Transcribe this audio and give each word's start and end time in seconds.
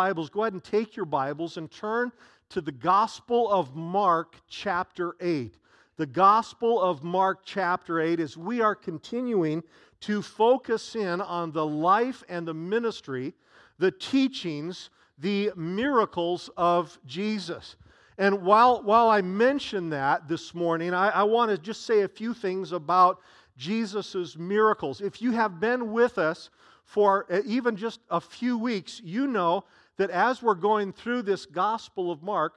Bibles, 0.00 0.30
go 0.30 0.44
ahead 0.44 0.54
and 0.54 0.64
take 0.64 0.96
your 0.96 1.04
Bibles 1.04 1.58
and 1.58 1.70
turn 1.70 2.10
to 2.48 2.62
the 2.62 2.72
Gospel 2.72 3.50
of 3.50 3.76
Mark, 3.76 4.34
chapter 4.48 5.14
8. 5.20 5.58
The 5.98 6.06
Gospel 6.06 6.80
of 6.80 7.04
Mark, 7.04 7.40
chapter 7.44 8.00
8, 8.00 8.18
as 8.18 8.34
we 8.34 8.62
are 8.62 8.74
continuing 8.74 9.62
to 10.00 10.22
focus 10.22 10.96
in 10.96 11.20
on 11.20 11.52
the 11.52 11.66
life 11.66 12.24
and 12.30 12.48
the 12.48 12.54
ministry, 12.54 13.34
the 13.78 13.90
teachings, 13.90 14.88
the 15.18 15.52
miracles 15.54 16.48
of 16.56 16.98
Jesus. 17.04 17.76
And 18.16 18.40
while, 18.40 18.82
while 18.82 19.10
I 19.10 19.20
mention 19.20 19.90
that 19.90 20.26
this 20.26 20.54
morning, 20.54 20.94
I, 20.94 21.10
I 21.10 21.22
want 21.24 21.50
to 21.50 21.58
just 21.58 21.84
say 21.84 22.00
a 22.00 22.08
few 22.08 22.32
things 22.32 22.72
about 22.72 23.20
Jesus' 23.58 24.34
miracles. 24.38 25.02
If 25.02 25.20
you 25.20 25.32
have 25.32 25.60
been 25.60 25.92
with 25.92 26.16
us 26.16 26.48
for 26.84 27.26
uh, 27.30 27.42
even 27.44 27.76
just 27.76 28.00
a 28.08 28.18
few 28.18 28.56
weeks, 28.56 29.02
you 29.04 29.26
know 29.26 29.64
that 30.00 30.08
as 30.08 30.42
we're 30.42 30.54
going 30.54 30.94
through 30.94 31.20
this 31.20 31.44
Gospel 31.44 32.10
of 32.10 32.22
Mark, 32.22 32.54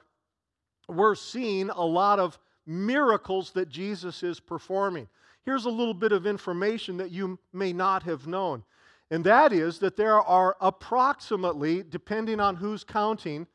we're 0.87 1.13
seeing 1.13 1.69
a 1.69 1.83
lot 1.83 2.17
of 2.17 2.39
miracles 2.65 3.51
that 3.51 3.67
Jesus 3.67 4.23
is 4.23 4.39
performing. 4.39 5.09
Here's 5.43 5.65
a 5.65 5.69
little 5.69 5.93
bit 5.93 6.13
of 6.13 6.25
information 6.25 6.95
that 6.95 7.11
you 7.11 7.37
may 7.51 7.73
not 7.73 8.03
have 8.03 8.27
known, 8.27 8.63
and 9.11 9.25
that 9.25 9.51
is 9.51 9.79
that 9.79 9.97
there 9.97 10.21
are 10.21 10.55
approximately, 10.61 11.83
depending 11.83 12.39
on 12.39 12.55
who's 12.55 12.85
counting, 12.85 13.45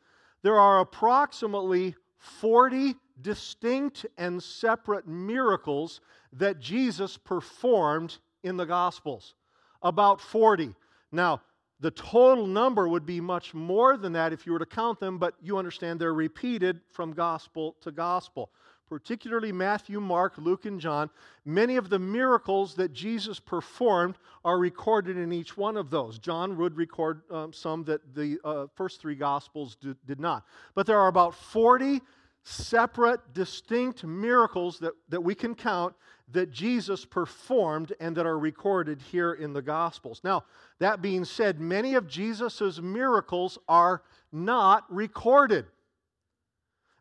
there 0.43 0.59
are 0.59 0.81
approximately 0.81 1.95
40 2.19 2.95
distinct 3.23 4.05
and 4.19 4.43
separate 4.43 5.09
miracles 5.09 6.03
that 6.35 6.61
Jesus 6.61 7.17
performed 7.17 8.19
in 8.43 8.59
the 8.59 8.67
Gospels. 8.67 9.35
About 9.81 10.21
40. 10.21 10.75
Now, 11.11 11.41
the 11.81 11.91
total 11.93 12.47
number 12.47 12.89
would 12.89 13.07
be 13.07 13.21
much 13.21 13.55
more 13.55 13.97
than 13.97 14.13
that 14.15 14.33
if 14.33 14.47
you 14.47 14.53
were 14.53 14.59
to 14.59 14.67
count 14.67 14.99
them, 14.99 15.19
but 15.19 15.35
you 15.41 15.59
understand 15.59 16.01
they're 16.01 16.15
repeated 16.15 16.81
from 16.89 17.13
gospel 17.13 17.77
to 17.83 17.93
gospel. 17.93 18.51
Particularly 18.89 19.53
Matthew, 19.53 20.01
Mark, 20.01 20.39
Luke, 20.39 20.65
and 20.65 20.81
John. 20.81 21.11
Many 21.45 21.77
of 21.77 21.91
the 21.91 21.99
miracles 21.99 22.75
that 22.77 22.93
Jesus 22.93 23.39
performed 23.39 24.17
are 24.45 24.59
recorded 24.59 25.19
in 25.19 25.31
each 25.31 25.57
one 25.59 25.77
of 25.77 25.91
those. 25.91 26.19
John 26.19 26.57
would 26.57 26.77
record 26.77 27.21
um, 27.31 27.53
some 27.53 27.85
that 27.85 28.15
the 28.15 28.39
uh, 28.43 28.67
first 28.75 29.01
three 29.01 29.15
gospels 29.15 29.77
did, 29.77 29.99
did 30.07 30.19
not. 30.19 30.47
But 30.75 30.87
there 30.87 30.99
are 30.99 31.09
about 31.09 31.35
40 31.35 32.01
separate, 32.45 33.35
distinct 33.35 34.05
miracles 34.05 34.79
that, 34.79 34.95
that 35.11 35.21
we 35.21 35.35
can 35.35 35.55
count 35.55 35.95
that 36.33 36.51
Jesus 36.51 37.05
performed 37.05 37.93
and 38.01 38.17
that 38.17 38.27
are 38.27 38.39
recorded 38.39 39.01
here 39.01 39.33
in 39.33 39.53
the 39.53 39.63
Gospels. 39.63 40.21
Now, 40.23 40.45
that 40.79 41.01
being 41.01 41.25
said, 41.25 41.59
many 41.59 41.95
of 41.95 42.07
Jesus' 42.07 42.81
miracles 42.81 43.59
are 43.69 44.03
not 44.31 44.85
recorded. 44.93 45.67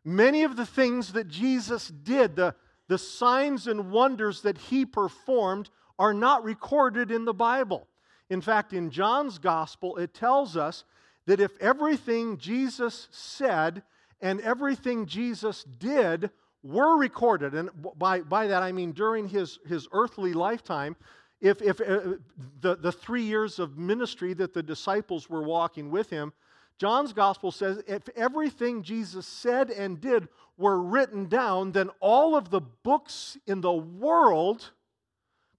Many 0.04 0.44
of 0.44 0.56
the 0.56 0.66
things 0.66 1.12
that 1.12 1.28
Jesus 1.28 1.88
did, 1.88 2.36
the, 2.36 2.54
the 2.88 2.96
signs 2.98 3.66
and 3.66 3.90
wonders 3.90 4.42
that 4.42 4.56
he 4.56 4.86
performed, 4.86 5.68
are 5.98 6.14
not 6.14 6.44
recorded 6.44 7.10
in 7.10 7.24
the 7.24 7.34
Bible. 7.34 7.86
In 8.30 8.40
fact, 8.40 8.72
in 8.72 8.90
John's 8.90 9.38
Gospel, 9.38 9.96
it 9.96 10.14
tells 10.14 10.56
us 10.56 10.84
that 11.26 11.40
if 11.40 11.50
everything 11.60 12.38
Jesus 12.38 13.08
said 13.10 13.82
and 14.20 14.40
everything 14.40 15.06
Jesus 15.06 15.64
did 15.64 16.30
were 16.62 16.96
recorded, 16.96 17.54
and 17.54 17.70
by, 17.96 18.20
by 18.20 18.46
that 18.46 18.62
I 18.62 18.72
mean 18.72 18.92
during 18.92 19.28
his, 19.28 19.58
his 19.66 19.86
earthly 19.92 20.32
lifetime, 20.32 20.96
if, 21.40 21.62
if 21.62 21.80
uh, 21.80 22.16
the, 22.60 22.76
the 22.76 22.92
three 22.92 23.22
years 23.22 23.58
of 23.58 23.78
ministry 23.78 24.34
that 24.34 24.52
the 24.52 24.62
disciples 24.62 25.30
were 25.30 25.42
walking 25.42 25.90
with 25.90 26.10
him, 26.10 26.32
John's 26.78 27.12
gospel 27.12 27.50
says 27.50 27.82
if 27.86 28.08
everything 28.16 28.82
Jesus 28.82 29.26
said 29.26 29.70
and 29.70 30.00
did 30.00 30.28
were 30.56 30.80
written 30.80 31.26
down, 31.26 31.72
then 31.72 31.90
all 32.00 32.36
of 32.36 32.50
the 32.50 32.60
books 32.60 33.36
in 33.46 33.60
the 33.60 33.72
world 33.72 34.70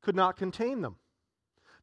could 0.01 0.15
not 0.15 0.37
contain 0.37 0.81
them. 0.81 0.95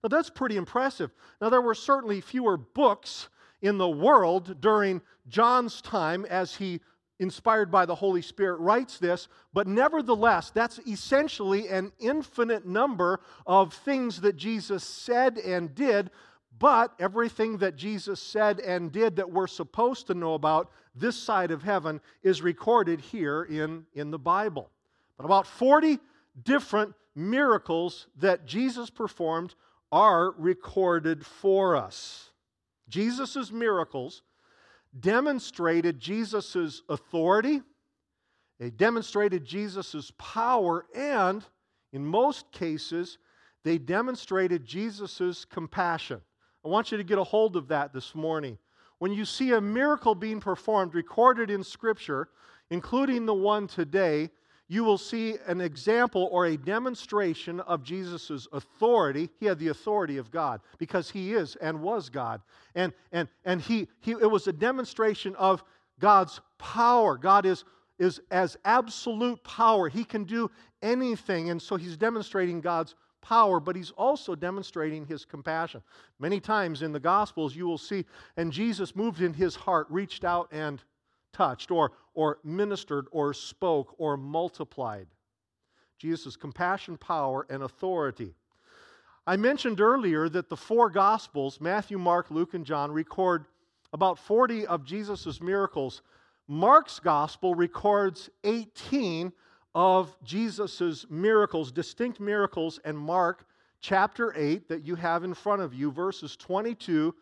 Now 0.03 0.09
that's 0.09 0.31
pretty 0.31 0.57
impressive. 0.57 1.11
Now 1.41 1.49
there 1.49 1.63
were 1.63 1.75
certainly 1.75 2.21
fewer 2.21 2.57
books 2.57 3.29
in 3.63 3.79
the 3.79 3.89
world 3.89 4.61
during 4.61 5.01
John's 5.29 5.81
time 5.81 6.25
as 6.27 6.55
he 6.55 6.81
inspired 7.19 7.71
by 7.71 7.87
the 7.87 7.94
Holy 7.94 8.22
Spirit, 8.22 8.60
writes 8.60 8.99
this, 8.99 9.28
but 9.53 9.66
nevertheless, 9.66 10.50
that's 10.50 10.78
essentially 10.81 11.69
an 11.69 11.93
infinite 11.99 12.66
number 12.66 13.21
of 13.47 13.72
things 13.72 14.21
that 14.21 14.37
Jesus 14.37 14.84
said 14.84 15.38
and 15.38 15.75
did. 15.75 16.10
But 16.59 16.94
everything 16.99 17.59
that 17.59 17.77
Jesus 17.77 18.21
said 18.21 18.60
and 18.60 18.91
did 18.91 19.16
that 19.16 19.31
we're 19.31 19.47
supposed 19.47 20.06
to 20.06 20.15
know 20.15 20.34
about 20.34 20.71
this 20.94 21.16
side 21.16 21.50
of 21.50 21.62
heaven 21.62 22.00
is 22.22 22.41
recorded 22.41 23.00
here 23.00 23.43
in, 23.43 23.84
in 23.94 24.10
the 24.10 24.19
Bible. 24.19 24.71
But 25.16 25.27
about 25.27 25.47
40 25.47 25.98
different 26.44 26.94
miracles 27.15 28.06
that 28.19 28.47
Jesus 28.47 28.91
performed 28.91 29.54
are 29.93 30.33
recorded 30.33 31.25
for 31.25 31.77
us. 31.77 32.31
Jesus' 32.88 33.50
miracles 33.50 34.22
demonstrated 35.01 35.99
Jesus' 35.99 36.83
authority, 36.89 37.62
they 38.59 38.71
demonstrated 38.71 39.45
Jesus' 39.45 40.12
power, 40.19 40.87
and 40.95 41.45
in 41.93 42.05
most 42.05 42.51
cases, 42.53 43.19
they 43.65 43.79
demonstrated 43.79 44.65
Jesus' 44.65 45.45
compassion. 45.45 46.21
I 46.65 46.69
want 46.69 46.91
you 46.91 46.99
to 46.99 47.05
get 47.05 47.19
a 47.19 47.25
hold 47.25 47.57
of 47.57 47.69
that 47.69 47.93
this 47.93 48.15
morning. 48.15 48.59
When 48.99 49.12
you 49.12 49.25
see 49.25 49.53
a 49.53 49.61
miracle 49.61 50.15
being 50.15 50.41
performed 50.41 50.95
recorded 50.95 51.51
in 51.51 51.63
Scripture, 51.63 52.28
including 52.71 53.27
the 53.27 53.34
one 53.34 53.67
today, 53.67 54.31
you 54.69 54.82
will 54.82 54.99
see 54.99 55.37
an 55.47 55.60
example 55.60 56.28
or 56.32 56.47
a 56.47 56.56
demonstration 56.56 57.60
of 57.60 57.84
Jesus' 57.84 58.49
authority. 58.53 59.28
He 59.38 59.47
had 59.47 59.59
the 59.59 59.69
authority 59.69 60.19
of 60.19 60.31
God 60.31 60.60
because 60.78 61.10
he 61.10 61.34
is 61.34 61.56
and 61.56 61.81
was 61.81 62.09
God. 62.09 62.41
And, 62.75 62.93
and, 63.12 63.28
and 63.44 63.60
he, 63.60 63.88
he, 64.00 64.12
it 64.12 64.31
was 64.31 64.49
a 64.49 64.53
demonstration 64.53 65.37
of 65.37 65.62
God's 66.00 66.41
power. 66.59 67.16
God 67.16 67.47
is, 67.47 67.65
is 67.99 68.21
as 68.31 68.56
absolute 68.65 69.43
power, 69.44 69.88
He 69.88 70.04
can 70.04 70.25
do 70.25 70.50
anything. 70.83 71.50
And 71.50 71.60
so 71.60 71.77
He's 71.77 71.97
demonstrating 71.97 72.60
God's 72.60 72.94
power, 73.22 73.60
but 73.60 73.77
He's 73.77 73.93
also 73.93 74.34
demonstrating 74.34 75.06
His 75.06 75.25
compassion. 75.25 75.83
Many 76.19 76.41
times 76.41 76.83
in 76.83 76.93
the 76.93 77.00
Gospels, 77.00 77.56
you 77.56 77.66
will 77.66 77.78
see, 77.78 78.04
and 78.37 78.53
Jesus 78.53 78.94
moved 78.94 79.21
in 79.22 79.33
His 79.33 79.54
heart, 79.54 79.87
reached 79.91 80.25
out 80.25 80.48
and 80.53 80.83
touched 81.37 81.71
or, 81.71 81.93
or 82.15 82.39
ministered 82.43 83.07
or 83.11 83.35
spoke 83.35 83.95
or 83.99 84.17
multiplied. 84.17 85.07
Jesus' 85.99 86.37
compassion, 86.37 86.97
power, 86.97 87.47
and 87.51 87.63
authority. 87.63 88.35
I 89.27 89.37
mentioned 89.37 89.81
earlier 89.81 90.29
that 90.29 90.49
the 90.49 90.57
four 90.57 90.89
Gospels, 90.89 91.61
Matthew, 91.61 91.99
Mark, 91.99 92.31
Luke, 92.31 92.55
and 92.55 92.65
John, 92.65 92.91
record 92.93 93.47
about 93.93 94.19
40 94.19 94.67
of 94.67 94.85
Jesus' 94.85 95.41
miracles. 95.41 96.03
Mark's 96.49 97.01
Gospel 97.01 97.55
records 97.55 98.31
18 98.45 99.33
of 99.75 100.17
Jesus' 100.23 101.07
miracles, 101.11 101.73
distinct 101.73 102.21
miracles, 102.21 102.79
and 102.85 102.97
Mark 102.97 103.47
chapter 103.81 104.33
8 104.37 104.69
that 104.69 104.85
you 104.85 104.95
have 104.95 105.25
in 105.25 105.35
front 105.35 105.61
of 105.61 105.75
you, 105.75 105.91
verses 105.91 106.37
22 106.37 107.15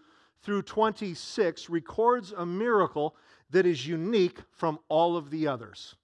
through 0.43 0.63
26, 0.63 1.71
records 1.71 2.33
a 2.37 2.45
miracle 2.45 3.17
that 3.51 3.67
is 3.67 3.87
unique 3.87 4.39
from 4.51 4.79
all 4.89 5.17
of 5.17 5.31
the 5.31 5.47
others. 5.47 5.95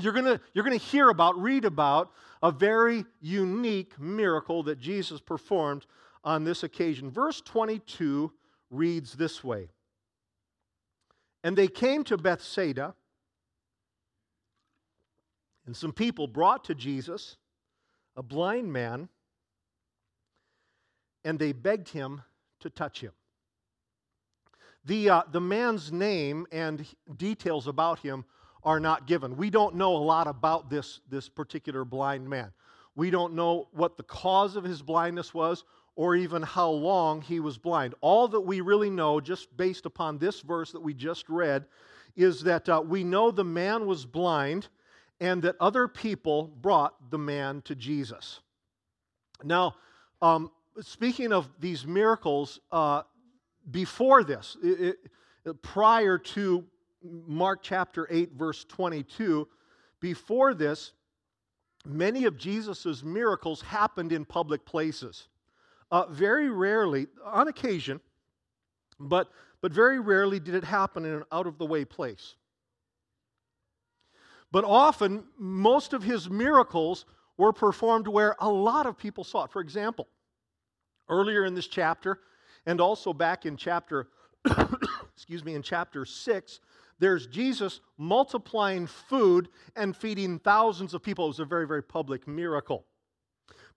You're 0.00 0.12
going 0.12 0.38
you're 0.52 0.64
going 0.64 0.78
to 0.78 0.84
hear 0.84 1.08
about, 1.08 1.40
read 1.40 1.64
about 1.64 2.12
a 2.42 2.50
very 2.50 3.04
unique 3.20 3.98
miracle 3.98 4.62
that 4.64 4.78
Jesus 4.78 5.20
performed 5.20 5.86
on 6.24 6.44
this 6.44 6.62
occasion. 6.62 7.10
Verse 7.10 7.40
22 7.40 8.32
reads 8.70 9.14
this 9.14 9.42
way 9.42 9.68
And 11.44 11.56
they 11.56 11.68
came 11.68 12.04
to 12.04 12.16
Bethsaida, 12.16 12.94
and 15.66 15.76
some 15.76 15.92
people 15.92 16.26
brought 16.26 16.64
to 16.64 16.74
Jesus 16.74 17.36
a 18.16 18.22
blind 18.22 18.72
man, 18.72 19.08
and 21.24 21.38
they 21.38 21.52
begged 21.52 21.90
him 21.90 22.22
to 22.60 22.70
touch 22.70 23.00
him. 23.00 23.12
The, 24.86 25.10
uh, 25.10 25.22
the 25.32 25.40
man's 25.40 25.92
name 25.92 26.46
and 26.52 26.86
details 27.16 27.66
about 27.66 27.98
him 27.98 28.24
are 28.62 28.80
not 28.80 29.06
given. 29.06 29.36
We 29.36 29.50
don't 29.50 29.74
know 29.74 29.96
a 29.96 29.98
lot 29.98 30.26
about 30.26 30.70
this, 30.70 31.00
this 31.10 31.28
particular 31.28 31.84
blind 31.84 32.28
man. 32.28 32.52
We 32.94 33.10
don't 33.10 33.34
know 33.34 33.68
what 33.72 33.96
the 33.96 34.02
cause 34.04 34.56
of 34.56 34.64
his 34.64 34.82
blindness 34.82 35.34
was 35.34 35.64
or 35.96 36.14
even 36.14 36.42
how 36.42 36.70
long 36.70 37.20
he 37.20 37.40
was 37.40 37.58
blind. 37.58 37.94
All 38.00 38.28
that 38.28 38.40
we 38.40 38.60
really 38.60 38.90
know, 38.90 39.20
just 39.20 39.54
based 39.56 39.86
upon 39.86 40.18
this 40.18 40.40
verse 40.40 40.72
that 40.72 40.80
we 40.80 40.94
just 40.94 41.28
read, 41.28 41.66
is 42.16 42.42
that 42.42 42.68
uh, 42.68 42.82
we 42.86 43.02
know 43.02 43.30
the 43.30 43.44
man 43.44 43.86
was 43.86 44.06
blind 44.06 44.68
and 45.20 45.42
that 45.42 45.56
other 45.60 45.88
people 45.88 46.44
brought 46.60 47.10
the 47.10 47.18
man 47.18 47.62
to 47.62 47.74
Jesus. 47.74 48.40
Now, 49.42 49.76
um, 50.22 50.50
speaking 50.80 51.32
of 51.32 51.48
these 51.58 51.86
miracles, 51.86 52.60
uh, 52.70 53.02
before 53.70 54.24
this, 54.24 54.56
it, 54.62 54.98
it, 55.44 55.62
prior 55.62 56.18
to 56.18 56.64
Mark 57.02 57.60
chapter 57.62 58.06
8, 58.10 58.32
verse 58.32 58.64
22, 58.64 59.48
before 60.00 60.54
this, 60.54 60.92
many 61.84 62.24
of 62.24 62.36
Jesus' 62.36 63.02
miracles 63.02 63.62
happened 63.62 64.12
in 64.12 64.24
public 64.24 64.64
places. 64.64 65.28
Uh, 65.90 66.06
very 66.06 66.50
rarely, 66.50 67.06
on 67.24 67.48
occasion, 67.48 68.00
but, 68.98 69.30
but 69.60 69.72
very 69.72 70.00
rarely 70.00 70.40
did 70.40 70.54
it 70.54 70.64
happen 70.64 71.04
in 71.04 71.14
an 71.14 71.24
out 71.30 71.46
of 71.46 71.58
the 71.58 71.66
way 71.66 71.84
place. 71.84 72.34
But 74.50 74.64
often, 74.64 75.24
most 75.38 75.92
of 75.92 76.02
his 76.02 76.30
miracles 76.30 77.04
were 77.36 77.52
performed 77.52 78.08
where 78.08 78.36
a 78.40 78.48
lot 78.48 78.86
of 78.86 78.96
people 78.96 79.24
saw 79.24 79.44
it. 79.44 79.52
For 79.52 79.60
example, 79.60 80.08
earlier 81.08 81.44
in 81.44 81.54
this 81.54 81.66
chapter, 81.66 82.20
and 82.66 82.80
also 82.80 83.12
back 83.12 83.46
in 83.46 83.56
chapter, 83.56 84.08
excuse 85.14 85.44
me, 85.44 85.54
in 85.54 85.62
chapter 85.62 86.04
6, 86.04 86.60
there's 86.98 87.26
Jesus 87.26 87.80
multiplying 87.98 88.86
food 88.86 89.48
and 89.76 89.96
feeding 89.96 90.38
thousands 90.38 90.94
of 90.94 91.02
people. 91.02 91.26
It 91.26 91.28
was 91.28 91.40
a 91.40 91.44
very, 91.44 91.66
very 91.66 91.82
public 91.82 92.26
miracle. 92.26 92.84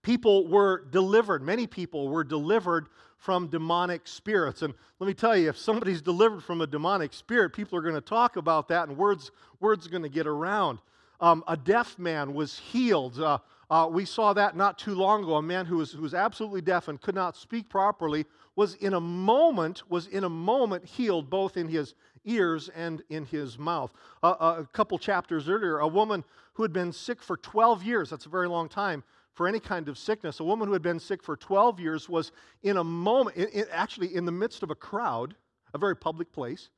People 0.02 0.48
were 0.48 0.86
delivered, 0.90 1.42
many 1.42 1.66
people 1.66 2.08
were 2.08 2.24
delivered 2.24 2.88
from 3.18 3.48
demonic 3.48 4.08
spirits. 4.08 4.62
And 4.62 4.72
let 4.98 5.06
me 5.06 5.12
tell 5.12 5.36
you, 5.36 5.50
if 5.50 5.58
somebody's 5.58 6.00
delivered 6.02 6.42
from 6.42 6.62
a 6.62 6.66
demonic 6.66 7.12
spirit, 7.12 7.52
people 7.52 7.78
are 7.78 7.82
going 7.82 7.94
to 7.94 8.00
talk 8.00 8.36
about 8.36 8.68
that 8.68 8.88
and 8.88 8.96
words, 8.96 9.30
words 9.60 9.86
are 9.86 9.90
going 9.90 10.02
to 10.02 10.08
get 10.08 10.26
around. 10.26 10.78
Um, 11.20 11.44
a 11.46 11.56
deaf 11.56 11.98
man 11.98 12.32
was 12.32 12.58
healed. 12.58 13.20
Uh, 13.20 13.38
uh, 13.70 13.86
we 13.92 14.06
saw 14.06 14.32
that 14.32 14.56
not 14.56 14.78
too 14.78 14.94
long 14.94 15.22
ago. 15.22 15.36
A 15.36 15.42
man 15.42 15.66
who 15.66 15.76
was, 15.76 15.92
who 15.92 16.00
was 16.00 16.14
absolutely 16.14 16.62
deaf 16.62 16.88
and 16.88 16.98
could 16.98 17.14
not 17.14 17.36
speak 17.36 17.68
properly 17.68 18.24
was 18.60 18.74
in 18.74 18.92
a 18.92 19.00
moment, 19.00 19.82
was 19.88 20.06
in 20.06 20.22
a 20.22 20.28
moment 20.28 20.84
healed 20.84 21.30
both 21.30 21.56
in 21.56 21.66
his 21.66 21.94
ears 22.26 22.68
and 22.76 23.02
in 23.08 23.24
his 23.24 23.58
mouth. 23.58 23.90
Uh, 24.22 24.56
a 24.58 24.66
couple 24.74 24.98
chapters 24.98 25.48
earlier, 25.48 25.78
a 25.78 25.88
woman 25.88 26.22
who 26.52 26.62
had 26.62 26.70
been 26.70 26.92
sick 26.92 27.22
for 27.22 27.38
12 27.38 27.82
years, 27.82 28.10
that's 28.10 28.26
a 28.26 28.28
very 28.28 28.46
long 28.46 28.68
time, 28.68 29.02
for 29.32 29.48
any 29.48 29.60
kind 29.60 29.88
of 29.88 29.96
sickness. 29.96 30.40
A 30.40 30.44
woman 30.44 30.66
who 30.66 30.74
had 30.74 30.82
been 30.82 31.00
sick 31.00 31.22
for 31.22 31.38
12 31.38 31.80
years 31.80 32.06
was 32.06 32.32
in 32.62 32.76
a 32.76 32.84
moment, 32.84 33.38
in, 33.38 33.48
in, 33.48 33.64
actually 33.72 34.14
in 34.14 34.26
the 34.26 34.32
midst 34.32 34.62
of 34.62 34.70
a 34.70 34.74
crowd, 34.74 35.34
a 35.72 35.78
very 35.78 35.96
public 35.96 36.30
place. 36.30 36.68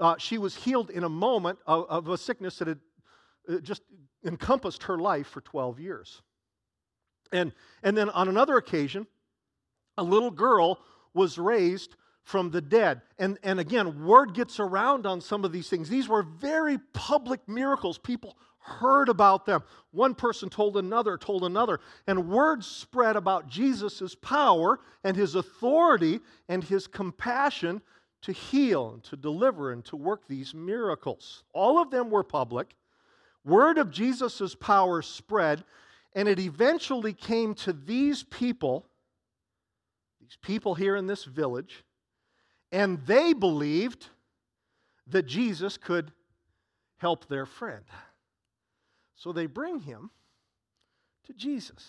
Uh, 0.00 0.16
she 0.18 0.38
was 0.38 0.56
healed 0.56 0.90
in 0.90 1.04
a 1.04 1.08
moment 1.08 1.60
of, 1.68 1.86
of, 1.88 2.08
a 2.08 2.18
sickness 2.18 2.58
that 2.58 2.66
had 2.66 2.80
uh, 3.48 3.58
just 3.60 3.82
encompassed 4.24 4.82
her 4.82 4.98
life 4.98 5.28
for 5.28 5.40
12 5.42 5.78
years. 5.78 6.20
And, 7.30 7.52
and 7.84 7.96
then 7.96 8.10
on 8.10 8.26
another 8.26 8.56
occasion, 8.56 9.06
a 9.96 10.02
little 10.02 10.32
girl 10.32 10.80
was 11.14 11.38
raised 11.38 11.96
from 12.22 12.50
the 12.50 12.60
dead. 12.60 13.00
And, 13.18 13.38
and 13.42 13.58
again, 13.58 14.04
word 14.04 14.34
gets 14.34 14.60
around 14.60 15.06
on 15.06 15.20
some 15.20 15.44
of 15.44 15.52
these 15.52 15.68
things. 15.68 15.88
These 15.88 16.08
were 16.08 16.22
very 16.22 16.78
public 16.92 17.40
miracles. 17.48 17.96
People 17.98 18.36
heard 18.58 19.08
about 19.08 19.46
them. 19.46 19.62
One 19.92 20.14
person 20.14 20.50
told 20.50 20.76
another, 20.76 21.16
told 21.16 21.44
another, 21.44 21.80
and 22.06 22.28
word 22.28 22.62
spread 22.62 23.16
about 23.16 23.48
Jesus' 23.48 24.14
power 24.14 24.78
and 25.04 25.16
his 25.16 25.34
authority 25.34 26.20
and 26.48 26.62
his 26.62 26.86
compassion 26.86 27.80
to 28.22 28.32
heal 28.32 28.90
and 28.94 29.04
to 29.04 29.16
deliver 29.16 29.72
and 29.72 29.84
to 29.86 29.96
work 29.96 30.28
these 30.28 30.52
miracles. 30.54 31.44
All 31.54 31.80
of 31.80 31.90
them 31.90 32.10
were 32.10 32.24
public. 32.24 32.74
Word 33.44 33.78
of 33.78 33.90
Jesus' 33.90 34.54
power 34.54 35.00
spread, 35.00 35.64
and 36.14 36.28
it 36.28 36.38
eventually 36.38 37.14
came 37.14 37.54
to 37.54 37.72
these 37.72 38.24
people, 38.24 38.86
these 40.28 40.36
people 40.42 40.74
here 40.74 40.94
in 40.94 41.06
this 41.06 41.24
village, 41.24 41.84
and 42.70 42.98
they 43.06 43.32
believed 43.32 44.08
that 45.06 45.26
Jesus 45.26 45.78
could 45.78 46.12
help 46.98 47.28
their 47.28 47.46
friend. 47.46 47.84
So 49.16 49.32
they 49.32 49.46
bring 49.46 49.80
him 49.80 50.10
to 51.26 51.32
Jesus. 51.32 51.82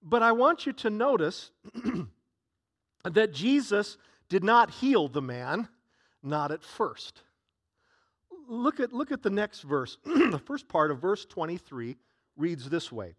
But 0.00 0.22
I 0.22 0.30
want 0.30 0.64
you 0.64 0.72
to 0.74 0.90
notice 0.90 1.50
that 3.04 3.32
Jesus 3.32 3.96
did 4.28 4.44
not 4.44 4.70
heal 4.70 5.08
the 5.08 5.22
man, 5.22 5.68
not 6.22 6.52
at 6.52 6.62
first. 6.62 7.22
Look 8.48 8.78
at, 8.78 8.92
look 8.92 9.10
at 9.10 9.22
the 9.22 9.30
next 9.30 9.62
verse. 9.62 9.98
the 10.04 10.40
first 10.44 10.68
part 10.68 10.92
of 10.92 11.00
verse 11.00 11.24
23 11.24 11.96
reads 12.36 12.70
this 12.70 12.92
way 12.92 13.16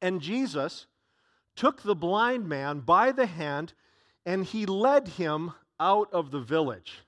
And 0.00 0.20
Jesus 0.20 0.86
took 1.56 1.82
the 1.82 1.94
blind 1.94 2.48
man 2.48 2.80
by 2.80 3.12
the 3.12 3.26
hand 3.26 3.72
and 4.26 4.44
he 4.44 4.66
led 4.66 5.08
him 5.08 5.52
out 5.78 6.12
of 6.12 6.30
the 6.30 6.40
village. 6.40 7.00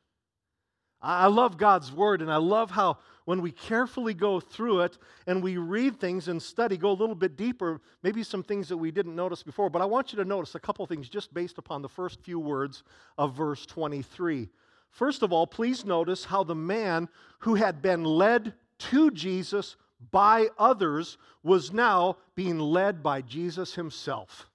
I 1.03 1.27
love 1.27 1.59
God's 1.59 1.91
word, 1.91 2.23
and 2.23 2.31
I 2.31 2.37
love 2.37 2.71
how 2.71 2.99
when 3.25 3.43
we 3.43 3.51
carefully 3.51 4.15
go 4.15 4.39
through 4.39 4.81
it 4.81 4.99
and 5.27 5.43
we 5.43 5.57
read 5.57 5.99
things 5.99 6.29
and 6.29 6.41
study, 6.41 6.77
go 6.77 6.91
a 6.91 6.93
little 6.93 7.17
bit 7.17 7.37
deeper, 7.37 7.81
maybe 8.05 8.23
some 8.23 8.43
things 8.43 8.69
that 8.69 8.77
we 8.77 8.93
didn't 8.93 9.17
notice 9.17 9.43
before. 9.43 9.69
But 9.69 9.83
I 9.83 9.85
want 9.85 10.13
you 10.13 10.17
to 10.19 10.25
notice 10.25 10.55
a 10.55 10.61
couple 10.61 10.87
things 10.87 11.09
just 11.09 11.35
based 11.35 11.59
upon 11.59 11.83
the 11.83 11.89
first 11.89 12.21
few 12.21 12.39
words 12.39 12.85
of 13.19 13.35
verse 13.35 13.67
23. 13.67 14.49
First 14.91 15.23
of 15.23 15.33
all, 15.33 15.47
please 15.47 15.85
notice 15.85 16.25
how 16.25 16.45
the 16.45 16.55
man 16.55 17.09
who 17.41 17.55
had 17.55 17.83
been 17.83 18.05
led 18.05 18.55
to 18.79 19.11
Jesus 19.11 19.77
by 20.11 20.49
others 20.59 21.19
was 21.43 21.73
now 21.73 22.17
being 22.35 22.59
led 22.59 23.03
by 23.03 23.23
Jesus 23.23 23.75
himself. 23.75 24.49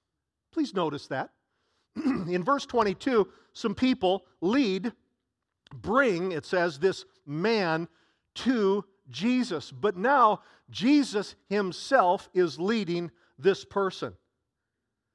Please 0.51 0.73
notice 0.73 1.07
that. 1.07 1.29
In 1.95 2.43
verse 2.43 2.65
22, 2.65 3.27
some 3.53 3.75
people 3.75 4.25
lead, 4.41 4.91
bring, 5.73 6.31
it 6.31 6.45
says, 6.45 6.79
this 6.79 7.05
man 7.25 7.87
to 8.35 8.85
Jesus. 9.09 9.71
But 9.71 9.97
now 9.97 10.41
Jesus 10.69 11.35
himself 11.49 12.29
is 12.33 12.59
leading 12.59 13.11
this 13.37 13.65
person. 13.65 14.13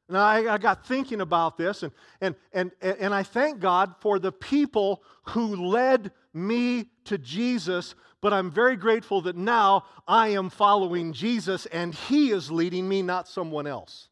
Now, 0.08 0.24
I, 0.24 0.54
I, 0.54 0.58
got 0.58 0.86
thinking 0.86 1.20
about 1.20 1.56
this, 1.56 1.82
and, 1.82 1.92
and, 2.20 2.34
and, 2.52 2.72
and 2.82 3.14
I 3.14 3.22
thank 3.22 3.60
God 3.60 3.94
for 4.00 4.18
the 4.18 4.32
people 4.32 5.02
who 5.28 5.66
led 5.66 6.10
me 6.34 6.90
to 7.04 7.18
Jesus, 7.18 7.94
but 8.20 8.32
I'm 8.32 8.50
very 8.50 8.76
grateful 8.76 9.20
that 9.22 9.36
now 9.36 9.84
I 10.06 10.28
am 10.28 10.50
following 10.50 11.12
Jesus 11.12 11.66
and 11.66 11.94
He 11.94 12.30
is 12.30 12.50
leading 12.50 12.88
me, 12.88 13.02
not 13.02 13.28
someone 13.28 13.66
else. 13.66 14.08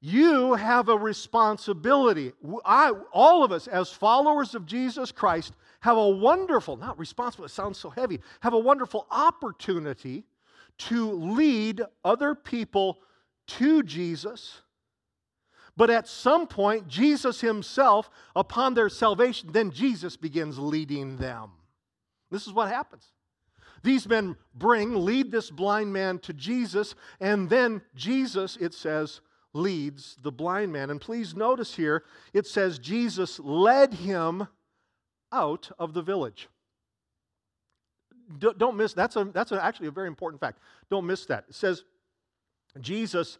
You 0.00 0.54
have 0.54 0.88
a 0.88 0.98
responsibility. 0.98 2.32
I, 2.64 2.90
all 3.12 3.44
of 3.44 3.52
us, 3.52 3.68
as 3.68 3.90
followers 3.90 4.56
of 4.56 4.66
Jesus 4.66 5.12
Christ, 5.12 5.54
have 5.80 5.96
a 5.96 6.08
wonderful, 6.08 6.76
not 6.76 6.98
responsible, 6.98 7.44
it 7.44 7.50
sounds 7.50 7.78
so 7.78 7.88
heavy, 7.88 8.18
have 8.40 8.52
a 8.52 8.58
wonderful 8.58 9.06
opportunity 9.12 10.24
to 10.78 11.12
lead 11.12 11.82
other 12.04 12.34
people 12.34 12.98
to 13.46 13.84
Jesus. 13.84 14.62
But 15.76 15.90
at 15.90 16.06
some 16.06 16.46
point, 16.46 16.86
Jesus 16.88 17.40
himself, 17.40 18.10
upon 18.36 18.74
their 18.74 18.88
salvation, 18.88 19.52
then 19.52 19.70
Jesus 19.70 20.16
begins 20.16 20.58
leading 20.58 21.16
them. 21.16 21.50
This 22.30 22.46
is 22.46 22.52
what 22.52 22.68
happens. 22.68 23.12
These 23.82 24.08
men 24.08 24.36
bring, 24.54 24.94
lead 24.94 25.32
this 25.32 25.50
blind 25.50 25.92
man 25.92 26.18
to 26.20 26.32
Jesus, 26.32 26.94
and 27.20 27.48
then 27.48 27.82
Jesus, 27.94 28.56
it 28.60 28.74
says, 28.74 29.20
leads 29.54 30.16
the 30.22 30.32
blind 30.32 30.72
man. 30.72 30.90
And 30.90 31.00
please 31.00 31.34
notice 31.34 31.74
here, 31.74 32.04
it 32.32 32.46
says 32.46 32.78
Jesus 32.78 33.38
led 33.40 33.94
him 33.94 34.46
out 35.30 35.70
of 35.78 35.94
the 35.94 36.02
village. 36.02 36.48
Don't 38.38 38.76
miss 38.76 38.94
that's 38.94 39.16
a 39.16 39.24
that's 39.24 39.52
a, 39.52 39.62
actually 39.62 39.88
a 39.88 39.90
very 39.90 40.06
important 40.06 40.40
fact. 40.40 40.58
Don't 40.90 41.06
miss 41.06 41.26
that. 41.26 41.44
It 41.48 41.54
says 41.54 41.84
Jesus 42.80 43.36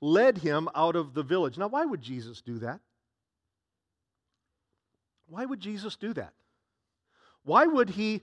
led 0.00 0.38
him 0.38 0.68
out 0.74 0.96
of 0.96 1.14
the 1.14 1.22
village. 1.22 1.58
Now, 1.58 1.68
why 1.68 1.84
would 1.84 2.00
Jesus 2.00 2.40
do 2.40 2.58
that? 2.58 2.80
Why 5.28 5.44
would 5.44 5.60
Jesus 5.60 5.96
do 5.96 6.12
that? 6.14 6.32
Why 7.44 7.66
would 7.66 7.90
he? 7.90 8.22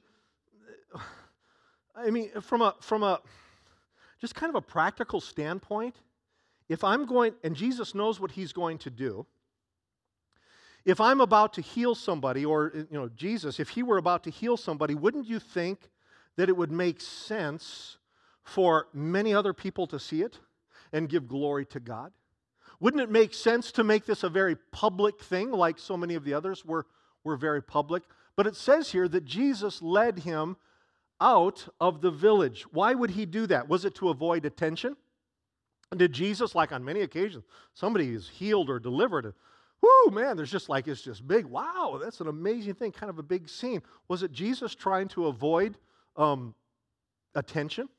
I 1.96 2.10
mean, 2.10 2.30
from 2.42 2.62
a 2.62 2.76
from 2.82 3.04
a 3.04 3.22
just 4.20 4.36
kind 4.36 4.50
of 4.50 4.56
a 4.56 4.62
practical 4.62 5.22
standpoint, 5.22 5.96
if 6.70 6.84
I'm 6.84 7.06
going, 7.06 7.34
and 7.44 7.56
Jesus 7.56 7.94
knows 7.94 8.20
what 8.20 8.32
he's 8.32 8.54
going 8.54 8.78
to 8.80 8.90
do, 8.90 9.26
if 10.86 11.02
I'm 11.02 11.20
about 11.20 11.54
to 11.54 11.62
heal 11.62 11.96
somebody, 11.96 12.46
or, 12.46 12.72
you 12.76 12.88
know, 12.92 13.10
Jesus, 13.10 13.60
if 13.60 13.70
he 13.70 13.84
were 13.84 13.98
about 13.98 14.24
to 14.24 14.30
heal 14.30 14.56
somebody, 14.56 14.96
wouldn't 14.96 15.28
you 15.28 15.40
think 15.40 15.90
that 16.38 16.50
it 16.50 16.56
would 16.56 16.72
make 16.72 17.02
sense 17.02 17.98
for 18.44 18.88
many 18.94 19.34
other 19.34 19.54
people 19.54 19.88
to 19.88 20.00
see 20.00 20.22
it 20.22 20.40
and 20.96 21.10
give 21.10 21.28
glory 21.28 21.66
to 21.66 21.80
God? 21.80 22.14
Wouldn't 22.80 23.04
it 23.04 23.12
make 23.12 23.34
sense 23.34 23.72
to 23.74 23.84
make 23.84 24.06
this 24.06 24.24
a 24.24 24.30
very 24.30 24.56
public 24.72 25.22
thing, 25.22 25.52
like 25.52 25.78
so 25.78 25.98
many 25.98 26.16
of 26.16 26.24
the 26.24 26.34
others 26.34 26.64
were, 26.64 26.86
were 27.24 27.36
very 27.36 27.62
public? 27.62 28.04
But 28.38 28.48
it 28.48 28.56
says 28.56 28.92
here 28.92 29.08
that 29.10 29.26
Jesus 29.26 29.82
led 29.82 30.20
him 30.20 30.56
out 31.20 31.68
of 31.80 32.02
the 32.02 32.12
village. 32.12 32.66
Why 32.72 32.94
would 32.94 33.12
he 33.12 33.26
do 33.26 33.46
that? 33.48 33.68
Was 33.68 33.84
it 33.84 33.96
to 33.96 34.10
avoid 34.10 34.46
attention? 34.46 34.96
Did 35.96 36.14
Jesus, 36.14 36.56
like 36.56 36.72
on 36.72 36.84
many 36.84 37.02
occasions, 37.02 37.44
somebody 37.74 38.14
is 38.14 38.30
healed 38.30 38.70
or 38.70 38.80
delivered, 38.80 39.34
whoo, 39.82 40.12
man, 40.12 40.38
there's 40.38 40.52
just 40.52 40.70
like, 40.70 40.88
it's 40.88 41.02
just 41.02 41.28
big. 41.28 41.46
Wow, 41.46 42.00
that's 42.02 42.22
an 42.22 42.28
amazing 42.28 42.76
thing, 42.76 42.92
kind 42.92 43.10
of 43.10 43.20
a 43.20 43.24
big 43.24 43.50
scene. 43.50 43.82
Was 44.08 44.24
it 44.24 44.32
Jesus 44.32 44.76
trying 44.76 45.10
to 45.10 45.28
avoid 45.28 45.78
um, 46.16 46.56
attention? 47.36 47.90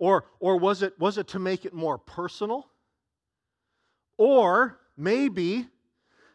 Or, 0.00 0.24
or 0.40 0.56
was, 0.56 0.82
it, 0.82 0.98
was 0.98 1.18
it 1.18 1.28
to 1.28 1.38
make 1.38 1.66
it 1.66 1.74
more 1.74 1.98
personal? 1.98 2.66
Or 4.16 4.80
maybe 4.96 5.68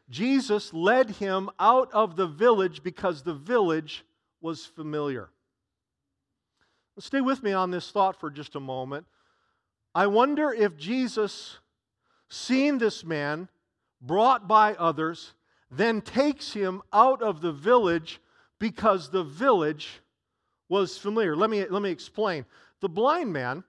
Jesus 0.07 0.71
led 0.71 1.09
him 1.09 1.49
out 1.59 1.91
of 1.91 2.15
the 2.15 2.27
village 2.27 2.83
because 2.83 3.23
the 3.23 3.33
village 3.33 4.05
was 4.39 4.67
familiar. 4.67 5.29
Stay 6.99 7.21
with 7.21 7.41
me 7.41 7.53
on 7.53 7.71
this 7.71 7.89
thought 7.89 8.19
for 8.19 8.29
just 8.29 8.55
a 8.55 8.59
moment. 8.59 9.07
I 9.95 10.05
wonder 10.07 10.53
if 10.53 10.77
Jesus, 10.77 11.57
seeing 12.29 12.77
this 12.77 13.03
man 13.03 13.49
brought 13.99 14.47
by 14.47 14.75
others, 14.75 15.33
then 15.71 16.01
takes 16.01 16.53
him 16.53 16.83
out 16.93 17.23
of 17.23 17.41
the 17.41 17.51
village 17.51 18.21
because 18.59 19.09
the 19.09 19.23
village 19.23 20.01
was 20.69 20.97
familiar. 20.97 21.35
Let 21.35 21.49
me, 21.49 21.65
let 21.67 21.81
me 21.81 21.89
explain. 21.89 22.45
The 22.81 22.89
blind 22.89 23.31
man, 23.31 23.63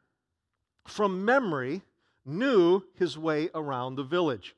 from 0.87 1.25
memory, 1.25 1.83
knew 2.25 2.83
his 2.95 3.17
way 3.17 3.49
around 3.55 3.97
the 3.97 4.03
village. 4.03 4.55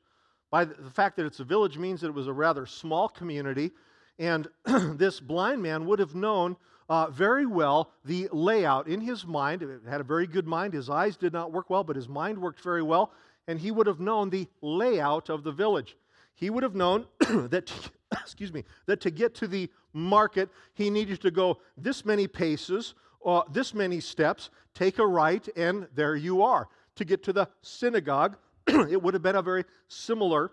By 0.51 0.65
the 0.65 0.89
fact 0.89 1.17
that 1.17 1.25
it's 1.25 1.39
a 1.39 1.43
village 1.43 1.77
means 1.77 2.01
that 2.01 2.07
it 2.07 2.13
was 2.13 2.27
a 2.27 2.33
rather 2.33 2.65
small 2.65 3.07
community, 3.07 3.71
and 4.17 4.47
this 4.65 5.19
blind 5.19 5.61
man 5.61 5.85
would 5.85 5.99
have 5.99 6.15
known 6.15 6.57
uh, 6.89 7.09
very 7.11 7.45
well 7.45 7.91
the 8.03 8.27
layout 8.31 8.87
in 8.87 8.99
his 8.99 9.25
mind. 9.25 9.61
It 9.61 9.81
had 9.87 10.01
a 10.01 10.03
very 10.03 10.25
good 10.25 10.47
mind. 10.47 10.73
His 10.73 10.89
eyes 10.89 11.15
did 11.15 11.31
not 11.31 11.51
work 11.51 11.69
well, 11.69 11.83
but 11.83 11.95
his 11.95 12.09
mind 12.09 12.39
worked 12.41 12.61
very 12.61 12.81
well, 12.81 13.11
and 13.47 13.59
he 13.59 13.69
would 13.69 13.85
have 13.85 13.99
known 13.99 14.31
the 14.31 14.47
layout 14.61 15.29
of 15.29 15.43
the 15.43 15.51
village. 15.51 15.95
He 16.33 16.49
would 16.49 16.63
have 16.63 16.75
known 16.75 17.05
that, 17.19 17.67
to, 17.67 17.91
excuse 18.21 18.51
me, 18.51 18.63
that 18.87 19.01
to 19.01 19.11
get 19.11 19.35
to 19.35 19.47
the 19.47 19.69
market, 19.93 20.49
he 20.73 20.89
needed 20.89 21.21
to 21.21 21.31
go 21.31 21.59
this 21.77 22.03
many 22.03 22.27
paces, 22.27 22.95
uh, 23.25 23.41
this 23.51 23.73
many 23.73 23.99
steps, 23.99 24.49
take 24.73 24.99
a 24.99 25.05
right, 25.05 25.47
and 25.55 25.87
there 25.95 26.15
you 26.15 26.41
are. 26.41 26.67
To 26.95 27.05
get 27.05 27.23
to 27.23 27.33
the 27.33 27.47
synagogue, 27.61 28.37
it 28.67 29.01
would 29.01 29.13
have 29.13 29.23
been 29.23 29.35
a 29.35 29.41
very 29.41 29.63
similar 29.87 30.51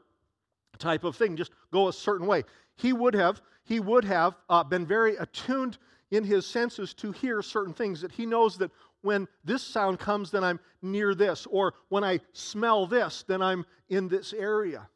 type 0.79 1.05
of 1.05 1.17
thing. 1.17 1.37
Just 1.37 1.53
go 1.73 1.89
a 1.89 1.93
certain 1.93 2.27
way. 2.27 2.45
He 2.77 2.93
would 2.93 3.15
have 3.15 3.41
he 3.67 3.81
would 3.81 4.05
have 4.05 4.37
uh, 4.49 4.63
been 4.63 4.87
very 4.87 5.17
attuned 5.17 5.77
in 6.13 6.23
his 6.23 6.47
senses 6.47 6.95
to 6.95 7.11
hear 7.11 7.43
certain 7.43 7.75
things 7.75 8.01
that 8.01 8.13
he 8.13 8.25
knows 8.25 8.57
that 8.59 8.71
when 9.03 9.27
this 9.45 9.63
sound 9.63 9.99
comes, 9.99 10.31
then 10.31 10.45
I'm 10.45 10.61
near 10.83 11.15
this, 11.15 11.47
or 11.51 11.75
when 11.89 12.05
I 12.05 12.21
smell 12.33 12.87
this, 12.87 13.25
then 13.27 13.43
I'm 13.43 13.67
in 13.89 14.09
this 14.09 14.33
area. 14.33 14.89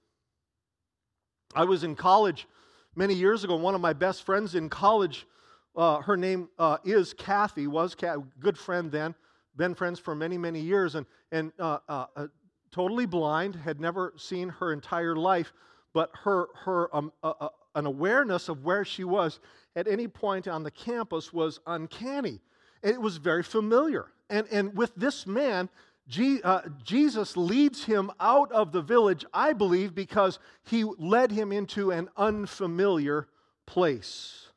I 1.54 1.64
was 1.64 1.82
in 1.82 1.96
college 1.96 2.46
many 2.94 3.14
years 3.14 3.42
ago. 3.42 3.56
One 3.56 3.74
of 3.74 3.80
my 3.80 3.92
best 3.92 4.24
friends 4.24 4.54
in 4.54 4.68
college, 4.68 5.26
uh, 5.76 6.00
her 6.00 6.16
name 6.16 6.48
uh, 6.58 6.78
is 6.84 7.14
Kathy, 7.14 7.66
was 7.66 7.94
a 8.02 8.22
good 8.38 8.58
friend 8.58 8.90
then, 8.90 9.14
been 9.56 9.74
friends 9.74 9.98
for 9.98 10.14
many, 10.14 10.38
many 10.38 10.60
years, 10.60 10.94
and, 10.94 11.06
and 11.32 11.52
uh, 11.58 11.78
uh, 11.88 12.06
uh 12.16 12.26
totally 12.70 13.06
blind, 13.06 13.56
had 13.56 13.80
never 13.80 14.12
seen 14.16 14.48
her 14.48 14.72
entire 14.72 15.16
life, 15.16 15.52
but 15.92 16.10
her, 16.22 16.46
her 16.64 16.94
um, 16.94 17.12
uh, 17.22 17.48
an 17.74 17.86
awareness 17.86 18.48
of 18.48 18.64
where 18.64 18.84
she 18.84 19.04
was 19.04 19.40
at 19.76 19.86
any 19.86 20.08
point 20.08 20.48
on 20.48 20.62
the 20.62 20.70
campus 20.70 21.32
was 21.32 21.60
uncanny. 21.66 22.40
It 22.82 23.00
was 23.00 23.16
very 23.18 23.42
familiar. 23.42 24.06
And, 24.28 24.46
and 24.50 24.76
with 24.76 24.94
this 24.96 25.26
man, 25.26 25.68
G, 26.08 26.40
uh, 26.42 26.62
Jesus 26.82 27.36
leads 27.36 27.84
him 27.84 28.10
out 28.18 28.50
of 28.50 28.72
the 28.72 28.82
village, 28.82 29.24
I 29.32 29.52
believe, 29.52 29.94
because 29.94 30.38
he 30.64 30.84
led 30.98 31.30
him 31.30 31.52
into 31.52 31.92
an 31.92 32.08
unfamiliar 32.16 33.28
place. 33.66 34.49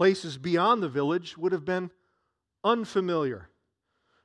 Places 0.00 0.38
beyond 0.38 0.82
the 0.82 0.88
village 0.88 1.36
would 1.36 1.52
have 1.52 1.66
been 1.66 1.90
unfamiliar. 2.64 3.50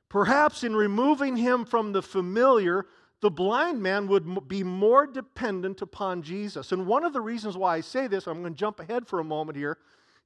Perhaps 0.08 0.64
in 0.64 0.74
removing 0.74 1.36
him 1.36 1.66
from 1.66 1.92
the 1.92 2.00
familiar, 2.00 2.86
the 3.20 3.30
blind 3.30 3.82
man 3.82 4.06
would 4.08 4.48
be 4.48 4.62
more 4.62 5.06
dependent 5.06 5.82
upon 5.82 6.22
Jesus. 6.22 6.72
And 6.72 6.86
one 6.86 7.04
of 7.04 7.12
the 7.12 7.20
reasons 7.20 7.58
why 7.58 7.76
I 7.76 7.80
say 7.82 8.06
this, 8.06 8.26
I'm 8.26 8.40
going 8.40 8.54
to 8.54 8.58
jump 8.58 8.80
ahead 8.80 9.06
for 9.06 9.20
a 9.20 9.24
moment 9.24 9.58
here, 9.58 9.76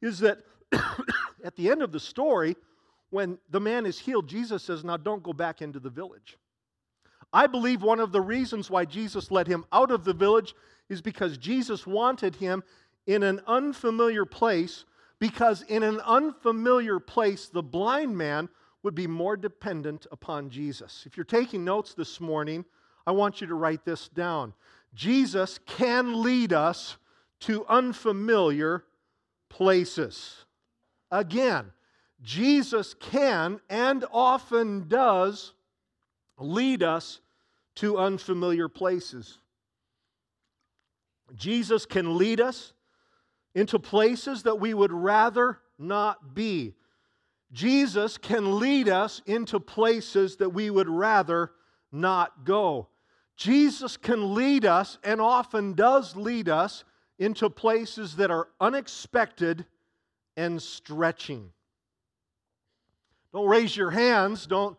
is 0.00 0.20
that 0.20 0.38
at 1.44 1.56
the 1.56 1.68
end 1.68 1.82
of 1.82 1.90
the 1.90 1.98
story, 1.98 2.54
when 3.10 3.36
the 3.50 3.58
man 3.58 3.86
is 3.86 3.98
healed, 3.98 4.28
Jesus 4.28 4.62
says, 4.62 4.84
Now 4.84 4.98
don't 4.98 5.24
go 5.24 5.32
back 5.32 5.62
into 5.62 5.80
the 5.80 5.90
village. 5.90 6.38
I 7.32 7.48
believe 7.48 7.82
one 7.82 7.98
of 7.98 8.12
the 8.12 8.20
reasons 8.20 8.70
why 8.70 8.84
Jesus 8.84 9.32
led 9.32 9.48
him 9.48 9.64
out 9.72 9.90
of 9.90 10.04
the 10.04 10.14
village 10.14 10.54
is 10.88 11.02
because 11.02 11.38
Jesus 11.38 11.88
wanted 11.88 12.36
him 12.36 12.62
in 13.08 13.24
an 13.24 13.40
unfamiliar 13.48 14.24
place, 14.24 14.84
because 15.20 15.62
in 15.62 15.82
an 15.82 16.00
unfamiliar 16.00 16.98
place, 16.98 17.46
the 17.46 17.62
blind 17.62 18.16
man 18.16 18.48
would 18.82 18.94
be 18.94 19.06
more 19.06 19.36
dependent 19.36 20.06
upon 20.10 20.48
Jesus. 20.48 21.04
If 21.06 21.16
you're 21.16 21.24
taking 21.24 21.64
notes 21.64 21.94
this 21.94 22.20
morning, 22.20 22.64
I 23.06 23.12
want 23.12 23.40
you 23.40 23.46
to 23.46 23.54
write 23.54 23.84
this 23.84 24.08
down. 24.08 24.54
Jesus 24.94 25.60
can 25.66 26.22
lead 26.22 26.52
us 26.52 26.96
to 27.40 27.66
unfamiliar 27.66 28.84
places. 29.50 30.46
Again, 31.10 31.72
Jesus 32.22 32.94
can 32.94 33.60
and 33.68 34.04
often 34.12 34.88
does 34.88 35.52
lead 36.38 36.82
us 36.82 37.20
to 37.76 37.98
unfamiliar 37.98 38.68
places. 38.68 39.38
Jesus 41.34 41.86
can 41.86 42.16
lead 42.16 42.40
us 42.40 42.72
into 43.54 43.78
places 43.78 44.44
that 44.44 44.60
we 44.60 44.74
would 44.74 44.92
rather 44.92 45.58
not 45.78 46.34
be. 46.34 46.74
Jesus 47.52 48.16
can 48.16 48.60
lead 48.60 48.88
us 48.88 49.22
into 49.26 49.58
places 49.58 50.36
that 50.36 50.50
we 50.50 50.70
would 50.70 50.88
rather 50.88 51.50
not 51.90 52.44
go. 52.44 52.88
Jesus 53.36 53.96
can 53.96 54.34
lead 54.34 54.64
us, 54.64 54.98
and 55.02 55.20
often 55.20 55.72
does 55.72 56.14
lead 56.14 56.48
us, 56.48 56.84
into 57.18 57.50
places 57.50 58.16
that 58.16 58.30
are 58.30 58.48
unexpected 58.60 59.66
and 60.36 60.62
stretching. 60.62 61.50
Don't 63.32 63.46
raise 63.46 63.76
your 63.76 63.90
hands, 63.90 64.46
don't 64.46 64.76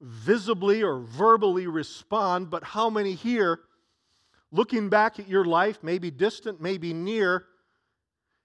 visibly 0.00 0.82
or 0.82 1.00
verbally 1.00 1.66
respond, 1.66 2.50
but 2.50 2.64
how 2.64 2.88
many 2.88 3.14
here, 3.14 3.60
looking 4.50 4.88
back 4.88 5.18
at 5.18 5.28
your 5.28 5.44
life, 5.44 5.78
maybe 5.82 6.10
distant, 6.10 6.60
maybe 6.60 6.94
near, 6.94 7.46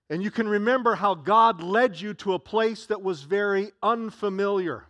and 0.09 0.21
you 0.21 0.29
can 0.29 0.47
remember 0.47 0.95
how 0.95 1.15
God 1.15 1.61
led 1.61 1.99
you 1.99 2.13
to 2.15 2.33
a 2.33 2.39
place 2.39 2.85
that 2.87 3.01
was 3.01 3.23
very 3.23 3.71
unfamiliar. 3.81 4.85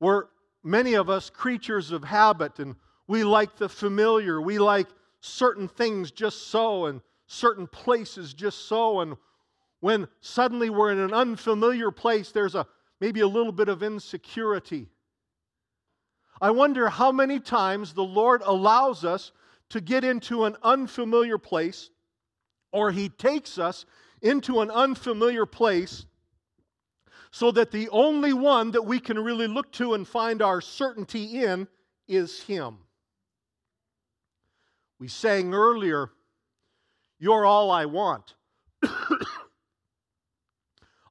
We're 0.00 0.24
many 0.62 0.94
of 0.94 1.10
us 1.10 1.28
creatures 1.30 1.92
of 1.92 2.04
habit 2.04 2.58
and 2.58 2.76
we 3.06 3.22
like 3.22 3.56
the 3.56 3.68
familiar. 3.68 4.40
We 4.40 4.58
like 4.58 4.88
certain 5.20 5.68
things 5.68 6.10
just 6.10 6.48
so 6.48 6.86
and 6.86 7.02
certain 7.26 7.66
places 7.66 8.32
just 8.32 8.66
so. 8.66 9.00
And 9.00 9.16
when 9.80 10.08
suddenly 10.20 10.70
we're 10.70 10.92
in 10.92 10.98
an 10.98 11.12
unfamiliar 11.12 11.90
place, 11.90 12.30
there's 12.30 12.54
a 12.54 12.66
maybe 13.00 13.20
a 13.20 13.28
little 13.28 13.52
bit 13.52 13.68
of 13.68 13.82
insecurity. 13.82 14.88
I 16.40 16.50
wonder 16.50 16.88
how 16.88 17.12
many 17.12 17.40
times 17.40 17.92
the 17.92 18.04
Lord 18.04 18.42
allows 18.44 19.04
us 19.04 19.32
to 19.70 19.80
get 19.80 20.04
into 20.04 20.44
an 20.44 20.56
unfamiliar 20.62 21.36
place 21.36 21.90
or 22.74 22.90
he 22.90 23.08
takes 23.08 23.56
us 23.56 23.86
into 24.20 24.60
an 24.60 24.70
unfamiliar 24.70 25.46
place 25.46 26.04
so 27.30 27.52
that 27.52 27.70
the 27.70 27.88
only 27.90 28.32
one 28.32 28.72
that 28.72 28.82
we 28.82 28.98
can 28.98 29.16
really 29.18 29.46
look 29.46 29.70
to 29.72 29.94
and 29.94 30.08
find 30.08 30.42
our 30.42 30.60
certainty 30.60 31.44
in 31.44 31.68
is 32.08 32.42
him. 32.42 32.78
We 34.98 35.06
sang 35.06 35.54
earlier, 35.54 36.10
You're 37.20 37.46
all 37.46 37.70
I 37.70 37.84
want. 37.86 38.34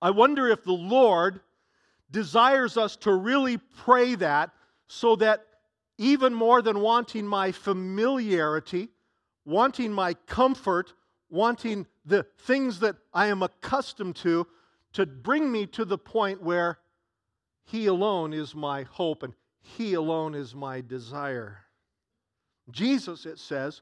I 0.01 0.09
wonder 0.09 0.49
if 0.49 0.65
the 0.65 0.73
Lord 0.73 1.39
desires 2.11 2.75
us 2.75 2.97
to 2.97 3.13
really 3.13 3.57
pray 3.57 4.15
that 4.15 4.51
so 4.87 5.15
that 5.15 5.45
even 5.97 6.33
more 6.33 6.61
than 6.61 6.81
wanting 6.81 7.25
my 7.25 7.53
familiarity, 7.53 8.89
wanting 9.45 9.93
my 9.93 10.13
comfort, 10.27 10.93
wanting 11.33 11.87
the 12.05 12.23
things 12.37 12.79
that 12.79 12.95
I 13.11 13.27
am 13.27 13.41
accustomed 13.41 14.15
to, 14.17 14.45
to 14.93 15.05
bring 15.07 15.51
me 15.51 15.65
to 15.67 15.83
the 15.83 15.97
point 15.97 16.43
where 16.43 16.77
He 17.63 17.87
alone 17.87 18.33
is 18.33 18.53
my 18.53 18.83
hope 18.83 19.23
and 19.23 19.33
He 19.59 19.95
alone 19.95 20.35
is 20.35 20.53
my 20.53 20.81
desire. 20.81 21.65
Jesus, 22.69 23.25
it 23.25 23.39
says, 23.39 23.81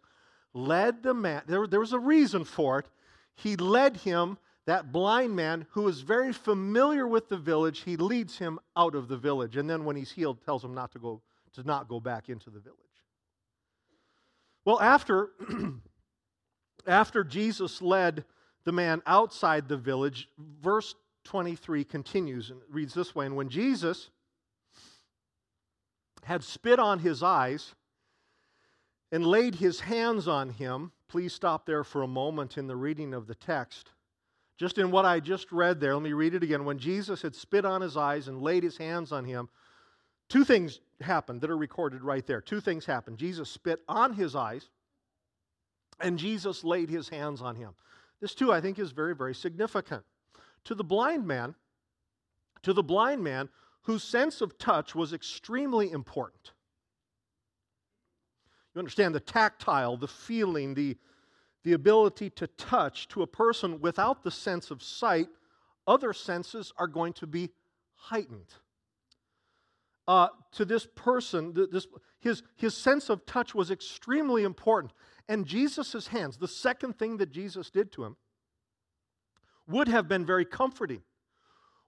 led 0.53 1.03
the 1.03 1.13
man, 1.13 1.43
there, 1.45 1.67
there 1.67 1.81
was 1.81 1.93
a 1.93 1.99
reason 1.99 2.45
for 2.45 2.79
it. 2.79 2.87
He 3.35 3.57
led 3.57 3.97
him, 3.97 4.37
that 4.65 4.91
blind 4.91 5.35
man 5.35 5.65
who 5.71 5.87
is 5.87 6.01
very 6.01 6.31
familiar 6.31 7.07
with 7.07 7.27
the 7.27 7.37
village, 7.37 7.81
he 7.81 7.97
leads 7.97 8.37
him 8.37 8.59
out 8.77 8.95
of 8.95 9.07
the 9.07 9.17
village. 9.17 9.57
And 9.57 9.69
then 9.69 9.83
when 9.85 9.95
he's 9.95 10.11
healed, 10.11 10.43
tells 10.45 10.63
him 10.63 10.73
not 10.73 10.91
to 10.91 10.99
go, 10.99 11.21
to 11.53 11.63
not 11.63 11.87
go 11.89 11.99
back 11.99 12.29
into 12.29 12.49
the 12.49 12.59
village. 12.59 12.77
Well, 14.63 14.79
after, 14.79 15.31
after 16.87 17.23
Jesus 17.23 17.81
led 17.81 18.25
the 18.63 18.71
man 18.71 19.01
outside 19.05 19.67
the 19.67 19.77
village, 19.77 20.27
verse 20.61 20.95
23 21.23 21.83
continues 21.83 22.49
and 22.49 22.61
reads 22.69 22.93
this 22.93 23.15
way 23.15 23.25
And 23.25 23.35
when 23.35 23.49
Jesus 23.49 24.09
had 26.23 26.43
spit 26.43 26.79
on 26.79 26.99
his 26.99 27.23
eyes 27.23 27.73
and 29.11 29.25
laid 29.25 29.55
his 29.55 29.81
hands 29.81 30.27
on 30.27 30.49
him, 30.49 30.91
please 31.07 31.33
stop 31.33 31.65
there 31.65 31.83
for 31.83 32.03
a 32.03 32.07
moment 32.07 32.57
in 32.57 32.67
the 32.67 32.75
reading 32.75 33.13
of 33.13 33.27
the 33.27 33.35
text. 33.35 33.91
Just 34.57 34.77
in 34.77 34.91
what 34.91 35.05
I 35.05 35.19
just 35.19 35.51
read 35.51 35.79
there, 35.79 35.95
let 35.95 36.03
me 36.03 36.13
read 36.13 36.35
it 36.35 36.43
again. 36.43 36.65
When 36.65 36.77
Jesus 36.77 37.21
had 37.21 37.35
spit 37.35 37.65
on 37.65 37.81
his 37.81 37.97
eyes 37.97 38.27
and 38.27 38.41
laid 38.41 38.63
his 38.63 38.77
hands 38.77 39.11
on 39.11 39.25
him, 39.25 39.49
two 40.29 40.45
things 40.45 40.79
happened 41.01 41.41
that 41.41 41.49
are 41.49 41.57
recorded 41.57 42.03
right 42.03 42.25
there. 42.25 42.41
Two 42.41 42.61
things 42.61 42.85
happened. 42.85 43.17
Jesus 43.17 43.49
spit 43.49 43.81
on 43.87 44.13
his 44.13 44.35
eyes, 44.35 44.69
and 46.01 46.17
Jesus 46.17 46.63
laid 46.63 46.89
his 46.89 47.09
hands 47.09 47.41
on 47.41 47.55
him. 47.55 47.71
This, 48.19 48.35
too, 48.35 48.51
I 48.51 48.61
think, 48.61 48.79
is 48.79 48.91
very, 48.91 49.15
very 49.15 49.33
significant. 49.33 50.03
To 50.65 50.75
the 50.75 50.83
blind 50.83 51.25
man, 51.25 51.55
to 52.63 52.73
the 52.73 52.83
blind 52.83 53.23
man 53.23 53.49
whose 53.83 54.03
sense 54.03 54.41
of 54.41 54.57
touch 54.57 54.93
was 54.93 55.11
extremely 55.11 55.91
important. 55.91 56.51
You 58.73 58.79
understand 58.79 59.15
the 59.15 59.19
tactile, 59.19 59.97
the 59.97 60.07
feeling, 60.07 60.75
the, 60.75 60.97
the 61.63 61.73
ability 61.73 62.29
to 62.31 62.47
touch 62.47 63.07
to 63.09 63.21
a 63.21 63.27
person 63.27 63.81
without 63.81 64.23
the 64.23 64.31
sense 64.31 64.71
of 64.71 64.83
sight, 64.83 65.27
other 65.87 66.13
senses 66.13 66.71
are 66.77 66.87
going 66.87 67.13
to 67.13 67.27
be 67.27 67.49
heightened. 67.95 68.53
Uh, 70.07 70.27
to 70.51 70.65
this 70.65 70.87
person, 70.95 71.53
this, 71.71 71.87
his, 72.19 72.43
his 72.55 72.75
sense 72.75 73.09
of 73.09 73.25
touch 73.25 73.53
was 73.53 73.71
extremely 73.71 74.43
important. 74.43 74.93
And 75.31 75.45
Jesus' 75.45 76.07
hands, 76.07 76.35
the 76.35 76.45
second 76.45 76.99
thing 76.99 77.15
that 77.15 77.31
Jesus 77.31 77.69
did 77.69 77.89
to 77.93 78.03
him, 78.03 78.17
would 79.65 79.87
have 79.87 80.09
been 80.09 80.25
very 80.25 80.43
comforting, 80.43 81.03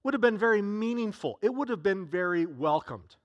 would 0.01 0.13
have 0.13 0.21
been 0.21 0.37
very 0.37 0.61
meaningful, 0.61 1.39
it 1.41 1.53
would 1.53 1.67
have 1.67 1.83
been 1.83 2.05
very 2.05 2.45
welcomed. 2.45 3.17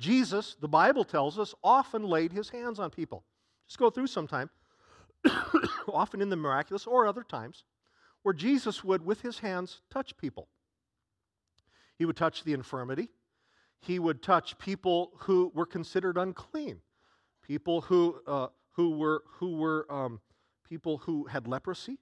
Jesus, 0.00 0.56
the 0.60 0.66
Bible 0.66 1.04
tells 1.04 1.38
us, 1.38 1.54
often 1.62 2.02
laid 2.02 2.32
his 2.32 2.48
hands 2.48 2.80
on 2.80 2.90
people. 2.90 3.24
Just 3.68 3.78
go 3.78 3.88
through 3.88 4.08
sometime, 4.08 4.50
often 5.88 6.20
in 6.20 6.28
the 6.28 6.34
miraculous 6.34 6.84
or 6.84 7.06
other 7.06 7.22
times, 7.22 7.62
where 8.24 8.34
Jesus 8.34 8.82
would, 8.82 9.06
with 9.06 9.20
his 9.20 9.38
hands, 9.38 9.82
touch 9.92 10.16
people. 10.16 10.48
He 11.96 12.04
would 12.04 12.16
touch 12.16 12.42
the 12.42 12.52
infirmity. 12.52 13.10
He 13.78 14.00
would 14.00 14.24
touch 14.24 14.58
people 14.58 15.12
who 15.18 15.52
were 15.54 15.66
considered 15.66 16.18
unclean, 16.18 16.80
people 17.46 17.82
who, 17.82 18.20
uh, 18.26 18.48
who 18.74 18.90
were, 18.90 19.22
who 19.38 19.56
were 19.56 19.86
um, 19.90 20.20
people 20.68 20.98
who 20.98 21.24
had 21.24 21.46
leprosy, 21.46 21.98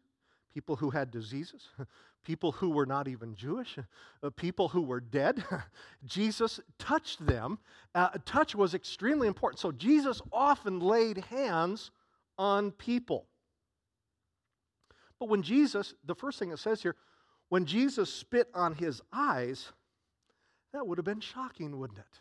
people 0.52 0.76
who 0.76 0.90
had 0.90 1.10
diseases, 1.10 1.68
people 2.24 2.52
who 2.52 2.70
were 2.70 2.86
not 2.86 3.08
even 3.08 3.34
Jewish, 3.34 3.78
uh, 4.22 4.30
people 4.30 4.68
who 4.68 4.82
were 4.82 5.00
dead. 5.00 5.44
Jesus 6.04 6.60
touched 6.78 7.24
them. 7.24 7.58
Uh, 7.94 8.10
touch 8.24 8.54
was 8.54 8.74
extremely 8.74 9.28
important. 9.28 9.60
So 9.60 9.72
Jesus 9.72 10.20
often 10.32 10.80
laid 10.80 11.18
hands 11.18 11.90
on 12.38 12.70
people. 12.72 13.26
But 15.18 15.28
when 15.28 15.42
Jesus, 15.42 15.94
the 16.04 16.14
first 16.14 16.38
thing 16.38 16.50
it 16.50 16.58
says 16.58 16.82
here, 16.82 16.96
when 17.48 17.66
Jesus 17.66 18.12
spit 18.12 18.48
on 18.54 18.74
his 18.74 19.02
eyes, 19.12 19.72
that 20.72 20.86
would 20.86 20.98
have 20.98 21.04
been 21.04 21.20
shocking, 21.20 21.78
wouldn't 21.78 21.98
it? 21.98 22.20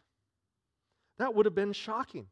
That 1.17 1.33
would 1.33 1.45
have 1.45 1.55
been 1.55 1.73
shocking. 1.73 2.27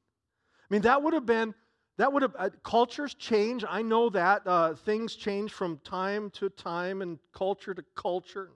I 0.69 0.73
mean, 0.73 0.81
that 0.81 1.01
would 1.01 1.13
have 1.13 1.25
been 1.25 1.55
that 1.99 2.11
would 2.11 2.23
have 2.23 2.35
uh, 2.39 2.49
cultures 2.63 3.13
change. 3.13 3.63
I 3.67 3.83
know 3.83 4.09
that 4.09 4.41
uh, 4.47 4.73
things 4.73 5.15
change 5.15 5.53
from 5.53 5.77
time 5.83 6.31
to 6.31 6.49
time 6.49 7.03
and 7.03 7.19
culture 7.33 7.75
to 7.75 7.83
culture 7.95 8.49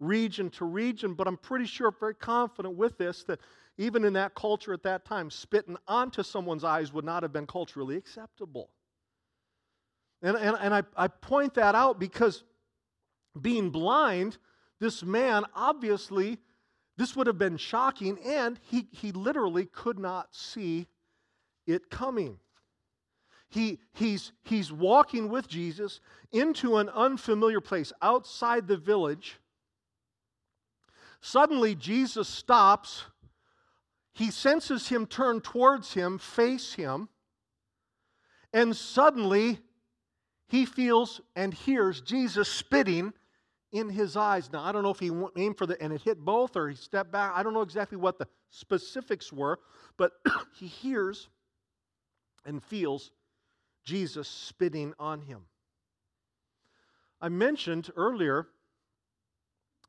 region 0.00 0.50
to 0.50 0.64
region 0.64 1.14
but 1.14 1.28
i'm 1.28 1.36
pretty 1.36 1.64
sure 1.64 1.94
very 2.00 2.16
confident 2.16 2.76
with 2.76 2.98
this 2.98 3.22
that 3.22 3.38
even 3.78 4.04
in 4.04 4.12
that 4.12 4.34
culture 4.34 4.72
at 4.72 4.82
that 4.82 5.04
time 5.04 5.30
spitting 5.30 5.76
onto 5.88 6.22
someone's 6.22 6.64
eyes 6.64 6.92
would 6.92 7.04
not 7.04 7.22
have 7.22 7.32
been 7.32 7.46
culturally 7.46 7.96
acceptable. 7.96 8.70
And, 10.22 10.36
and, 10.36 10.56
and 10.60 10.74
I, 10.74 10.82
I 10.96 11.08
point 11.08 11.54
that 11.54 11.74
out 11.74 11.98
because 11.98 12.44
being 13.40 13.70
blind 13.70 14.38
this 14.80 15.02
man 15.02 15.44
obviously 15.54 16.38
this 16.96 17.16
would 17.16 17.26
have 17.26 17.38
been 17.38 17.56
shocking 17.56 18.18
and 18.24 18.58
he, 18.70 18.86
he 18.92 19.10
literally 19.12 19.66
could 19.66 19.98
not 19.98 20.34
see 20.34 20.86
it 21.66 21.90
coming 21.90 22.38
he, 23.54 23.78
he's, 23.92 24.32
he's 24.42 24.72
walking 24.72 25.28
with 25.28 25.46
Jesus 25.46 26.00
into 26.32 26.78
an 26.78 26.88
unfamiliar 26.88 27.60
place 27.60 27.92
outside 28.02 28.66
the 28.66 28.76
village. 28.76 29.38
Suddenly, 31.20 31.76
Jesus 31.76 32.28
stops. 32.28 33.04
He 34.12 34.32
senses 34.32 34.88
him 34.88 35.06
turn 35.06 35.40
towards 35.40 35.94
him, 35.94 36.18
face 36.18 36.72
him, 36.74 37.08
and 38.52 38.74
suddenly 38.74 39.60
he 40.48 40.66
feels 40.66 41.20
and 41.36 41.54
hears 41.54 42.00
Jesus 42.00 42.48
spitting 42.48 43.12
in 43.70 43.88
his 43.88 44.16
eyes. 44.16 44.50
Now, 44.52 44.64
I 44.64 44.72
don't 44.72 44.82
know 44.82 44.90
if 44.90 44.98
he 44.98 45.12
aimed 45.36 45.58
for 45.58 45.66
the, 45.66 45.80
and 45.80 45.92
it 45.92 46.02
hit 46.02 46.18
both 46.18 46.56
or 46.56 46.68
he 46.68 46.74
stepped 46.74 47.12
back. 47.12 47.30
I 47.36 47.44
don't 47.44 47.54
know 47.54 47.62
exactly 47.62 47.98
what 47.98 48.18
the 48.18 48.26
specifics 48.50 49.32
were, 49.32 49.60
but 49.96 50.12
he 50.56 50.66
hears 50.66 51.28
and 52.44 52.60
feels 52.60 53.12
Jesus 53.84 54.28
spitting 54.28 54.94
on 54.98 55.20
him. 55.20 55.42
I 57.20 57.28
mentioned 57.28 57.90
earlier 57.96 58.48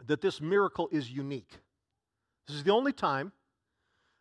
that 0.07 0.21
this 0.21 0.41
miracle 0.41 0.89
is 0.91 1.09
unique. 1.09 1.57
This 2.47 2.57
is 2.57 2.63
the 2.63 2.71
only 2.71 2.93
time 2.93 3.31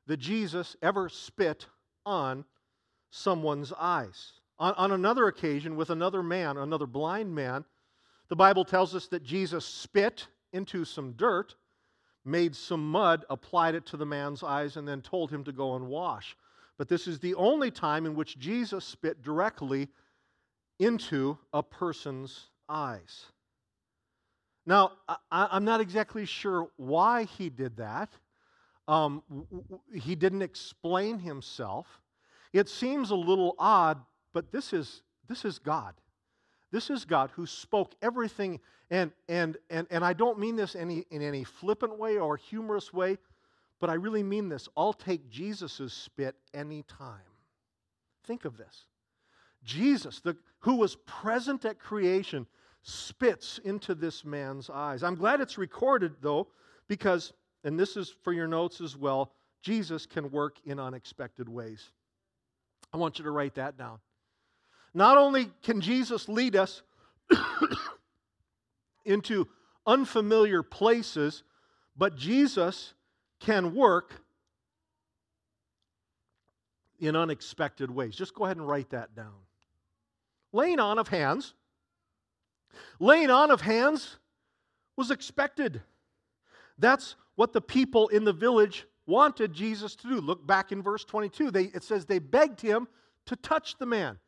that 0.06 0.18
Jesus 0.18 0.76
ever 0.82 1.08
spit 1.08 1.66
on 2.06 2.44
someone's 3.10 3.72
eyes. 3.72 4.32
On, 4.58 4.72
on, 4.74 4.92
another 4.92 5.26
occasion, 5.26 5.76
with 5.76 5.90
another 5.90 6.22
man, 6.22 6.56
another 6.56 6.86
blind 6.86 7.34
man, 7.34 7.64
the 8.28 8.36
Bible 8.36 8.64
tells 8.64 8.94
us 8.94 9.06
that 9.08 9.22
Jesus 9.22 9.64
spit 9.64 10.28
into 10.52 10.84
some 10.84 11.12
dirt, 11.12 11.54
made 12.24 12.54
some 12.54 12.90
mud, 12.90 13.24
applied 13.28 13.74
it 13.74 13.86
to 13.86 13.96
the 13.96 14.06
man's 14.06 14.42
eyes, 14.42 14.76
and 14.76 14.86
then 14.86 15.02
told 15.02 15.30
him 15.30 15.44
to 15.44 15.52
go 15.52 15.74
and 15.74 15.86
wash. 15.86 16.36
But 16.78 16.88
this 16.88 17.06
is 17.06 17.20
the 17.20 17.34
only 17.34 17.70
time 17.70 18.06
in 18.06 18.14
which 18.14 18.38
Jesus 18.38 18.84
spit 18.84 19.22
directly 19.22 19.88
into 20.78 21.38
a 21.52 21.62
person's 21.62 22.50
eyes. 22.68 23.26
Now, 24.66 24.92
I, 25.30 25.56
am 25.56 25.64
not 25.64 25.80
exactly 25.80 26.24
sure 26.24 26.68
why 26.76 27.24
he 27.24 27.50
did 27.50 27.76
that. 27.76 28.10
Um, 28.88 29.22
he 29.94 30.14
didn't 30.14 30.42
explain 30.42 31.18
himself. 31.18 31.86
It 32.52 32.68
seems 32.68 33.10
a 33.10 33.16
little 33.16 33.54
odd, 33.58 34.00
but 34.32 34.52
this 34.52 34.72
is, 34.72 35.02
this 35.28 35.44
is 35.44 35.58
God. 35.58 35.94
This 36.72 36.90
is 36.90 37.04
God 37.04 37.30
who 37.34 37.46
spoke 37.46 37.94
everything, 38.02 38.58
and, 38.90 39.12
and, 39.28 39.56
and, 39.70 39.86
and 39.90 40.04
I 40.04 40.12
don't 40.12 40.38
mean 40.38 40.56
this 40.56 40.74
any, 40.74 41.04
in 41.10 41.22
any 41.22 41.44
flippant 41.44 41.98
way 41.98 42.18
or 42.18 42.36
humorous 42.36 42.92
way. 42.92 43.18
But 43.84 43.90
I 43.90 43.96
really 43.96 44.22
mean 44.22 44.48
this. 44.48 44.66
I'll 44.78 44.94
take 44.94 45.28
Jesus' 45.28 45.92
spit 45.92 46.36
anytime. 46.54 47.20
Think 48.26 48.46
of 48.46 48.56
this. 48.56 48.86
Jesus, 49.62 50.20
the, 50.20 50.38
who 50.60 50.76
was 50.76 50.96
present 51.04 51.66
at 51.66 51.78
creation, 51.78 52.46
spits 52.80 53.60
into 53.62 53.94
this 53.94 54.24
man's 54.24 54.70
eyes. 54.70 55.02
I'm 55.02 55.16
glad 55.16 55.42
it's 55.42 55.58
recorded, 55.58 56.14
though, 56.22 56.48
because, 56.88 57.34
and 57.62 57.78
this 57.78 57.94
is 57.98 58.14
for 58.22 58.32
your 58.32 58.46
notes 58.46 58.80
as 58.80 58.96
well, 58.96 59.32
Jesus 59.60 60.06
can 60.06 60.30
work 60.30 60.56
in 60.64 60.80
unexpected 60.80 61.46
ways. 61.46 61.90
I 62.90 62.96
want 62.96 63.18
you 63.18 63.26
to 63.26 63.30
write 63.30 63.56
that 63.56 63.76
down. 63.76 63.98
Not 64.94 65.18
only 65.18 65.50
can 65.62 65.82
Jesus 65.82 66.26
lead 66.26 66.56
us 66.56 66.80
into 69.04 69.46
unfamiliar 69.86 70.62
places, 70.62 71.42
but 71.98 72.16
Jesus 72.16 72.94
can 73.44 73.74
work 73.74 74.22
in 76.98 77.14
unexpected 77.14 77.90
ways. 77.90 78.16
Just 78.16 78.34
go 78.34 78.44
ahead 78.44 78.56
and 78.56 78.66
write 78.66 78.90
that 78.90 79.14
down. 79.14 79.34
Laying 80.52 80.80
on 80.80 80.98
of 80.98 81.08
hands. 81.08 81.52
Laying 82.98 83.30
on 83.30 83.50
of 83.50 83.60
hands 83.60 84.16
was 84.96 85.10
expected. 85.10 85.82
That's 86.78 87.16
what 87.34 87.52
the 87.52 87.60
people 87.60 88.08
in 88.08 88.24
the 88.24 88.32
village 88.32 88.86
wanted 89.06 89.52
Jesus 89.52 89.94
to 89.96 90.08
do. 90.08 90.20
Look 90.20 90.46
back 90.46 90.72
in 90.72 90.82
verse 90.82 91.04
22. 91.04 91.50
They, 91.50 91.64
it 91.64 91.84
says 91.84 92.06
they 92.06 92.20
begged 92.20 92.60
him 92.60 92.88
to 93.26 93.36
touch 93.36 93.76
the 93.78 93.86
man. 93.86 94.18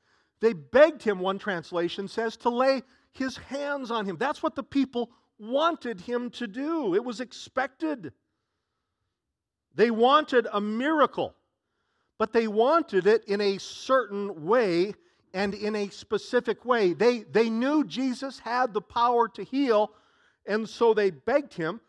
They 0.41 0.53
begged 0.53 1.03
him, 1.03 1.21
one 1.21 1.39
translation 1.39 2.09
says, 2.09 2.37
to 2.39 2.51
lay 2.51 2.83
his 3.13 3.39
hands 3.39 3.91
on 3.91 4.05
him. 4.05 4.17
That's 4.19 4.43
what 4.43 4.55
the 4.55 4.63
people 4.63 5.11
wanted 5.39 6.01
him 6.01 6.31
to 6.31 6.47
do. 6.47 6.95
It 6.95 7.05
was 7.05 7.21
expected. 7.21 8.13
They 9.77 9.91
wanted 9.93 10.49
a 10.53 10.61
miracle. 10.61 11.35
but 12.19 12.33
they 12.33 12.49
wanted 12.49 13.07
it 13.07 13.25
in 13.27 13.41
a 13.41 13.59
certain 13.59 14.47
way 14.47 14.95
and 15.35 15.53
in 15.55 15.77
a 15.77 15.91
specific 15.91 16.65
way. 16.65 16.95
They, 16.95 17.21
they 17.21 17.51
knew 17.51 17.85
Jesus 17.85 18.39
had 18.39 18.73
the 18.73 18.81
power 18.81 19.29
to 19.29 19.45
heal, 19.45 19.93
and 20.47 20.67
so 20.69 20.95
they 20.95 21.11
begged 21.11 21.53
him. 21.53 21.81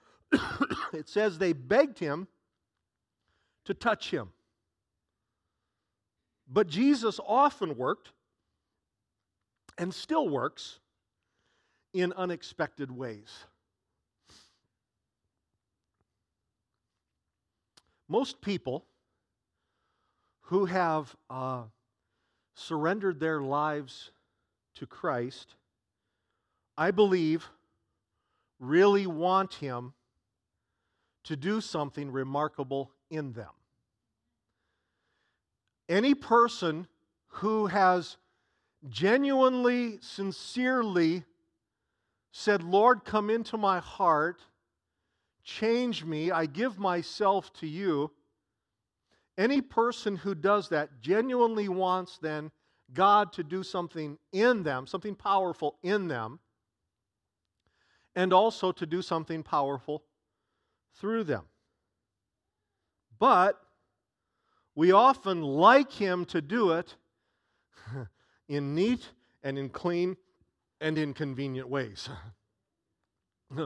it 0.94 1.08
says 1.08 1.38
they 1.38 1.54
begged 1.54 2.00
him 2.00 2.28
to 3.66 3.74
touch 3.74 4.12
him. 4.12 4.30
But 6.50 6.68
Jesus 6.68 7.20
often 7.26 7.78
worked 7.78 8.12
and 9.78 9.94
still 9.94 10.28
works 10.28 10.80
in 11.94 12.12
unexpected 12.14 12.92
ways. 12.92 13.46
Most 18.08 18.42
people 18.42 18.86
who 20.44 20.66
have 20.66 21.16
uh, 21.30 21.64
surrendered 22.56 23.20
their 23.20 23.42
lives 23.42 24.12
to 24.76 24.86
Christ, 24.86 25.56
I 26.78 26.92
believe, 26.92 27.48
really 28.60 29.08
want 29.08 29.56
Him 29.56 29.94
to 31.26 31.36
do 31.36 31.60
something 31.60 32.12
remarkable 32.12 32.92
in 33.10 33.34
them. 33.34 33.52
Any 35.90 36.14
person 36.14 36.88
who 37.28 37.68
has 37.68 38.18
genuinely, 38.90 40.00
sincerely 40.02 41.24
said, 42.32 42.64
Lord, 42.64 43.04
come 43.04 43.30
into 43.30 43.58
my 43.58 43.80
heart, 43.80 44.42
change 45.48 46.04
me, 46.04 46.30
I 46.30 46.46
give 46.46 46.78
myself 46.78 47.52
to 47.54 47.68
you. 47.68 48.12
Any 49.38 49.62
person 49.62 50.16
who 50.16 50.36
does 50.36 50.70
that 50.70 51.02
genuinely 51.02 51.70
wants 51.70 52.18
then 52.18 52.52
God 52.94 53.34
to 53.34 53.44
do 53.44 53.64
something 53.64 54.18
in 54.32 54.64
them, 54.64 54.86
something 54.86 55.16
powerful 55.16 55.78
in 55.82 56.08
them, 56.08 56.40
and 58.16 58.34
also 58.34 58.72
to 58.74 58.86
do 58.86 59.02
something 59.02 59.42
powerful 59.42 60.04
through 60.96 61.24
them. 61.24 61.44
But 63.20 63.60
we 64.76 64.92
often 64.92 65.42
like 65.42 65.92
Him 65.92 66.26
to 66.26 66.42
do 66.42 66.72
it 66.72 66.96
in 68.50 68.76
neat 68.76 69.08
and 69.44 69.58
in 69.58 69.70
clean 69.70 70.18
and 70.82 70.98
in 70.98 71.14
convenient 71.14 71.70
ways. 71.70 72.10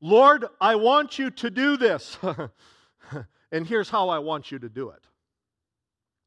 Lord, 0.00 0.46
I 0.60 0.76
want 0.76 1.18
you 1.18 1.30
to 1.30 1.50
do 1.50 1.76
this. 1.76 2.18
and 3.52 3.66
here's 3.66 3.90
how 3.90 4.08
I 4.08 4.18
want 4.18 4.50
you 4.50 4.58
to 4.58 4.68
do 4.68 4.90
it. 4.90 5.02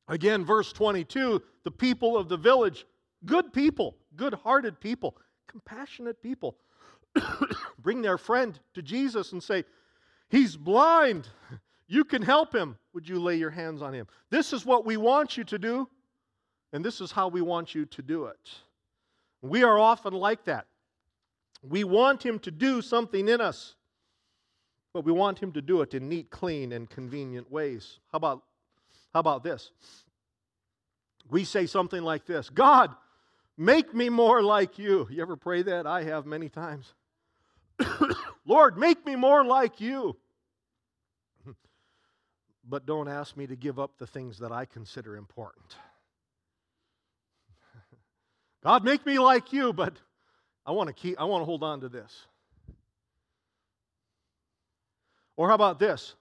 Again, 0.08 0.44
verse 0.46 0.74
22 0.74 1.42
the 1.64 1.72
people 1.72 2.18
of 2.18 2.28
the 2.28 2.38
village, 2.38 2.86
good 3.26 3.54
people, 3.54 3.96
good 4.16 4.34
hearted 4.34 4.80
people, 4.80 5.16
compassionate 5.48 6.22
people, 6.22 6.58
bring 7.80 8.02
their 8.02 8.18
friend 8.18 8.60
to 8.74 8.82
Jesus 8.82 9.32
and 9.32 9.42
say, 9.42 9.64
He's 10.30 10.56
blind. 10.56 11.28
You 11.88 12.06
can 12.06 12.22
help 12.22 12.56
him. 12.56 12.78
Would 12.94 13.10
you 13.10 13.20
lay 13.20 13.36
your 13.36 13.50
hands 13.50 13.82
on 13.82 13.94
him? 13.94 14.08
This 14.30 14.54
is 14.54 14.66
what 14.66 14.86
we 14.86 14.96
want 14.96 15.36
you 15.36 15.44
to 15.44 15.60
do. 15.60 15.90
And 16.72 16.86
this 16.86 17.02
is 17.02 17.12
how 17.12 17.28
we 17.28 17.42
want 17.42 17.76
you 17.76 17.86
to 17.86 18.02
do 18.02 18.28
it. 18.28 18.50
We 19.42 19.64
are 19.64 19.78
often 19.78 20.14
like 20.14 20.46
that. 20.46 20.68
We 21.62 21.84
want 21.84 22.24
Him 22.24 22.40
to 22.40 22.52
do 22.52 22.82
something 22.82 23.28
in 23.28 23.40
us, 23.40 23.76
but 24.94 25.06
we 25.06 25.12
want 25.12 25.40
Him 25.40 25.52
to 25.54 25.62
do 25.62 25.82
it 25.82 25.94
in 25.94 26.10
neat, 26.10 26.30
clean, 26.30 26.72
and 26.72 26.90
convenient 26.90 27.52
ways. 27.52 28.00
How 28.12 28.18
about, 28.18 28.44
how 29.14 29.20
about 29.20 29.44
this? 29.44 29.72
We 31.30 31.44
say 31.46 31.66
something 31.66 32.02
like 32.02 32.26
this 32.26 32.50
God, 32.50 32.96
make 33.58 33.94
me 33.94 34.10
more 34.10 34.42
like 34.42 34.80
you. 34.80 35.08
You 35.10 35.22
ever 35.22 35.36
pray 35.38 35.62
that? 35.64 35.86
I 35.86 36.04
have 36.04 36.26
many 36.26 36.50
times. 36.50 36.94
Lord, 38.46 38.78
make 38.78 39.06
me 39.06 39.16
more 39.16 39.46
like 39.46 39.80
you. 39.80 40.18
but 42.68 42.86
don't 42.86 43.08
ask 43.08 43.38
me 43.38 43.48
to 43.48 43.56
give 43.56 43.80
up 43.80 43.98
the 43.98 44.08
things 44.08 44.40
that 44.40 44.52
I 44.52 44.66
consider 44.66 45.16
important. 45.16 45.76
God, 48.64 48.84
make 48.84 49.06
me 49.06 49.20
like 49.20 49.54
you, 49.54 49.74
but 49.74 49.94
I 50.66 50.72
want 50.72 50.88
to 50.88 50.94
keep, 50.94 51.20
I 51.20 51.24
want 51.24 51.42
to 51.42 51.46
hold 51.46 51.64
on 51.64 51.82
to 51.82 51.90
this. 51.90 52.28
Or 55.38 55.48
how 55.48 55.56
about 55.56 55.80
this? 55.80 56.16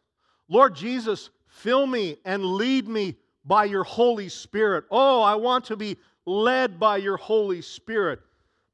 Lord 0.48 0.74
Jesus, 0.74 1.30
fill 1.46 1.86
me 1.86 2.16
and 2.24 2.44
lead 2.44 2.88
me 2.88 3.16
by 3.44 3.64
your 3.64 3.84
Holy 3.84 4.28
Spirit. 4.28 4.84
Oh, 4.90 5.22
I 5.22 5.34
want 5.34 5.64
to 5.66 5.76
be 5.76 5.96
led 6.26 6.78
by 6.78 6.96
your 6.96 7.16
Holy 7.16 7.62
Spirit, 7.62 8.20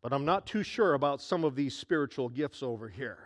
but 0.03 0.13
I'm 0.13 0.25
not 0.25 0.47
too 0.47 0.63
sure 0.63 0.95
about 0.95 1.21
some 1.21 1.45
of 1.45 1.57
these 1.57 1.77
spiritual 1.77 2.29
gifts 2.29 2.63
over 2.63 2.89
here. 2.89 3.19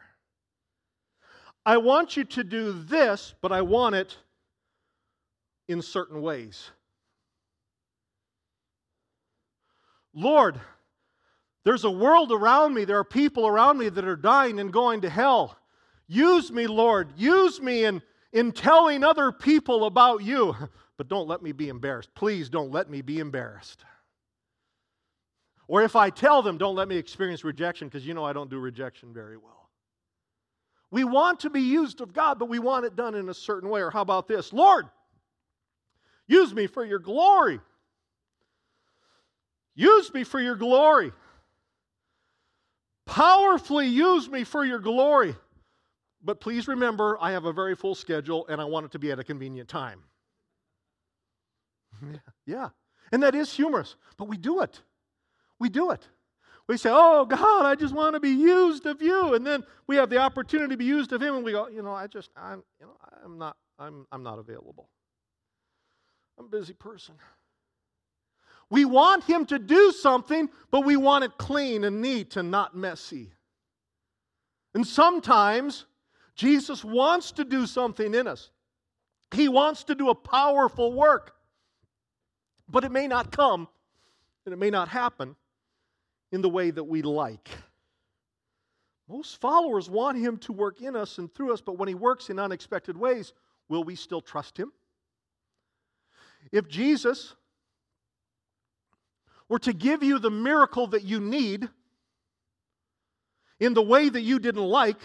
I 1.64 1.76
want 1.76 2.16
you 2.16 2.24
to 2.24 2.44
do 2.44 2.72
this, 2.72 3.34
but 3.40 3.52
I 3.52 3.62
want 3.62 3.94
it 3.94 4.16
in 5.68 5.82
certain 5.82 6.22
ways. 6.22 6.70
Lord, 10.14 10.58
there's 11.64 11.84
a 11.84 11.90
world 11.90 12.32
around 12.32 12.74
me, 12.74 12.84
there 12.84 12.98
are 12.98 13.04
people 13.04 13.46
around 13.46 13.78
me 13.78 13.88
that 13.88 14.04
are 14.04 14.16
dying 14.16 14.58
and 14.60 14.72
going 14.72 15.02
to 15.02 15.10
hell. 15.10 15.56
Use 16.08 16.50
me, 16.50 16.66
Lord. 16.66 17.12
Use 17.16 17.60
me 17.60 17.84
in, 17.84 18.02
in 18.32 18.52
telling 18.52 19.04
other 19.04 19.30
people 19.32 19.84
about 19.84 20.22
you. 20.22 20.54
But 21.00 21.08
don't 21.08 21.28
let 21.28 21.40
me 21.40 21.52
be 21.52 21.70
embarrassed. 21.70 22.10
Please 22.14 22.50
don't 22.50 22.72
let 22.72 22.90
me 22.90 23.00
be 23.00 23.20
embarrassed. 23.20 23.86
Or 25.66 25.80
if 25.80 25.96
I 25.96 26.10
tell 26.10 26.42
them, 26.42 26.58
don't 26.58 26.74
let 26.74 26.88
me 26.88 26.96
experience 26.96 27.42
rejection 27.42 27.88
because 27.88 28.06
you 28.06 28.12
know 28.12 28.22
I 28.22 28.34
don't 28.34 28.50
do 28.50 28.58
rejection 28.58 29.14
very 29.14 29.38
well. 29.38 29.70
We 30.90 31.04
want 31.04 31.40
to 31.40 31.48
be 31.48 31.62
used 31.62 32.02
of 32.02 32.12
God, 32.12 32.38
but 32.38 32.50
we 32.50 32.58
want 32.58 32.84
it 32.84 32.96
done 32.96 33.14
in 33.14 33.30
a 33.30 33.34
certain 33.34 33.70
way. 33.70 33.80
Or 33.80 33.90
how 33.90 34.02
about 34.02 34.28
this? 34.28 34.52
Lord, 34.52 34.88
use 36.26 36.52
me 36.52 36.66
for 36.66 36.84
your 36.84 36.98
glory. 36.98 37.60
Use 39.74 40.12
me 40.12 40.22
for 40.24 40.38
your 40.38 40.56
glory. 40.56 41.12
Powerfully 43.10 43.88
use 43.88 44.30
me 44.30 44.44
for 44.44 44.64
your 44.64 44.78
glory. 44.78 45.34
But 46.22 46.40
please 46.40 46.68
remember, 46.68 47.18
I 47.20 47.32
have 47.32 47.44
a 47.44 47.52
very 47.52 47.74
full 47.74 47.96
schedule 47.96 48.46
and 48.48 48.60
I 48.60 48.64
want 48.64 48.86
it 48.86 48.92
to 48.92 49.00
be 49.00 49.10
at 49.10 49.18
a 49.18 49.24
convenient 49.24 49.68
time. 49.68 50.04
yeah. 52.46 52.68
And 53.10 53.20
that 53.24 53.34
is 53.34 53.52
humorous, 53.52 53.96
but 54.16 54.28
we 54.28 54.36
do 54.36 54.62
it. 54.62 54.80
We 55.58 55.68
do 55.68 55.90
it. 55.90 56.06
We 56.68 56.76
say, 56.76 56.90
Oh, 56.92 57.24
God, 57.24 57.66
I 57.66 57.74
just 57.74 57.92
want 57.92 58.14
to 58.14 58.20
be 58.20 58.30
used 58.30 58.86
of 58.86 59.02
you. 59.02 59.34
And 59.34 59.44
then 59.44 59.64
we 59.88 59.96
have 59.96 60.08
the 60.08 60.18
opportunity 60.18 60.74
to 60.74 60.76
be 60.76 60.84
used 60.84 61.12
of 61.12 61.20
Him, 61.20 61.34
and 61.34 61.44
we 61.44 61.50
go, 61.50 61.66
You 61.66 61.82
know, 61.82 61.92
I 61.92 62.06
just, 62.06 62.30
I'm, 62.36 62.62
you 62.78 62.86
know, 62.86 62.96
I'm 63.24 63.38
not, 63.38 63.56
I'm, 63.76 64.06
I'm 64.12 64.22
not 64.22 64.38
available. 64.38 64.88
I'm 66.38 66.44
a 66.44 66.48
busy 66.48 66.74
person. 66.74 67.16
We 68.70 68.84
want 68.84 69.24
Him 69.24 69.44
to 69.46 69.58
do 69.58 69.92
something, 69.92 70.48
but 70.70 70.84
we 70.84 70.96
want 70.96 71.24
it 71.24 71.36
clean 71.38 71.84
and 71.84 72.00
neat 72.00 72.36
and 72.36 72.50
not 72.50 72.76
messy. 72.76 73.32
And 74.74 74.86
sometimes 74.86 75.86
Jesus 76.36 76.84
wants 76.84 77.32
to 77.32 77.44
do 77.44 77.66
something 77.66 78.14
in 78.14 78.28
us. 78.28 78.50
He 79.34 79.48
wants 79.48 79.84
to 79.84 79.94
do 79.94 80.08
a 80.08 80.14
powerful 80.14 80.92
work, 80.92 81.34
but 82.68 82.84
it 82.84 82.92
may 82.92 83.08
not 83.08 83.32
come 83.32 83.68
and 84.46 84.52
it 84.52 84.58
may 84.58 84.70
not 84.70 84.88
happen 84.88 85.36
in 86.32 86.42
the 86.42 86.48
way 86.48 86.70
that 86.70 86.84
we 86.84 87.02
like. 87.02 87.48
Most 89.08 89.40
followers 89.40 89.90
want 89.90 90.18
Him 90.18 90.38
to 90.38 90.52
work 90.52 90.80
in 90.80 90.94
us 90.94 91.18
and 91.18 91.32
through 91.34 91.52
us, 91.52 91.60
but 91.60 91.76
when 91.76 91.88
He 91.88 91.94
works 91.94 92.30
in 92.30 92.38
unexpected 92.38 92.96
ways, 92.96 93.32
will 93.68 93.82
we 93.82 93.96
still 93.96 94.20
trust 94.20 94.56
Him? 94.56 94.72
If 96.52 96.68
Jesus 96.68 97.34
were 99.50 99.58
to 99.58 99.72
give 99.72 100.04
you 100.04 100.20
the 100.20 100.30
miracle 100.30 100.86
that 100.86 101.02
you 101.02 101.18
need 101.20 101.68
in 103.58 103.74
the 103.74 103.82
way 103.82 104.08
that 104.08 104.20
you 104.20 104.38
didn't 104.38 104.64
like, 104.64 105.00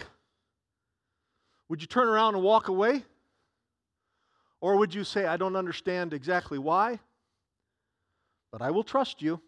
would 1.67 1.81
you 1.81 1.87
turn 1.87 2.07
around 2.07 2.35
and 2.35 2.43
walk 2.43 2.67
away? 2.67 3.03
Or 4.61 4.77
would 4.77 4.93
you 4.93 5.03
say, 5.03 5.25
I 5.25 5.35
don't 5.35 5.55
understand 5.55 6.13
exactly 6.13 6.59
why, 6.59 6.99
but 8.51 8.61
I 8.61 8.69
will 8.69 8.83
trust 8.83 9.19
you? 9.19 9.41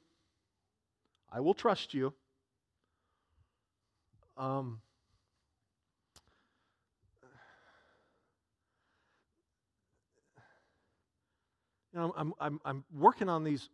I 1.31 1.41
will 1.41 1.53
trust 1.53 1.93
you. 1.93 2.11
Um, 4.35 4.81
you 11.93 11.99
know, 11.99 12.13
I'm, 12.17 12.33
I'm, 12.39 12.59
I'm 12.65 12.83
working 12.91 13.29
on 13.29 13.43
these 13.43 13.69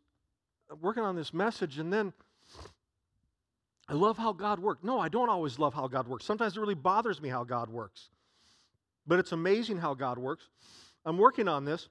working 0.81 1.03
on 1.03 1.15
this 1.15 1.33
message, 1.33 1.79
and 1.79 1.91
then 1.91 2.13
I 3.87 3.93
love 3.93 4.17
how 4.17 4.33
God 4.33 4.59
works. 4.59 4.83
No, 4.83 4.99
I 4.99 5.09
don't 5.09 5.29
always 5.29 5.59
love 5.59 5.73
how 5.73 5.87
God 5.87 6.07
works. 6.07 6.25
Sometimes 6.25 6.55
it 6.55 6.59
really 6.59 6.73
bothers 6.73 7.21
me 7.21 7.29
how 7.29 7.43
God 7.43 7.69
works. 7.69 8.09
But 9.05 9.19
it's 9.19 9.33
amazing 9.33 9.77
how 9.77 9.93
God 9.93 10.17
works. 10.17 10.47
I'm 11.05 11.17
working 11.17 11.47
on 11.47 11.65
this. 11.65 11.89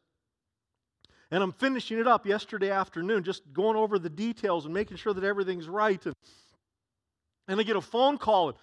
And 1.30 1.42
I'm 1.42 1.52
finishing 1.52 1.98
it 1.98 2.06
up 2.06 2.26
yesterday 2.26 2.70
afternoon, 2.70 3.24
just 3.24 3.42
going 3.52 3.76
over 3.76 3.98
the 3.98 4.10
details 4.10 4.64
and 4.64 4.74
making 4.74 4.98
sure 4.98 5.14
that 5.14 5.24
everything's 5.24 5.68
right. 5.68 6.04
And, 6.04 6.14
and 7.48 7.60
I 7.60 7.62
get 7.62 7.76
a 7.76 7.80
phone 7.80 8.18
call, 8.18 8.50
and 8.50 8.58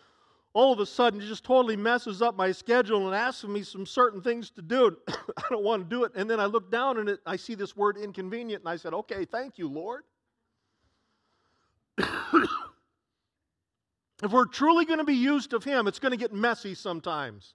all 0.54 0.74
of 0.74 0.80
a 0.80 0.86
sudden 0.86 1.22
it 1.22 1.28
just 1.28 1.44
totally 1.44 1.76
messes 1.76 2.22
up 2.22 2.36
my 2.36 2.52
schedule 2.52 3.08
and 3.08 3.16
asks 3.16 3.44
me 3.44 3.64
some 3.64 3.86
certain 3.86 4.22
things 4.22 4.50
to 4.52 4.62
do. 4.62 4.98
I 5.08 5.44
don't 5.50 5.64
want 5.64 5.84
to 5.84 5.96
do 5.96 6.04
it. 6.04 6.12
And 6.16 6.30
then 6.30 6.40
I 6.40 6.46
look 6.46 6.72
down 6.72 6.98
and 6.98 7.10
it, 7.10 7.20
I 7.26 7.36
see 7.36 7.56
this 7.56 7.76
word 7.76 7.98
inconvenient, 7.98 8.64
and 8.64 8.70
I 8.70 8.76
said, 8.76 8.94
Okay, 8.94 9.26
thank 9.26 9.58
you, 9.58 9.70
Lord. 9.70 10.04
if 11.98 12.50
we're 14.32 14.46
truly 14.46 14.86
going 14.86 15.00
to 15.00 15.06
be 15.06 15.16
used 15.16 15.54
of 15.54 15.64
Him, 15.64 15.88
it's 15.88 16.00
going 16.00 16.12
to 16.12 16.18
get 16.18 16.34
messy 16.34 16.74
sometimes. 16.74 17.54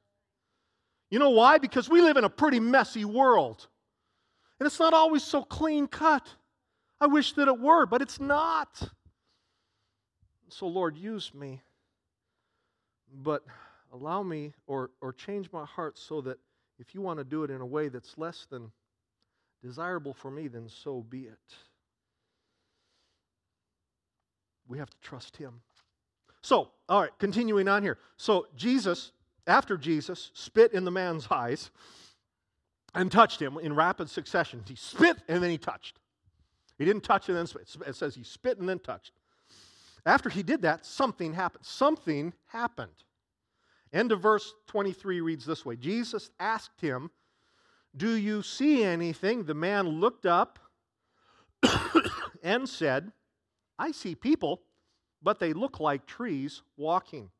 You 1.10 1.18
know 1.18 1.30
why? 1.30 1.58
Because 1.58 1.88
we 1.88 2.00
live 2.00 2.16
in 2.16 2.24
a 2.24 2.30
pretty 2.30 2.60
messy 2.60 3.04
world. 3.04 3.68
And 4.58 4.66
it's 4.66 4.78
not 4.78 4.94
always 4.94 5.22
so 5.22 5.42
clean 5.42 5.86
cut. 5.86 6.26
I 7.00 7.06
wish 7.06 7.32
that 7.34 7.48
it 7.48 7.58
were, 7.58 7.86
but 7.86 8.02
it's 8.02 8.20
not. 8.20 8.90
So, 10.48 10.66
Lord, 10.66 10.96
use 10.96 11.34
me. 11.34 11.62
But 13.22 13.44
allow 13.92 14.22
me 14.22 14.52
or, 14.66 14.90
or 15.00 15.12
change 15.12 15.50
my 15.52 15.64
heart 15.64 15.98
so 15.98 16.20
that 16.22 16.38
if 16.78 16.94
you 16.94 17.00
want 17.00 17.18
to 17.18 17.24
do 17.24 17.44
it 17.44 17.50
in 17.50 17.60
a 17.60 17.66
way 17.66 17.88
that's 17.88 18.18
less 18.18 18.46
than 18.50 18.72
desirable 19.62 20.12
for 20.12 20.30
me, 20.30 20.48
then 20.48 20.68
so 20.68 21.04
be 21.08 21.22
it. 21.22 21.54
We 24.66 24.78
have 24.78 24.90
to 24.90 24.96
trust 25.00 25.36
Him. 25.36 25.60
So, 26.42 26.70
all 26.88 27.00
right, 27.00 27.10
continuing 27.18 27.68
on 27.68 27.82
here. 27.82 27.98
So, 28.18 28.48
Jesus, 28.54 29.12
after 29.46 29.78
Jesus 29.78 30.30
spit 30.34 30.72
in 30.72 30.84
the 30.84 30.90
man's 30.90 31.26
eyes 31.30 31.70
and 32.94 33.10
touched 33.10 33.40
him 33.40 33.56
in 33.58 33.74
rapid 33.74 34.10
succession, 34.10 34.62
he 34.68 34.74
spit 34.74 35.16
and 35.26 35.42
then 35.42 35.50
he 35.50 35.56
touched. 35.56 35.98
He 36.76 36.84
didn't 36.84 37.02
touch 37.02 37.28
and 37.28 37.38
then 37.38 37.46
spit. 37.46 37.68
It 37.86 37.96
says 37.96 38.14
he 38.14 38.24
spit 38.24 38.58
and 38.58 38.68
then 38.68 38.78
touched. 38.78 39.12
After 40.04 40.28
he 40.28 40.42
did 40.42 40.62
that, 40.62 40.84
something 40.84 41.32
happened. 41.32 41.64
Something 41.64 42.34
happened. 42.46 43.03
End 43.94 44.10
of 44.10 44.20
verse 44.20 44.54
23 44.66 45.20
reads 45.20 45.46
this 45.46 45.64
way 45.64 45.76
Jesus 45.76 46.30
asked 46.40 46.80
him, 46.80 47.10
Do 47.96 48.14
you 48.16 48.42
see 48.42 48.82
anything? 48.82 49.44
The 49.44 49.54
man 49.54 49.88
looked 49.88 50.26
up 50.26 50.58
and 52.42 52.68
said, 52.68 53.12
I 53.78 53.92
see 53.92 54.16
people, 54.16 54.62
but 55.22 55.38
they 55.38 55.52
look 55.52 55.78
like 55.78 56.06
trees 56.06 56.62
walking. 56.76 57.30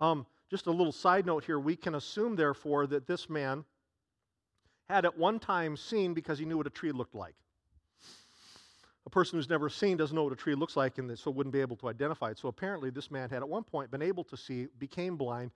Um, 0.00 0.26
just 0.50 0.66
a 0.66 0.70
little 0.70 0.92
side 0.92 1.26
note 1.26 1.44
here 1.44 1.58
we 1.58 1.76
can 1.76 1.94
assume, 1.94 2.36
therefore, 2.36 2.86
that 2.86 3.06
this 3.06 3.28
man 3.28 3.64
had 4.88 5.04
at 5.04 5.18
one 5.18 5.38
time 5.38 5.76
seen 5.76 6.14
because 6.14 6.38
he 6.38 6.46
knew 6.46 6.56
what 6.56 6.66
a 6.66 6.70
tree 6.70 6.92
looked 6.92 7.14
like. 7.14 7.34
A 9.04 9.10
person 9.10 9.38
who's 9.38 9.48
never 9.50 9.68
seen 9.68 9.98
doesn't 9.98 10.14
know 10.14 10.24
what 10.24 10.32
a 10.32 10.36
tree 10.36 10.54
looks 10.54 10.76
like 10.76 10.96
and 10.96 11.18
so 11.18 11.30
wouldn't 11.30 11.52
be 11.52 11.60
able 11.60 11.76
to 11.76 11.88
identify 11.88 12.30
it. 12.30 12.38
So 12.38 12.48
apparently, 12.48 12.88
this 12.88 13.10
man 13.10 13.28
had 13.28 13.42
at 13.42 13.48
one 13.48 13.62
point 13.64 13.90
been 13.90 14.02
able 14.02 14.24
to 14.24 14.36
see, 14.38 14.68
became 14.78 15.16
blind. 15.16 15.50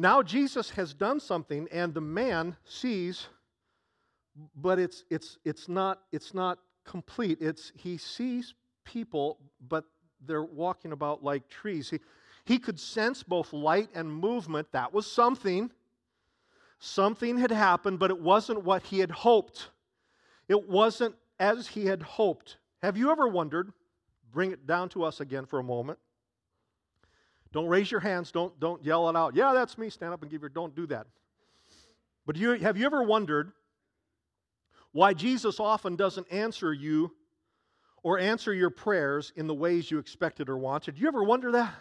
Now 0.00 0.22
Jesus 0.22 0.70
has 0.70 0.94
done 0.94 1.20
something, 1.20 1.68
and 1.70 1.92
the 1.92 2.00
man 2.00 2.56
sees, 2.64 3.26
but 4.56 4.78
it's, 4.78 5.04
it's, 5.10 5.36
it's, 5.44 5.68
not, 5.68 6.00
it's 6.10 6.32
not 6.32 6.58
complete. 6.86 7.36
It's, 7.42 7.70
he 7.76 7.98
sees 7.98 8.54
people, 8.86 9.36
but 9.68 9.84
they're 10.26 10.42
walking 10.42 10.92
about 10.92 11.22
like 11.22 11.50
trees. 11.50 11.90
He, 11.90 12.00
he 12.46 12.58
could 12.58 12.80
sense 12.80 13.22
both 13.22 13.52
light 13.52 13.90
and 13.94 14.10
movement. 14.10 14.68
That 14.72 14.94
was 14.94 15.04
something. 15.04 15.70
Something 16.78 17.36
had 17.36 17.50
happened, 17.50 17.98
but 17.98 18.10
it 18.10 18.18
wasn't 18.18 18.64
what 18.64 18.82
he 18.84 19.00
had 19.00 19.10
hoped. 19.10 19.68
It 20.48 20.66
wasn't 20.66 21.14
as 21.38 21.68
he 21.68 21.84
had 21.84 22.00
hoped. 22.00 22.56
Have 22.80 22.96
you 22.96 23.10
ever 23.10 23.28
wondered? 23.28 23.70
Bring 24.32 24.50
it 24.50 24.66
down 24.66 24.88
to 24.90 25.04
us 25.04 25.20
again 25.20 25.44
for 25.44 25.58
a 25.58 25.62
moment. 25.62 25.98
Don't 27.52 27.66
raise 27.66 27.90
your 27.90 28.00
hands. 28.00 28.30
Don't, 28.30 28.58
don't 28.60 28.84
yell 28.84 29.08
it 29.08 29.16
out. 29.16 29.34
Yeah, 29.34 29.52
that's 29.52 29.76
me. 29.76 29.90
Stand 29.90 30.12
up 30.12 30.22
and 30.22 30.30
give 30.30 30.42
your. 30.42 30.48
Don't 30.48 30.74
do 30.74 30.86
that. 30.86 31.06
But 32.26 32.36
you, 32.36 32.50
have 32.52 32.76
you 32.76 32.86
ever 32.86 33.02
wondered 33.02 33.50
why 34.92 35.14
Jesus 35.14 35.58
often 35.58 35.96
doesn't 35.96 36.26
answer 36.30 36.72
you 36.72 37.12
or 38.02 38.18
answer 38.18 38.52
your 38.54 38.70
prayers 38.70 39.32
in 39.36 39.46
the 39.46 39.54
ways 39.54 39.90
you 39.90 39.98
expected 39.98 40.48
or 40.48 40.56
wanted? 40.56 40.98
You 40.98 41.08
ever 41.08 41.24
wonder 41.24 41.52
that? 41.52 41.74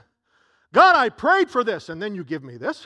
God, 0.74 0.96
I 0.96 1.10
prayed 1.10 1.50
for 1.50 1.64
this, 1.64 1.90
and 1.90 2.02
then 2.02 2.16
you 2.16 2.24
give 2.24 2.44
me 2.44 2.58
this. 2.58 2.86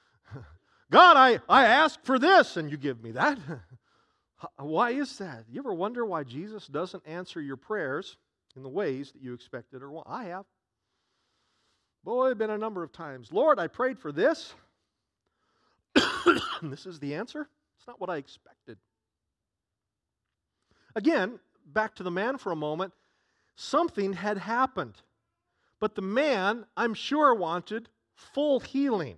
God, 0.90 1.16
I, 1.16 1.40
I 1.48 1.66
asked 1.66 2.04
for 2.04 2.18
this, 2.18 2.56
and 2.56 2.70
you 2.70 2.76
give 2.76 3.02
me 3.02 3.12
that. 3.12 3.38
why 4.58 4.90
is 4.90 5.18
that? 5.18 5.44
You 5.50 5.60
ever 5.60 5.74
wonder 5.74 6.04
why 6.04 6.24
Jesus 6.24 6.66
doesn't 6.66 7.02
answer 7.06 7.40
your 7.40 7.56
prayers 7.56 8.16
in 8.54 8.62
the 8.62 8.68
ways 8.68 9.12
that 9.12 9.22
you 9.22 9.34
expected 9.34 9.82
or 9.82 9.90
want? 9.90 10.06
I 10.08 10.24
have. 10.24 10.44
Boy, 12.06 12.34
been 12.34 12.50
a 12.50 12.56
number 12.56 12.84
of 12.84 12.92
times. 12.92 13.32
Lord, 13.32 13.58
I 13.58 13.66
prayed 13.66 13.98
for 13.98 14.12
this. 14.12 14.54
this 16.62 16.86
is 16.86 17.00
the 17.00 17.16
answer. 17.16 17.48
It's 17.76 17.86
not 17.88 18.00
what 18.00 18.08
I 18.08 18.16
expected. 18.18 18.78
Again, 20.94 21.40
back 21.74 21.96
to 21.96 22.04
the 22.04 22.10
man 22.12 22.38
for 22.38 22.52
a 22.52 22.56
moment. 22.56 22.92
Something 23.56 24.12
had 24.12 24.38
happened. 24.38 24.94
But 25.80 25.96
the 25.96 26.02
man, 26.02 26.64
I'm 26.76 26.94
sure, 26.94 27.34
wanted 27.34 27.88
full 28.14 28.60
healing 28.60 29.16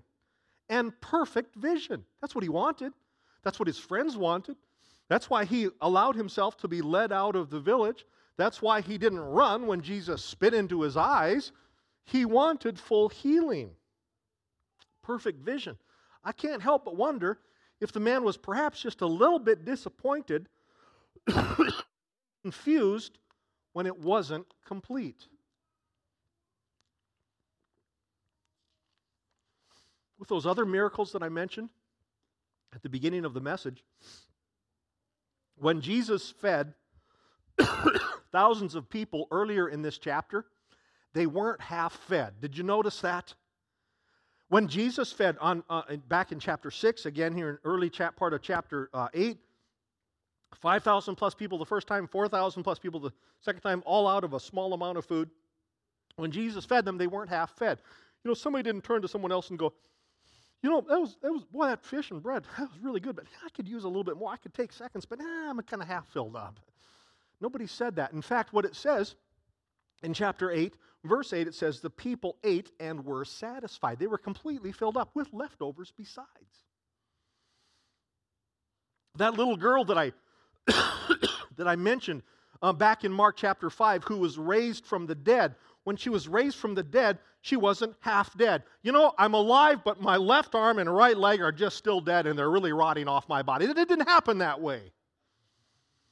and 0.70 0.98
perfect 1.02 1.56
vision. 1.56 2.06
That's 2.22 2.34
what 2.34 2.42
he 2.42 2.48
wanted. 2.48 2.94
That's 3.44 3.58
what 3.58 3.66
his 3.66 3.78
friends 3.78 4.16
wanted. 4.16 4.56
That's 5.10 5.28
why 5.28 5.44
he 5.44 5.68
allowed 5.82 6.16
himself 6.16 6.56
to 6.58 6.68
be 6.68 6.80
led 6.80 7.12
out 7.12 7.36
of 7.36 7.50
the 7.50 7.60
village. 7.60 8.06
That's 8.38 8.62
why 8.62 8.80
he 8.80 8.96
didn't 8.96 9.20
run 9.20 9.66
when 9.66 9.82
Jesus 9.82 10.24
spit 10.24 10.54
into 10.54 10.80
his 10.80 10.96
eyes. 10.96 11.52
He 12.10 12.24
wanted 12.24 12.78
full 12.78 13.08
healing, 13.08 13.70
perfect 15.02 15.40
vision. 15.40 15.76
I 16.24 16.32
can't 16.32 16.62
help 16.62 16.84
but 16.84 16.96
wonder 16.96 17.38
if 17.80 17.92
the 17.92 18.00
man 18.00 18.24
was 18.24 18.36
perhaps 18.36 18.82
just 18.82 19.00
a 19.00 19.06
little 19.06 19.38
bit 19.38 19.64
disappointed, 19.64 20.48
confused 22.42 23.18
when 23.72 23.86
it 23.86 23.98
wasn't 23.98 24.46
complete. 24.66 25.28
with 30.18 30.28
those 30.28 30.46
other 30.46 30.66
miracles 30.66 31.12
that 31.12 31.22
I 31.22 31.28
mentioned 31.28 31.70
at 32.74 32.82
the 32.82 32.88
beginning 32.88 33.24
of 33.24 33.34
the 33.34 33.40
message, 33.40 33.84
when 35.56 35.80
Jesus 35.80 36.30
fed 36.30 36.74
thousands 38.32 38.74
of 38.74 38.88
people 38.90 39.26
earlier 39.30 39.68
in 39.68 39.82
this 39.82 39.98
chapter, 39.98 40.46
they 41.14 41.26
weren't 41.26 41.60
half 41.60 41.92
fed. 41.92 42.34
Did 42.40 42.56
you 42.56 42.64
notice 42.64 43.00
that? 43.00 43.34
When 44.48 44.66
Jesus 44.68 45.12
fed 45.12 45.36
on 45.40 45.62
uh, 45.68 45.82
back 46.08 46.32
in 46.32 46.40
chapter 46.40 46.70
6, 46.70 47.06
again 47.06 47.34
here 47.34 47.50
in 47.50 47.58
early 47.64 47.90
chap, 47.90 48.16
part 48.16 48.32
of 48.32 48.40
chapter 48.40 48.88
uh, 48.94 49.08
8, 49.12 49.38
5,000 50.60 51.16
plus 51.16 51.34
people 51.34 51.58
the 51.58 51.66
first 51.66 51.86
time, 51.86 52.06
4,000 52.06 52.62
plus 52.62 52.78
people 52.78 53.00
the 53.00 53.12
second 53.40 53.60
time, 53.60 53.82
all 53.84 54.08
out 54.08 54.24
of 54.24 54.32
a 54.32 54.40
small 54.40 54.72
amount 54.72 54.96
of 54.96 55.04
food. 55.04 55.28
When 56.16 56.30
Jesus 56.30 56.64
fed 56.64 56.84
them, 56.84 56.98
they 56.98 57.06
weren't 57.06 57.28
half 57.28 57.56
fed. 57.56 57.80
You 58.24 58.30
know, 58.30 58.34
somebody 58.34 58.62
didn't 58.62 58.84
turn 58.84 59.02
to 59.02 59.08
someone 59.08 59.30
else 59.30 59.50
and 59.50 59.58
go, 59.58 59.74
you 60.62 60.70
know, 60.70 60.80
that 60.80 60.98
was, 60.98 61.16
that 61.22 61.32
was, 61.32 61.44
boy, 61.44 61.66
that 61.66 61.84
fish 61.84 62.10
and 62.10 62.22
bread, 62.22 62.44
that 62.58 62.68
was 62.70 62.80
really 62.82 63.00
good, 63.00 63.16
but 63.16 63.26
I 63.44 63.50
could 63.50 63.68
use 63.68 63.84
a 63.84 63.88
little 63.88 64.04
bit 64.04 64.16
more. 64.16 64.32
I 64.32 64.36
could 64.36 64.54
take 64.54 64.72
seconds, 64.72 65.04
but 65.04 65.18
nah, 65.18 65.50
I'm 65.50 65.60
kind 65.62 65.82
of 65.82 65.88
half 65.88 66.08
filled 66.08 66.36
up. 66.36 66.58
Nobody 67.40 67.66
said 67.66 67.96
that. 67.96 68.12
In 68.12 68.22
fact, 68.22 68.52
what 68.52 68.64
it 68.64 68.74
says 68.74 69.14
in 70.02 70.12
chapter 70.12 70.50
8, 70.50 70.74
verse 71.04 71.32
8, 71.32 71.46
it 71.46 71.54
says, 71.54 71.80
The 71.80 71.90
people 71.90 72.36
ate 72.44 72.70
and 72.80 73.04
were 73.04 73.24
satisfied. 73.24 73.98
They 73.98 74.06
were 74.06 74.18
completely 74.18 74.72
filled 74.72 74.96
up 74.96 75.10
with 75.14 75.32
leftovers 75.32 75.92
besides. 75.96 76.26
That 79.16 79.34
little 79.34 79.56
girl 79.56 79.84
that 79.84 79.98
I, 79.98 80.12
that 81.56 81.66
I 81.66 81.76
mentioned 81.76 82.22
uh, 82.62 82.72
back 82.72 83.04
in 83.04 83.12
Mark 83.12 83.36
chapter 83.36 83.70
5, 83.70 84.04
who 84.04 84.18
was 84.18 84.38
raised 84.38 84.86
from 84.86 85.06
the 85.06 85.14
dead, 85.14 85.54
when 85.84 85.96
she 85.96 86.10
was 86.10 86.28
raised 86.28 86.58
from 86.58 86.74
the 86.74 86.82
dead, 86.82 87.18
she 87.40 87.56
wasn't 87.56 87.96
half 88.00 88.36
dead. 88.36 88.62
You 88.82 88.92
know, 88.92 89.14
I'm 89.16 89.34
alive, 89.34 89.80
but 89.84 90.00
my 90.00 90.16
left 90.16 90.54
arm 90.54 90.78
and 90.78 90.94
right 90.94 91.16
leg 91.16 91.40
are 91.40 91.52
just 91.52 91.76
still 91.76 92.00
dead 92.00 92.26
and 92.26 92.38
they're 92.38 92.50
really 92.50 92.72
rotting 92.72 93.08
off 93.08 93.28
my 93.28 93.42
body. 93.42 93.64
It 93.64 93.74
didn't 93.74 94.06
happen 94.06 94.38
that 94.38 94.60
way. 94.60 94.92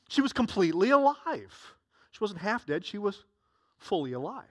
She 0.09 0.22
was 0.22 0.33
completely 0.33 0.90
alive. 0.90 1.75
She 2.12 2.18
wasn't 2.20 2.40
half 2.40 2.64
dead, 2.64 2.85
she 2.85 2.99
was 2.99 3.25
fully 3.77 4.12
alive. 4.12 4.44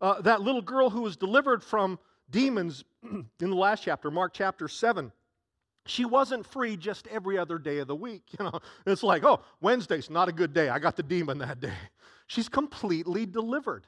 Uh, 0.00 0.20
that 0.22 0.40
little 0.42 0.62
girl 0.62 0.90
who 0.90 1.02
was 1.02 1.16
delivered 1.16 1.62
from 1.62 1.98
demons 2.30 2.84
in 3.02 3.26
the 3.38 3.54
last 3.54 3.82
chapter, 3.82 4.10
Mark 4.10 4.32
chapter 4.34 4.68
7, 4.68 5.12
she 5.86 6.04
wasn't 6.04 6.46
free 6.46 6.76
just 6.76 7.06
every 7.08 7.38
other 7.38 7.58
day 7.58 7.78
of 7.78 7.88
the 7.88 7.96
week. 7.96 8.22
You 8.38 8.44
know, 8.46 8.60
it's 8.86 9.02
like, 9.02 9.24
oh, 9.24 9.40
Wednesday's 9.60 10.10
not 10.10 10.28
a 10.28 10.32
good 10.32 10.52
day. 10.52 10.68
I 10.68 10.78
got 10.78 10.96
the 10.96 11.02
demon 11.02 11.38
that 11.38 11.60
day. 11.60 11.72
She's 12.26 12.48
completely 12.48 13.26
delivered. 13.26 13.86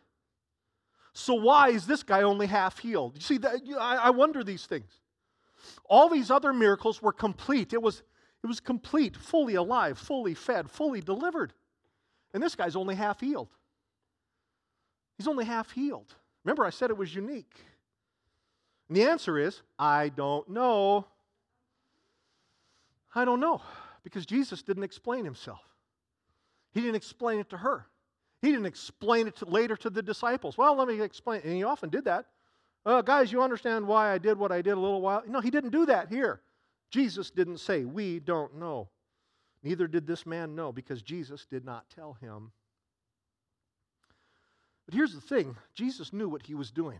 So 1.14 1.33
why 1.35 1.71
is 1.71 1.87
this 1.87 2.03
guy 2.03 2.23
only 2.23 2.47
half 2.47 2.79
healed? 2.79 3.16
You 3.16 3.23
see, 3.23 3.38
I 3.81 4.11
wonder 4.11 4.45
these 4.45 4.66
things. 4.66 5.01
All 5.87 6.11
these 6.11 6.31
other 6.31 6.53
miracles 6.53 7.01
were 7.01 7.12
complete. 7.12 7.73
It 7.73 7.81
was, 7.81 8.03
It 8.45 8.47
was 8.47 8.61
complete, 8.61 9.16
fully 9.16 9.55
alive, 9.55 9.99
fully 9.99 10.35
fed, 10.35 10.71
fully 10.71 11.01
delivered. 11.01 11.55
And 12.35 12.42
this 12.42 12.55
guy's 12.55 12.77
only 12.77 12.95
half 12.95 13.21
healed. 13.21 13.49
He's 15.17 15.29
only 15.29 15.45
half 15.45 15.71
healed. 15.71 16.15
Remember, 16.45 16.65
I 16.65 16.71
said 16.71 16.91
it 16.91 16.97
was 16.97 17.15
unique. 17.15 17.55
And 18.89 18.97
the 18.97 19.03
answer 19.05 19.39
is 19.39 19.63
I 19.79 20.11
don't 20.11 20.49
know. 20.49 21.07
I 23.15 23.25
don't 23.25 23.41
know 23.41 23.63
because 24.05 24.27
Jesus 24.27 24.63
didn't 24.63 24.85
explain 24.85 25.25
himself. 25.25 25.61
He 26.73 26.81
didn't 26.81 26.97
explain 26.97 27.41
it 27.41 27.51
to 27.51 27.57
her. 27.57 27.87
He 28.43 28.51
didn't 28.51 28.67
explain 28.67 29.27
it 29.27 29.37
to, 29.37 29.47
later 29.47 29.77
to 29.77 29.91
the 29.91 30.03
disciples. 30.03 30.59
Well, 30.59 30.77
let 30.77 30.87
me 30.87 31.01
explain. 31.01 31.41
And 31.43 31.55
he 31.55 31.65
often 31.65 31.89
did 31.89 32.05
that. 32.05 32.27
Uh, 32.85 33.03
guys, 33.03 33.33
you 33.33 33.43
understand 33.43 33.87
why 33.87 34.13
I 34.13 34.19
did 34.19 34.39
what 34.39 34.53
I 34.53 34.63
did 34.63 34.73
a 34.73 34.81
little 34.81 35.01
while? 35.01 35.23
No, 35.27 35.41
he 35.41 35.51
didn't 35.51 35.71
do 35.71 35.87
that 35.87 36.09
here. 36.09 36.43
Jesus 36.91 37.31
didn't 37.31 37.59
say, 37.59 37.85
We 37.85 38.21
don't 38.21 38.57
know. 38.57 38.89
Neither 39.63 39.89
did 39.89 40.07
this 40.07 40.27
man 40.27 40.55
know 40.55 40.71
because 40.71 41.03
Jesus 41.03 41.47
did 41.47 41.65
not 41.65 41.91
tell 41.91 42.13
him. 42.21 42.53
But 44.87 44.94
here's 44.94 45.14
the 45.14 45.20
thing 45.20 45.57
Jesus 45.75 46.12
knew 46.12 46.29
what 46.29 46.42
he 46.42 46.55
was 46.55 46.70
doing. 46.70 46.99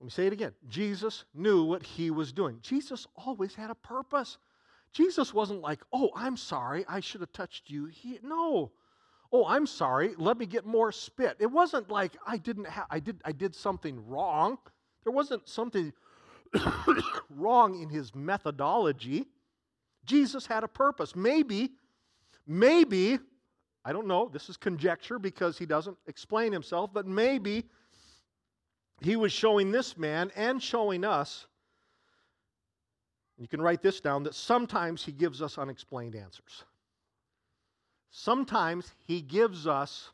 Let 0.00 0.04
me 0.04 0.10
say 0.10 0.26
it 0.26 0.32
again. 0.32 0.52
Jesus 0.68 1.24
knew 1.34 1.64
what 1.64 1.82
he 1.82 2.10
was 2.10 2.32
doing. 2.32 2.58
Jesus 2.62 3.06
always 3.16 3.54
had 3.54 3.70
a 3.70 3.74
purpose. 3.74 4.38
Jesus 4.92 5.34
wasn't 5.34 5.60
like, 5.60 5.80
oh, 5.92 6.10
I'm 6.16 6.36
sorry, 6.36 6.84
I 6.88 7.00
should 7.00 7.20
have 7.20 7.32
touched 7.32 7.68
you. 7.68 7.86
He, 7.86 8.18
no. 8.22 8.72
Oh, 9.32 9.46
I'm 9.46 9.66
sorry, 9.66 10.14
let 10.16 10.38
me 10.38 10.46
get 10.46 10.66
more 10.66 10.90
spit. 10.90 11.36
It 11.38 11.46
wasn't 11.46 11.90
like 11.90 12.16
I 12.26 12.36
didn't 12.36 12.66
have 12.66 12.86
I 12.90 12.98
did 12.98 13.20
I 13.24 13.30
did 13.30 13.54
something 13.54 14.04
wrong. 14.08 14.58
There 15.04 15.12
wasn't 15.12 15.48
something 15.48 15.92
wrong 17.30 17.80
in 17.80 17.88
his 17.88 18.12
methodology. 18.14 19.26
Jesus 20.04 20.46
had 20.46 20.64
a 20.64 20.68
purpose. 20.68 21.14
Maybe, 21.14 21.70
maybe, 22.46 23.20
I 23.84 23.92
don't 23.92 24.06
know, 24.06 24.28
this 24.28 24.48
is 24.48 24.56
conjecture 24.56 25.18
because 25.18 25.56
he 25.56 25.66
doesn't 25.66 25.96
explain 26.06 26.52
himself, 26.52 26.90
but 26.92 27.06
maybe 27.06 27.64
he 29.00 29.16
was 29.16 29.32
showing 29.32 29.72
this 29.72 29.96
man 29.96 30.30
and 30.36 30.62
showing 30.62 31.04
us, 31.04 31.46
you 33.38 33.48
can 33.48 33.62
write 33.62 33.80
this 33.80 34.00
down, 34.00 34.24
that 34.24 34.34
sometimes 34.34 35.02
he 35.02 35.12
gives 35.12 35.40
us 35.40 35.56
unexplained 35.56 36.14
answers. 36.14 36.64
Sometimes 38.10 38.92
he 39.06 39.22
gives 39.22 39.66
us 39.66 40.10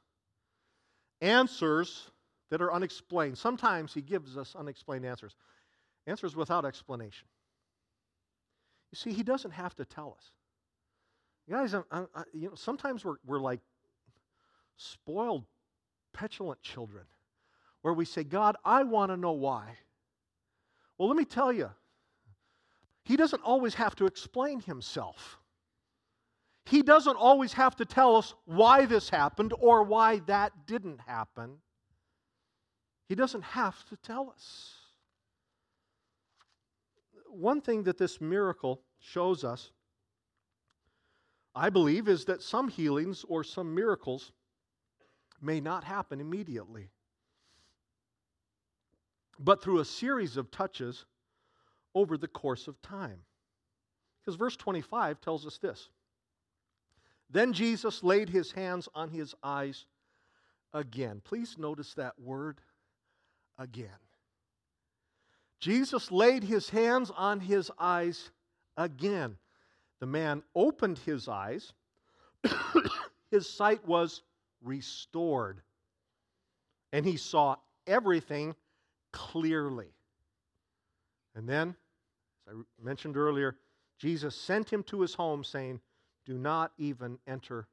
answers 1.21 2.11
that 2.51 2.63
are 2.63 2.73
unexplained. 2.73 3.37
Sometimes 3.37 3.93
he 3.93 4.03
gives 4.03 4.37
us 4.37 4.55
unexplained 4.57 5.05
answers. 5.05 5.35
Answers 6.07 6.37
without 6.37 6.65
explanation. 6.65 7.27
You 8.93 8.97
see, 8.97 9.13
he 9.13 9.25
doesn't 9.25 9.51
have 9.51 9.75
to 9.77 9.85
tell 9.85 10.15
us. 10.17 10.31
Guys, 11.49 11.75
I, 11.75 11.81
I, 11.93 12.05
you 12.33 12.49
know, 12.49 12.55
sometimes 12.55 13.05
we're, 13.05 13.17
we're 13.25 13.41
like 13.41 13.61
spoiled, 14.77 15.45
petulant 16.13 16.61
children 16.63 17.05
where 17.83 17.95
we 17.95 18.05
say, 18.05 18.25
God, 18.25 18.57
I 18.65 18.83
want 18.83 19.13
to 19.13 19.17
know 19.17 19.33
why. 19.33 19.77
Well, 20.99 21.09
let 21.09 21.17
me 21.17 21.25
tell 21.25 21.53
you, 21.53 21.71
he 23.05 23.17
doesn't 23.17 23.43
always 23.43 23.75
have 23.75 23.95
to 23.97 24.07
explain 24.07 24.61
himself. 24.61 25.39
He 26.65 26.83
doesn't 26.83 27.17
always 27.17 27.53
have 27.53 27.77
to 27.77 27.85
tell 27.85 28.17
us 28.17 28.35
why 28.45 28.87
this 28.87 29.09
happened 29.09 29.53
or 29.61 29.85
why 29.85 30.21
that 30.27 30.67
didn't 30.67 31.01
happen. 31.07 31.59
He 33.09 33.15
doesn't 33.15 33.43
have 33.43 33.85
to 33.91 33.97
tell 33.97 34.31
us 34.35 34.75
one 37.37 37.61
thing 37.61 37.85
that 37.85 37.99
this 37.99 38.21
miracle 38.21 38.81
shows 38.99 39.45
us, 39.45 39.71
I 41.59 41.71
believe, 41.71 42.07
is 42.07 42.27
that 42.27 42.43
some 42.43 42.69
healings 42.69 43.25
or 43.27 43.43
some 43.43 43.75
miracles 43.75 44.31
may 45.41 45.59
not 45.59 45.85
happen 45.85 46.21
immediately, 46.21 46.91
but 49.39 49.63
through 49.63 49.81
a 49.81 49.85
series 49.87 50.37
of 50.37 50.51
touches 50.51 51.07
over 51.95 52.19
the 52.19 52.29
course 52.29 52.69
of 52.69 52.81
time. 52.83 53.21
Because 54.21 54.37
verse 54.37 54.57
25 54.57 55.19
tells 55.23 55.47
us 55.47 55.57
this 55.57 55.89
Then 57.31 57.55
Jesus 57.55 58.03
laid 58.03 58.29
his 58.29 58.53
hands 58.53 58.87
on 58.95 59.09
his 59.09 59.35
eyes 59.43 59.87
again. 60.75 61.23
Please 61.25 61.57
notice 61.57 61.95
that 61.95 62.21
word 62.21 62.61
again. 63.59 63.89
Jesus 65.59 66.13
laid 66.13 66.45
his 66.45 66.69
hands 66.69 67.11
on 67.17 67.41
his 67.41 67.71
eyes 67.79 68.31
again. 68.77 69.39
The 70.01 70.07
man 70.07 70.43
opened 70.55 70.99
his 70.99 71.29
eyes, 71.29 71.73
his 73.31 73.49
sight 73.49 73.87
was 73.87 74.23
restored, 74.63 75.63
and 76.93 77.07
he 77.07 77.17
saw 77.17 77.57
everything 77.87 78.55
clearly. 79.13 79.89
And 81.35 81.49
then, 81.49 81.77
as 82.49 82.57
I 82.57 82.85
mentioned 82.85 83.17
earlier, 83.17 83.57
Jesus 83.99 84.35
sent 84.35 84.71
him 84.71 84.83
to 84.85 85.01
his 85.01 85.15
home, 85.15 85.45
saying, 85.45 85.81
Do 86.27 86.37
not 86.37 86.73
even 86.77 87.19
enter 87.27 87.67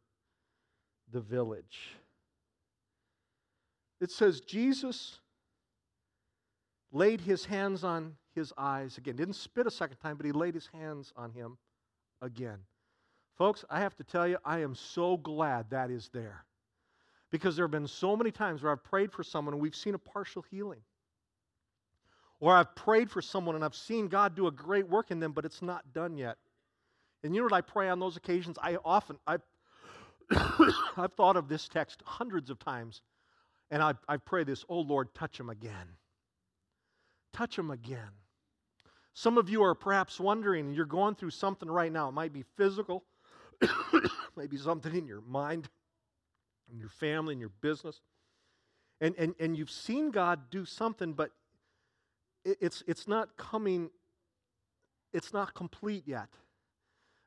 the 1.11 1.19
village. 1.19 1.97
It 3.99 4.11
says, 4.11 4.41
Jesus 4.41 5.19
laid 6.91 7.21
his 7.21 7.45
hands 7.45 7.83
on 7.83 8.15
his 8.33 8.53
eyes 8.57 8.97
again. 8.97 9.15
Didn't 9.15 9.35
spit 9.35 9.67
a 9.67 9.71
second 9.71 9.97
time, 9.97 10.15
but 10.15 10.25
he 10.25 10.31
laid 10.31 10.53
his 10.53 10.67
hands 10.67 11.11
on 11.15 11.31
him 11.31 11.57
again. 12.23 12.59
Folks, 13.37 13.65
I 13.69 13.79
have 13.79 13.95
to 13.97 14.03
tell 14.03 14.27
you, 14.27 14.37
I 14.45 14.59
am 14.59 14.75
so 14.75 15.17
glad 15.17 15.69
that 15.69 15.91
is 15.91 16.09
there. 16.13 16.45
Because 17.31 17.55
there 17.55 17.65
have 17.65 17.71
been 17.71 17.87
so 17.87 18.15
many 18.15 18.31
times 18.31 18.61
where 18.61 18.71
I've 18.71 18.83
prayed 18.83 19.11
for 19.11 19.23
someone 19.23 19.53
and 19.53 19.61
we've 19.61 19.75
seen 19.75 19.95
a 19.95 19.99
partial 19.99 20.43
healing. 20.51 20.81
Or 22.39 22.55
I've 22.55 22.75
prayed 22.75 23.09
for 23.09 23.21
someone 23.21 23.55
and 23.55 23.63
I've 23.63 23.75
seen 23.75 24.07
God 24.07 24.35
do 24.35 24.47
a 24.47 24.51
great 24.51 24.87
work 24.87 25.11
in 25.11 25.19
them, 25.19 25.31
but 25.31 25.45
it's 25.45 25.61
not 25.61 25.93
done 25.93 26.17
yet. 26.17 26.37
And 27.23 27.33
you 27.33 27.41
know 27.41 27.45
what 27.45 27.53
I 27.53 27.61
pray 27.61 27.89
on 27.89 27.99
those 27.99 28.17
occasions? 28.17 28.57
I 28.61 28.77
often, 28.83 29.17
I, 29.25 29.37
I've 30.97 31.13
thought 31.13 31.37
of 31.37 31.47
this 31.47 31.67
text 31.67 32.03
hundreds 32.05 32.49
of 32.49 32.59
times, 32.59 33.01
and 33.71 33.81
I, 33.81 33.93
I 34.07 34.17
pray 34.17 34.43
this, 34.43 34.63
oh 34.69 34.81
Lord, 34.81 35.13
touch 35.13 35.39
him 35.39 35.49
again 35.49 35.87
touch 37.33 37.55
them 37.55 37.71
again. 37.71 38.11
Some 39.13 39.37
of 39.37 39.49
you 39.49 39.63
are 39.63 39.75
perhaps 39.75 40.19
wondering, 40.19 40.73
you're 40.73 40.85
going 40.85 41.15
through 41.15 41.31
something 41.31 41.69
right 41.69 41.91
now. 41.91 42.09
It 42.09 42.13
might 42.13 42.33
be 42.33 42.43
physical, 42.57 43.03
maybe 44.35 44.57
something 44.57 44.95
in 44.95 45.05
your 45.05 45.21
mind, 45.21 45.69
in 46.71 46.79
your 46.79 46.89
family, 46.89 47.33
in 47.33 47.39
your 47.39 47.51
business. 47.61 48.01
And, 48.99 49.13
and, 49.17 49.35
and 49.39 49.55
you've 49.55 49.69
seen 49.69 50.11
God 50.11 50.49
do 50.49 50.65
something, 50.65 51.13
but 51.13 51.31
it, 52.43 52.57
it's, 52.59 52.83
it's 52.87 53.07
not 53.07 53.37
coming, 53.37 53.89
it's 55.11 55.33
not 55.33 55.53
complete 55.53 56.03
yet. 56.07 56.29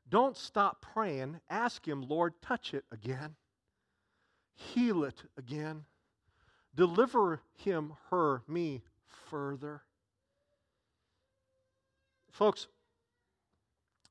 Don't 0.09 0.37
stop 0.37 0.81
praying. 0.93 1.39
Ask 1.49 1.87
Him, 1.87 2.01
Lord, 2.01 2.33
touch 2.41 2.73
it 2.73 2.85
again, 2.91 3.35
heal 4.55 5.03
it 5.03 5.23
again, 5.37 5.85
deliver 6.75 7.41
him, 7.55 7.93
her, 8.09 8.43
me 8.47 8.83
further. 9.29 9.81
Folks, 12.37 12.67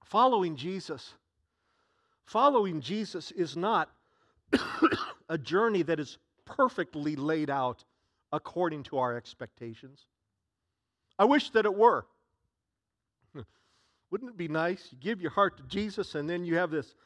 following 0.04 0.56
Jesus, 0.56 1.14
following 2.24 2.80
Jesus 2.80 3.30
is 3.30 3.56
not 3.56 3.88
a 5.28 5.38
journey 5.38 5.84
that 5.84 6.00
is 6.00 6.18
perfectly 6.44 7.14
laid 7.14 7.50
out 7.50 7.84
according 8.32 8.82
to 8.82 8.98
our 8.98 9.16
expectations. 9.16 10.06
I 11.16 11.24
wish 11.26 11.50
that 11.50 11.66
it 11.66 11.74
were. 11.76 12.04
Wouldn't 14.10 14.32
it 14.32 14.36
be 14.36 14.48
nice? 14.48 14.88
You 14.90 14.98
give 14.98 15.20
your 15.20 15.30
heart 15.30 15.58
to 15.58 15.62
Jesus, 15.62 16.16
and 16.16 16.28
then 16.28 16.44
you 16.44 16.56
have 16.56 16.72
this 16.72 16.96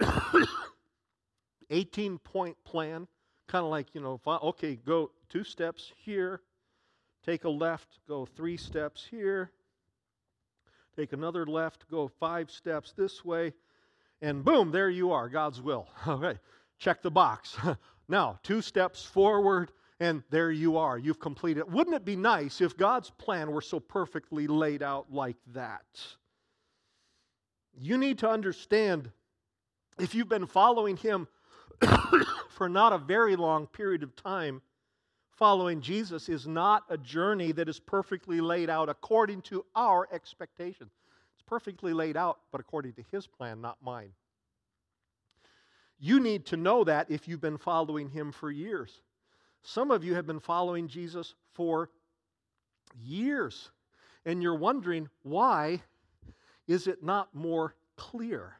18 1.70 2.18
point 2.18 2.56
plan, 2.64 3.06
kind 3.46 3.64
of 3.64 3.70
like, 3.70 3.94
you 3.94 4.00
know, 4.00 4.20
okay, 4.26 4.74
go 4.74 5.12
two 5.28 5.44
steps 5.44 5.92
here, 6.04 6.40
take 7.24 7.44
a 7.44 7.48
left, 7.48 8.00
go 8.08 8.26
three 8.26 8.56
steps 8.56 9.06
here, 9.08 9.52
take 10.98 11.12
another 11.12 11.46
left, 11.46 11.88
go 11.88 12.08
five 12.08 12.50
steps 12.50 12.92
this 12.96 13.24
way, 13.24 13.52
and 14.20 14.44
boom, 14.44 14.72
there 14.72 14.90
you 14.90 15.12
are, 15.12 15.28
God's 15.28 15.62
will. 15.62 15.86
Okay, 16.08 16.38
check 16.78 17.02
the 17.02 17.10
box. 17.10 17.56
now, 18.08 18.38
two 18.42 18.60
steps 18.60 19.04
forward, 19.04 19.70
and 20.00 20.24
there 20.30 20.50
you 20.50 20.76
are. 20.76 20.98
You've 20.98 21.20
completed. 21.20 21.72
Wouldn't 21.72 21.94
it 21.94 22.04
be 22.04 22.16
nice 22.16 22.60
if 22.60 22.76
God's 22.76 23.10
plan 23.10 23.52
were 23.52 23.60
so 23.60 23.78
perfectly 23.78 24.48
laid 24.48 24.82
out 24.82 25.12
like 25.12 25.36
that? 25.54 25.84
You 27.80 27.96
need 27.96 28.18
to 28.18 28.28
understand 28.28 29.10
if 30.00 30.16
you've 30.16 30.28
been 30.28 30.46
following 30.46 30.96
Him 30.96 31.28
for 32.50 32.68
not 32.68 32.92
a 32.92 32.98
very 32.98 33.36
long 33.36 33.68
period 33.68 34.02
of 34.02 34.16
time, 34.16 34.62
following 35.38 35.80
Jesus 35.80 36.28
is 36.28 36.48
not 36.48 36.82
a 36.90 36.98
journey 36.98 37.52
that 37.52 37.68
is 37.68 37.78
perfectly 37.78 38.40
laid 38.40 38.68
out 38.68 38.88
according 38.88 39.40
to 39.42 39.64
our 39.76 40.08
expectations. 40.12 40.90
It's 41.34 41.44
perfectly 41.46 41.92
laid 41.92 42.16
out, 42.16 42.40
but 42.50 42.60
according 42.60 42.94
to 42.94 43.04
His 43.12 43.26
plan, 43.26 43.60
not 43.60 43.78
mine. 43.80 44.10
You 46.00 46.18
need 46.18 46.46
to 46.46 46.56
know 46.56 46.82
that 46.84 47.10
if 47.10 47.28
you've 47.28 47.40
been 47.40 47.56
following 47.56 48.08
Him 48.10 48.32
for 48.32 48.50
years. 48.50 49.00
Some 49.62 49.92
of 49.92 50.02
you 50.02 50.16
have 50.16 50.26
been 50.26 50.40
following 50.40 50.88
Jesus 50.88 51.34
for 51.52 51.90
years, 53.00 53.70
and 54.26 54.42
you're 54.42 54.56
wondering 54.56 55.08
why 55.22 55.82
is 56.66 56.88
it 56.88 57.02
not 57.02 57.32
more 57.32 57.76
clear? 57.96 58.54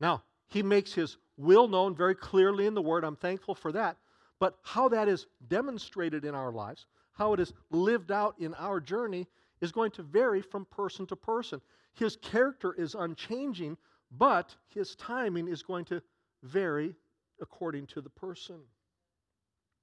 Now, 0.00 0.22
He 0.48 0.62
makes 0.62 0.92
His 0.92 1.16
will 1.38 1.66
known 1.66 1.94
very 1.94 2.14
clearly 2.14 2.66
in 2.66 2.74
the 2.74 2.82
Word. 2.82 3.04
I'm 3.04 3.16
thankful 3.16 3.54
for 3.54 3.72
that. 3.72 3.96
But 4.42 4.58
how 4.64 4.88
that 4.88 5.06
is 5.06 5.26
demonstrated 5.46 6.24
in 6.24 6.34
our 6.34 6.50
lives, 6.50 6.86
how 7.12 7.32
it 7.32 7.38
is 7.38 7.52
lived 7.70 8.10
out 8.10 8.34
in 8.40 8.54
our 8.54 8.80
journey, 8.80 9.28
is 9.60 9.70
going 9.70 9.92
to 9.92 10.02
vary 10.02 10.42
from 10.42 10.64
person 10.64 11.06
to 11.06 11.14
person. 11.14 11.60
His 11.94 12.16
character 12.16 12.72
is 12.72 12.96
unchanging, 12.96 13.76
but 14.10 14.56
his 14.66 14.96
timing 14.96 15.46
is 15.46 15.62
going 15.62 15.84
to 15.84 16.02
vary 16.42 16.96
according 17.40 17.86
to 17.86 18.00
the 18.00 18.10
person. 18.10 18.56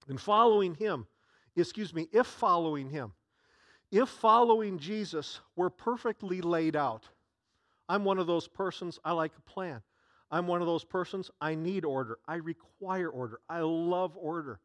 And 0.10 0.20
following 0.20 0.76
him, 0.76 1.08
excuse 1.56 1.94
me, 1.94 2.10
if 2.12 2.28
following 2.28 2.90
him, 2.90 3.14
if 3.92 4.10
following 4.10 4.78
Jesus 4.78 5.40
were 5.56 5.70
perfectly 5.70 6.42
laid 6.42 6.76
out, 6.76 7.08
I'm 7.88 8.04
one 8.04 8.20
of 8.20 8.28
those 8.28 8.50
persons, 8.50 9.00
I 9.06 9.14
like 9.14 9.32
a 9.38 9.50
plan. 9.50 9.82
I'm 10.32 10.48
one 10.48 10.62
of 10.62 10.68
those 10.68 10.84
persons, 10.84 11.32
I 11.42 11.56
need 11.56 11.86
order. 11.86 12.20
I 12.28 12.36
require 12.36 13.10
order. 13.10 13.40
I 13.50 13.62
love 13.62 14.16
order. 14.16 14.60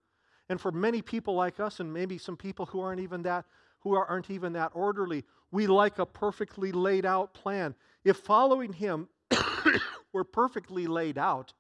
And 0.49 0.61
for 0.61 0.71
many 0.71 1.01
people 1.01 1.35
like 1.35 1.59
us, 1.59 1.81
and 1.81 1.93
maybe 1.93 2.19
some 2.19 2.37
people 2.37 2.67
who 2.67 2.81
aren't 2.81 3.01
even 3.01 3.23
that, 3.23 3.47
who 3.81 3.95
aren't 3.95 4.31
even 4.31 4.53
that 4.55 4.73
orderly, 4.75 5.25
we 5.51 5.67
like 5.67 5.99
a 5.99 6.07
perfectly 6.07 6.73
laid 6.73 7.07
out 7.07 7.33
plan. 7.33 7.75
If 8.05 8.19
following 8.19 8.73
him 8.73 9.09
were 10.13 10.25
perfectly 10.25 10.87
laid 10.87 11.17
out, 11.17 11.53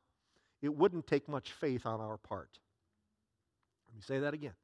it 0.60 0.74
wouldn't 0.74 1.06
take 1.06 1.28
much 1.28 1.52
faith 1.52 1.86
on 1.86 2.00
our 2.00 2.18
part. 2.18 2.58
Let 3.88 3.96
me 3.96 4.02
say 4.02 4.18
that 4.20 4.34
again. 4.34 4.54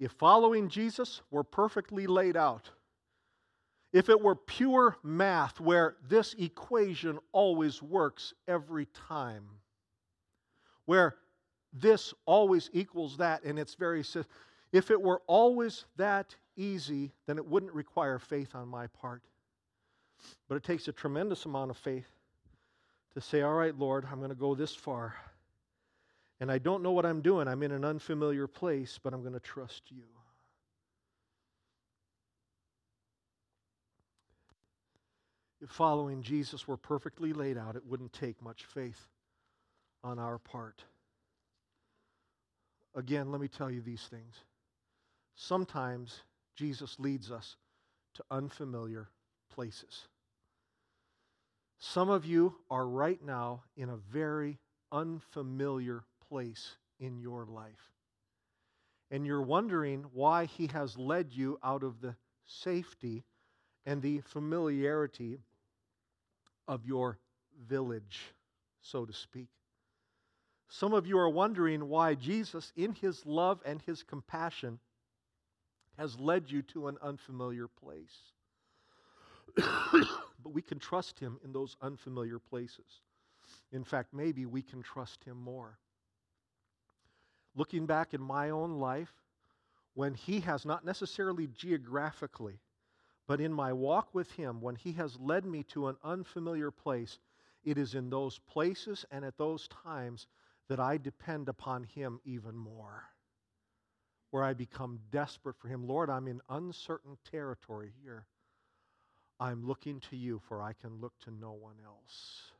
If 0.00 0.12
following 0.12 0.68
Jesus 0.68 1.20
were 1.30 1.44
perfectly 1.44 2.06
laid 2.06 2.36
out, 2.36 2.70
if 3.92 4.08
it 4.08 4.20
were 4.20 4.34
pure 4.34 4.96
math 5.02 5.60
where 5.60 5.96
this 6.08 6.34
equation 6.38 7.18
always 7.32 7.82
works 7.82 8.34
every 8.46 8.86
time, 8.86 9.44
where 10.84 11.16
this 11.72 12.12
always 12.26 12.70
equals 12.72 13.16
that 13.18 13.44
and 13.44 13.58
it's 13.58 13.74
very 13.74 14.04
if 14.72 14.90
it 14.90 15.00
were 15.00 15.22
always 15.26 15.84
that 15.96 16.34
easy 16.56 17.12
then 17.26 17.38
it 17.38 17.46
wouldn't 17.46 17.72
require 17.72 18.18
faith 18.18 18.54
on 18.54 18.68
my 18.68 18.86
part. 18.88 19.22
But 20.48 20.56
it 20.56 20.64
takes 20.64 20.88
a 20.88 20.92
tremendous 20.92 21.44
amount 21.44 21.70
of 21.70 21.76
faith 21.76 22.08
to 23.14 23.20
say 23.20 23.42
all 23.42 23.54
right 23.54 23.76
lord 23.78 24.06
i'm 24.10 24.18
going 24.18 24.30
to 24.30 24.34
go 24.34 24.54
this 24.54 24.74
far 24.74 25.14
and 26.40 26.50
i 26.50 26.58
don't 26.58 26.82
know 26.82 26.92
what 26.92 27.06
i'm 27.06 27.20
doing. 27.20 27.48
I'm 27.48 27.62
in 27.62 27.72
an 27.72 27.84
unfamiliar 27.84 28.46
place 28.46 28.98
but 29.02 29.12
i'm 29.12 29.22
going 29.22 29.34
to 29.34 29.40
trust 29.40 29.90
you 29.90 30.04
If 35.60 35.70
following 35.70 36.22
Jesus 36.22 36.68
were 36.68 36.76
perfectly 36.76 37.32
laid 37.32 37.58
out, 37.58 37.76
it 37.76 37.84
wouldn't 37.84 38.12
take 38.12 38.40
much 38.40 38.64
faith 38.64 39.08
on 40.04 40.18
our 40.18 40.38
part. 40.38 40.84
Again, 42.94 43.30
let 43.30 43.40
me 43.40 43.48
tell 43.48 43.70
you 43.70 43.80
these 43.80 44.02
things. 44.02 44.34
Sometimes 45.34 46.22
Jesus 46.56 46.96
leads 46.98 47.30
us 47.30 47.56
to 48.14 48.24
unfamiliar 48.30 49.08
places. 49.52 50.08
Some 51.78 52.10
of 52.10 52.24
you 52.24 52.54
are 52.70 52.86
right 52.86 53.22
now 53.24 53.62
in 53.76 53.88
a 53.88 53.96
very 53.96 54.58
unfamiliar 54.90 56.04
place 56.28 56.76
in 56.98 57.18
your 57.18 57.46
life. 57.46 57.92
And 59.10 59.24
you're 59.24 59.42
wondering 59.42 60.04
why 60.12 60.44
he 60.46 60.66
has 60.68 60.98
led 60.98 61.32
you 61.32 61.58
out 61.62 61.82
of 61.82 62.00
the 62.00 62.16
safety 62.44 63.24
and 63.86 64.02
the 64.02 64.20
familiarity 64.20 65.40
of 66.68 66.86
your 66.86 67.18
village, 67.66 68.20
so 68.80 69.04
to 69.04 69.12
speak. 69.12 69.48
Some 70.68 70.92
of 70.92 71.06
you 71.06 71.18
are 71.18 71.30
wondering 71.30 71.88
why 71.88 72.14
Jesus, 72.14 72.72
in 72.76 72.92
his 72.92 73.24
love 73.24 73.60
and 73.64 73.80
his 73.82 74.02
compassion, 74.02 74.78
has 75.96 76.18
led 76.20 76.50
you 76.50 76.62
to 76.62 76.88
an 76.88 76.98
unfamiliar 77.02 77.66
place. 77.66 78.32
but 79.56 80.52
we 80.52 80.62
can 80.62 80.78
trust 80.78 81.18
him 81.18 81.38
in 81.42 81.52
those 81.52 81.76
unfamiliar 81.82 82.38
places. 82.38 83.00
In 83.72 83.82
fact, 83.82 84.12
maybe 84.12 84.46
we 84.46 84.62
can 84.62 84.82
trust 84.82 85.24
him 85.24 85.36
more. 85.36 85.78
Looking 87.56 87.86
back 87.86 88.14
in 88.14 88.20
my 88.20 88.50
own 88.50 88.78
life, 88.78 89.12
when 89.94 90.14
he 90.14 90.40
has 90.40 90.64
not 90.64 90.84
necessarily 90.84 91.48
geographically, 91.48 92.60
but 93.28 93.42
in 93.42 93.52
my 93.52 93.74
walk 93.74 94.08
with 94.14 94.32
Him, 94.32 94.60
when 94.62 94.74
He 94.74 94.92
has 94.92 95.20
led 95.20 95.44
me 95.44 95.62
to 95.64 95.88
an 95.88 95.96
unfamiliar 96.02 96.70
place, 96.70 97.18
it 97.62 97.76
is 97.76 97.94
in 97.94 98.08
those 98.08 98.38
places 98.38 99.04
and 99.10 99.22
at 99.22 99.36
those 99.36 99.68
times 99.68 100.26
that 100.68 100.80
I 100.80 100.96
depend 100.96 101.48
upon 101.48 101.84
Him 101.84 102.20
even 102.24 102.56
more. 102.56 103.04
Where 104.30 104.42
I 104.42 104.54
become 104.54 104.98
desperate 105.10 105.56
for 105.58 105.68
Him. 105.68 105.86
Lord, 105.86 106.08
I'm 106.08 106.26
in 106.26 106.40
uncertain 106.48 107.18
territory 107.30 107.92
here. 108.02 108.26
I'm 109.38 109.66
looking 109.66 110.00
to 110.10 110.16
you, 110.16 110.40
for 110.48 110.62
I 110.62 110.72
can 110.72 110.98
look 111.00 111.12
to 111.24 111.30
no 111.30 111.52
one 111.52 111.76
else. 111.84 112.52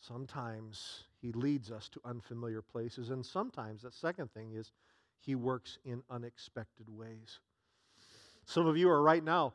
Sometimes 0.00 1.04
He 1.22 1.30
leads 1.30 1.70
us 1.70 1.88
to 1.90 2.00
unfamiliar 2.04 2.60
places, 2.60 3.10
and 3.10 3.24
sometimes, 3.24 3.82
the 3.82 3.92
second 3.92 4.32
thing 4.32 4.52
is, 4.52 4.72
He 5.20 5.36
works 5.36 5.78
in 5.84 6.02
unexpected 6.10 6.88
ways. 6.88 7.38
Some 8.50 8.66
of 8.66 8.76
you 8.76 8.90
are 8.90 9.00
right 9.00 9.22
now, 9.22 9.52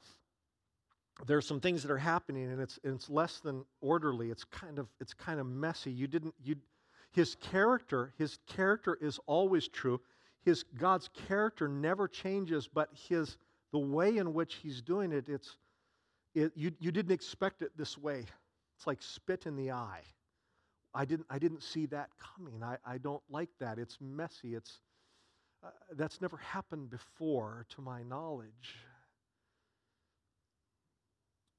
there 1.27 1.35
are 1.35 1.41
some 1.41 1.59
things 1.59 1.81
that 1.81 1.91
are 1.91 1.97
happening 1.97 2.49
and 2.49 2.61
it's, 2.61 2.79
it's 2.81 3.09
less 3.09 3.41
than 3.41 3.65
orderly. 3.81 4.31
It's 4.31 4.45
kind 4.45 4.79
of, 4.79 4.87
it's 5.01 5.13
kind 5.13 5.37
of 5.37 5.45
messy. 5.45 5.91
You 5.91 6.07
didn't, 6.07 6.33
you, 6.41 6.55
his 7.11 7.35
character, 7.35 8.13
his 8.17 8.39
character 8.47 8.97
is 9.01 9.19
always 9.25 9.67
true. 9.67 9.99
His, 10.45 10.63
God's 10.77 11.09
character 11.27 11.67
never 11.67 12.07
changes, 12.07 12.69
but 12.73 12.87
his, 13.09 13.35
the 13.73 13.79
way 13.79 14.15
in 14.15 14.33
which 14.33 14.55
he's 14.63 14.81
doing 14.81 15.11
it, 15.11 15.27
it's, 15.27 15.57
it, 16.33 16.53
you, 16.55 16.71
you 16.79 16.93
didn't 16.93 17.11
expect 17.11 17.63
it 17.63 17.71
this 17.77 17.97
way. 17.97 18.23
It's 18.77 18.87
like 18.87 19.01
spit 19.01 19.45
in 19.45 19.57
the 19.57 19.71
eye. 19.71 20.03
I 20.93 21.03
didn't, 21.03 21.27
I 21.29 21.37
didn't 21.37 21.63
see 21.63 21.85
that 21.87 22.11
coming. 22.17 22.63
I, 22.63 22.77
I 22.85 22.97
don't 22.97 23.23
like 23.29 23.49
that. 23.59 23.77
It's 23.77 23.97
messy. 23.99 24.55
It's, 24.55 24.79
uh, 25.65 25.69
that's 25.97 26.21
never 26.21 26.37
happened 26.37 26.89
before, 26.89 27.65
to 27.75 27.81
my 27.81 28.03
knowledge. 28.03 28.75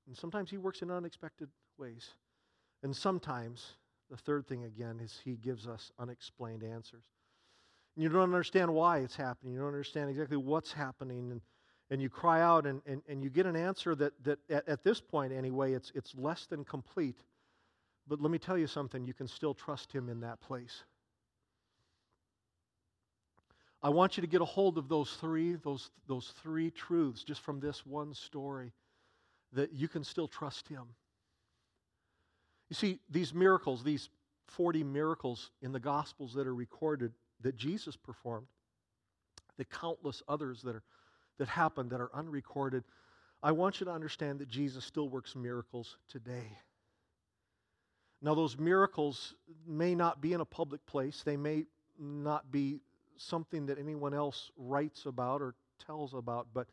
And 0.06 0.16
sometimes 0.16 0.50
He 0.50 0.58
works 0.58 0.82
in 0.82 0.90
unexpected 0.90 1.48
ways. 1.78 2.10
And 2.82 2.94
sometimes, 2.94 3.64
the 4.10 4.16
third 4.16 4.46
thing 4.46 4.64
again, 4.64 5.00
is 5.02 5.20
He 5.24 5.32
gives 5.32 5.66
us 5.66 5.90
unexplained 5.98 6.62
answers. 6.62 7.04
And 7.96 8.02
you 8.02 8.08
don't 8.08 8.22
understand 8.22 8.72
why 8.72 8.98
it's 8.98 9.16
happening. 9.16 9.54
You 9.54 9.60
don't 9.60 9.68
understand 9.68 10.10
exactly 10.10 10.36
what's 10.36 10.72
happening. 10.72 11.32
And, 11.32 11.40
and 11.90 12.00
you 12.00 12.08
cry 12.08 12.42
out 12.42 12.66
and, 12.66 12.82
and, 12.86 13.02
and 13.08 13.24
you 13.24 13.30
get 13.30 13.46
an 13.46 13.56
answer 13.56 13.94
that, 13.96 14.12
that 14.24 14.38
at, 14.50 14.68
at 14.68 14.84
this 14.84 15.00
point, 15.00 15.32
anyway, 15.32 15.72
it's, 15.72 15.90
it's 15.94 16.14
less 16.14 16.46
than 16.46 16.64
complete. 16.64 17.16
But 18.06 18.20
let 18.20 18.30
me 18.30 18.38
tell 18.38 18.58
you 18.58 18.66
something 18.68 19.04
you 19.04 19.14
can 19.14 19.26
still 19.26 19.54
trust 19.54 19.92
Him 19.92 20.08
in 20.08 20.20
that 20.20 20.40
place. 20.40 20.84
I 23.82 23.90
want 23.90 24.16
you 24.16 24.22
to 24.22 24.26
get 24.26 24.40
a 24.40 24.46
hold 24.46 24.78
of 24.78 24.88
those 24.88 25.12
three, 25.20 25.54
those, 25.54 25.90
those 26.08 26.32
three 26.42 26.70
truths 26.70 27.22
just 27.22 27.40
from 27.40 27.60
this 27.60 27.84
one 27.84 28.14
story 28.14 28.72
that 29.52 29.72
you 29.72 29.88
can 29.88 30.02
still 30.02 30.28
trust 30.28 30.68
Him. 30.68 30.84
You 32.68 32.74
see, 32.74 32.98
these 33.10 33.32
miracles, 33.32 33.84
these 33.84 34.08
40 34.48 34.82
miracles 34.84 35.50
in 35.62 35.72
the 35.72 35.80
Gospels 35.80 36.34
that 36.34 36.46
are 36.46 36.54
recorded 36.54 37.12
that 37.42 37.56
Jesus 37.56 37.96
performed, 37.96 38.46
the 39.56 39.64
countless 39.64 40.22
others 40.28 40.62
that, 40.62 40.74
are, 40.74 40.82
that 41.38 41.48
happened 41.48 41.90
that 41.90 42.00
are 42.00 42.10
unrecorded, 42.14 42.84
I 43.42 43.52
want 43.52 43.80
you 43.80 43.86
to 43.86 43.92
understand 43.92 44.38
that 44.40 44.48
Jesus 44.48 44.84
still 44.84 45.08
works 45.08 45.36
miracles 45.36 45.98
today. 46.08 46.58
Now, 48.22 48.34
those 48.34 48.58
miracles 48.58 49.34
may 49.66 49.94
not 49.94 50.20
be 50.20 50.32
in 50.32 50.40
a 50.40 50.44
public 50.44 50.84
place, 50.86 51.22
they 51.22 51.36
may 51.36 51.64
not 51.98 52.50
be 52.50 52.80
something 53.18 53.66
that 53.66 53.78
anyone 53.78 54.14
else 54.14 54.50
writes 54.56 55.06
about 55.06 55.42
or 55.42 55.54
tells 55.84 56.14
about, 56.14 56.48
but 56.52 56.66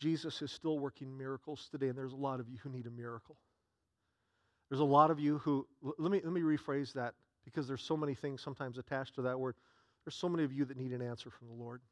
Jesus 0.00 0.42
is 0.42 0.50
still 0.50 0.78
working 0.78 1.16
miracles 1.16 1.68
today, 1.70 1.88
and 1.88 1.96
there's 1.96 2.12
a 2.12 2.16
lot 2.16 2.40
of 2.40 2.48
you 2.48 2.58
who 2.62 2.70
need 2.70 2.86
a 2.86 2.90
miracle. 2.90 3.36
There's 4.68 4.80
a 4.80 4.84
lot 4.84 5.10
of 5.10 5.20
you 5.20 5.38
who, 5.38 5.66
let 5.98 6.10
me, 6.10 6.20
let 6.24 6.32
me 6.32 6.40
rephrase 6.40 6.92
that 6.94 7.14
because 7.44 7.68
there's 7.68 7.82
so 7.82 7.96
many 7.96 8.14
things 8.14 8.40
sometimes 8.40 8.78
attached 8.78 9.14
to 9.16 9.22
that 9.22 9.38
word. 9.38 9.54
There's 10.04 10.14
so 10.14 10.28
many 10.28 10.44
of 10.44 10.52
you 10.52 10.64
that 10.64 10.76
need 10.76 10.92
an 10.92 11.02
answer 11.02 11.30
from 11.30 11.48
the 11.48 11.54
Lord. 11.54 11.82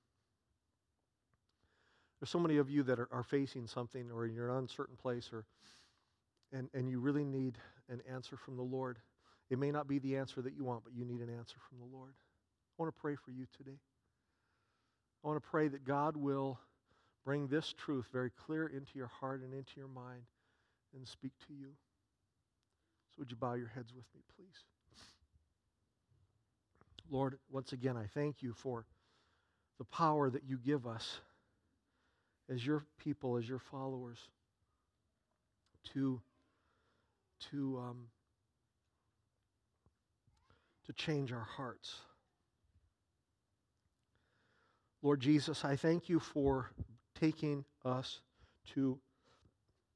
There's 2.20 2.30
so 2.30 2.38
many 2.38 2.58
of 2.58 2.68
you 2.68 2.82
that 2.84 2.98
are, 2.98 3.08
are 3.12 3.22
facing 3.22 3.66
something 3.66 4.10
or 4.10 4.26
you're 4.26 4.48
in 4.48 4.54
an 4.54 4.58
uncertain 4.60 4.96
place 4.96 5.30
or 5.32 5.44
and, 6.52 6.68
and 6.74 6.88
you 6.88 6.98
really 6.98 7.24
need 7.24 7.58
an 7.88 8.02
answer 8.12 8.36
from 8.36 8.56
the 8.56 8.62
Lord. 8.62 8.98
It 9.50 9.58
may 9.58 9.70
not 9.70 9.86
be 9.86 9.98
the 9.98 10.16
answer 10.16 10.42
that 10.42 10.54
you 10.54 10.64
want, 10.64 10.84
but 10.84 10.92
you 10.94 11.04
need 11.04 11.20
an 11.20 11.30
answer 11.30 11.56
from 11.68 11.78
the 11.78 11.96
Lord. 11.96 12.14
I 12.80 12.82
want 12.82 12.96
to 12.96 13.00
pray 13.02 13.14
for 13.14 13.30
you 13.30 13.44
today. 13.58 13.76
I 15.22 15.28
want 15.28 15.36
to 15.36 15.46
pray 15.50 15.68
that 15.68 15.84
God 15.84 16.16
will 16.16 16.58
bring 17.26 17.46
this 17.46 17.74
truth 17.76 18.06
very 18.10 18.30
clear 18.46 18.68
into 18.68 18.92
your 18.94 19.08
heart 19.20 19.42
and 19.42 19.52
into 19.52 19.72
your 19.76 19.88
mind 19.88 20.22
and 20.96 21.06
speak 21.06 21.32
to 21.46 21.52
you. 21.52 21.68
So, 23.10 23.16
would 23.18 23.30
you 23.30 23.36
bow 23.36 23.52
your 23.52 23.68
heads 23.68 23.92
with 23.94 24.06
me, 24.14 24.22
please? 24.34 24.64
Lord, 27.10 27.38
once 27.50 27.74
again, 27.74 27.98
I 27.98 28.06
thank 28.14 28.42
you 28.42 28.54
for 28.54 28.86
the 29.76 29.84
power 29.84 30.30
that 30.30 30.44
you 30.48 30.56
give 30.56 30.86
us 30.86 31.20
as 32.48 32.64
your 32.64 32.82
people, 32.96 33.36
as 33.36 33.46
your 33.46 33.58
followers, 33.58 34.16
to, 35.92 36.18
to, 37.50 37.78
um, 37.78 38.06
to 40.86 40.94
change 40.94 41.30
our 41.30 41.46
hearts. 41.58 41.96
Lord 45.02 45.20
Jesus, 45.20 45.64
I 45.64 45.76
thank 45.76 46.08
you 46.08 46.20
for 46.20 46.70
taking 47.18 47.64
us 47.84 48.20
to 48.74 48.98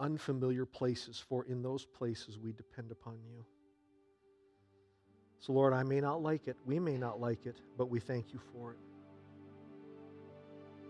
unfamiliar 0.00 0.64
places, 0.64 1.22
for 1.28 1.44
in 1.44 1.62
those 1.62 1.84
places 1.84 2.38
we 2.38 2.52
depend 2.52 2.90
upon 2.90 3.18
you. 3.28 3.44
So, 5.40 5.52
Lord, 5.52 5.74
I 5.74 5.82
may 5.82 6.00
not 6.00 6.22
like 6.22 6.48
it, 6.48 6.56
we 6.64 6.78
may 6.78 6.96
not 6.96 7.20
like 7.20 7.44
it, 7.44 7.56
but 7.76 7.90
we 7.90 8.00
thank 8.00 8.32
you 8.32 8.40
for 8.52 8.72
it. 8.72 8.78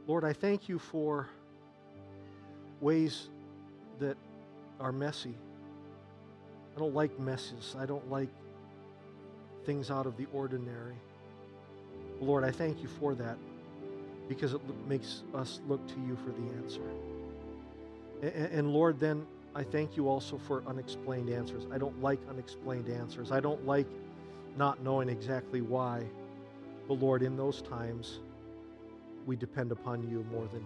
Lord, 0.07 0.25
I 0.25 0.33
thank 0.33 0.69
you 0.69 0.79
for 0.79 1.29
ways 2.81 3.31
that 3.99 4.17
are 4.79 4.93
messy. 4.93 5.35
I 6.77 6.79
don't 6.79 6.95
like 6.95 7.19
messes. 7.19 7.75
I 7.79 7.87
don't 7.87 8.09
like 8.11 8.29
things 9.65 9.91
out 9.91 10.07
of 10.07 10.17
the 10.17 10.27
ordinary. 10.33 10.97
Lord, 12.21 12.45
I 12.45 12.51
thank 12.51 12.83
you 12.83 12.89
for 12.89 13.15
that 13.15 13.39
because 14.29 14.55
it 14.55 14.61
makes 14.89 15.23
us 15.35 15.61
look 15.69 15.87
to 15.89 15.95
you 16.07 16.17
for 16.17 16.31
the 16.31 16.63
answer. 16.63 16.83
And, 18.23 18.53
and, 18.53 18.73
Lord, 18.73 18.99
then 18.99 19.27
I 19.55 19.63
thank 19.63 19.97
you 19.97 20.09
also 20.09 20.39
for 20.39 20.63
unexplained 20.67 21.29
answers. 21.29 21.65
I 21.71 21.79
don't 21.79 22.01
like 22.03 22.21
unexplained 22.29 22.89
answers. 22.89 23.31
I 23.31 23.41
don't 23.41 23.65
like 23.67 23.87
not 24.57 24.83
knowing 24.83 25.09
exactly 25.09 25.61
why. 25.61 26.05
But 26.89 26.95
Lord, 26.95 27.23
in 27.23 27.37
those 27.37 27.63
times, 27.63 28.21
we 29.27 29.37
depend 29.37 29.73
upon 29.73 30.09
you 30.09 30.25
more 30.31 30.47
than 30.47 30.65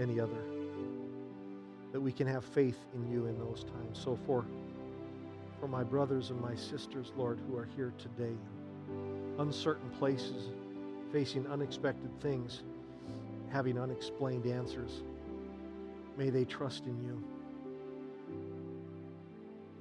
any 0.00 0.20
other. 0.20 0.42
That 1.92 2.00
we 2.00 2.12
can 2.12 2.26
have 2.26 2.44
faith 2.44 2.78
in 2.94 3.10
you 3.10 3.26
in 3.26 3.38
those 3.38 3.64
times. 3.64 3.98
So 3.98 4.18
for 4.26 4.44
for 5.60 5.66
my 5.66 5.82
brothers 5.82 6.30
and 6.30 6.40
my 6.40 6.54
sisters, 6.54 7.12
Lord, 7.16 7.38
who 7.48 7.56
are 7.56 7.68
here 7.76 7.92
today, 7.98 8.34
uncertain 9.38 9.90
places, 9.98 10.50
facing 11.12 11.46
unexpected 11.48 12.10
things, 12.20 12.62
having 13.50 13.78
unexplained 13.78 14.46
answers, 14.46 15.02
may 16.16 16.30
they 16.30 16.44
trust 16.44 16.84
in 16.86 17.02
you. 17.04 17.22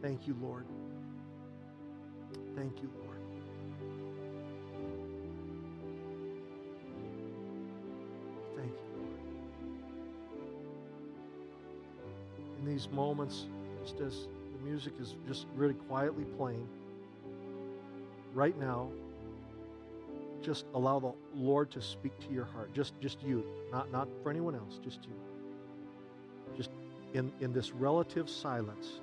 Thank 0.01 0.28
you, 0.28 0.36
Lord. 0.41 0.65
Thank 2.55 2.82
you, 2.82 2.89
Lord. 3.03 3.18
Thank 8.55 8.72
you, 8.72 8.97
Lord. 8.97 9.20
In 12.59 12.65
these 12.65 12.89
moments, 12.89 13.45
just 13.84 13.99
as 13.99 14.28
the 14.53 14.70
music 14.70 14.93
is 14.99 15.15
just 15.28 15.45
really 15.55 15.74
quietly 15.74 16.26
playing, 16.38 16.68
right 18.34 18.57
now, 18.59 18.89
just 20.48 20.66
allow 20.74 20.98
the 20.98 21.12
Lord 21.36 21.70
to 21.72 21.82
speak 21.82 22.18
to 22.20 22.34
your 22.34 22.45
heart. 22.45 22.74
Just, 22.74 22.93
just 23.02 23.22
you, 23.22 23.43
not, 23.70 23.91
not 23.91 24.08
for 24.24 24.30
anyone 24.30 24.56
else, 24.56 24.80
just 24.82 25.04
you. 25.04 25.12
Just 26.56 26.70
in, 27.14 27.34
in 27.41 27.52
this 27.52 27.74
relative 27.74 28.30
silence, 28.30 29.02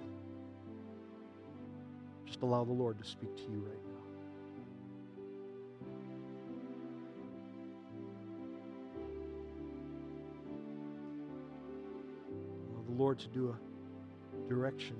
just 2.25 2.41
allow 2.41 2.65
the 2.65 2.73
Lord 2.73 2.99
to 2.99 3.05
speak 3.05 3.37
to 3.37 3.43
you 3.43 3.59
right 3.59 3.85
now. 3.85 3.91
The 12.87 12.93
Lord 12.93 13.19
to 13.19 13.29
do 13.29 13.55
a 13.55 14.49
direction 14.49 14.97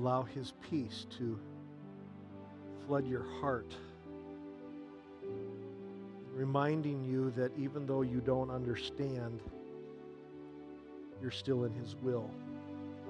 Allow 0.00 0.22
His 0.22 0.54
peace 0.70 1.04
to 1.18 1.38
flood 2.86 3.06
your 3.06 3.26
heart, 3.38 3.76
reminding 6.34 7.04
you 7.04 7.30
that 7.32 7.52
even 7.58 7.86
though 7.86 8.00
you 8.00 8.22
don't 8.22 8.50
understand, 8.50 9.42
you're 11.20 11.30
still 11.30 11.64
in 11.64 11.74
His 11.74 11.96
will. 11.96 12.30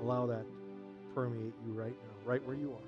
Allow 0.02 0.26
that 0.26 0.42
to 0.42 1.14
permeate 1.14 1.54
you 1.64 1.72
right 1.72 1.94
now, 1.94 2.28
right 2.28 2.44
where 2.44 2.56
you 2.56 2.72
are. 2.72 2.78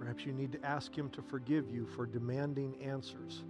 Perhaps 0.00 0.26
you 0.26 0.32
need 0.32 0.50
to 0.50 0.66
ask 0.66 0.92
Him 0.98 1.08
to 1.10 1.22
forgive 1.22 1.70
you 1.70 1.86
for 1.94 2.06
demanding 2.06 2.74
answers 2.82 3.44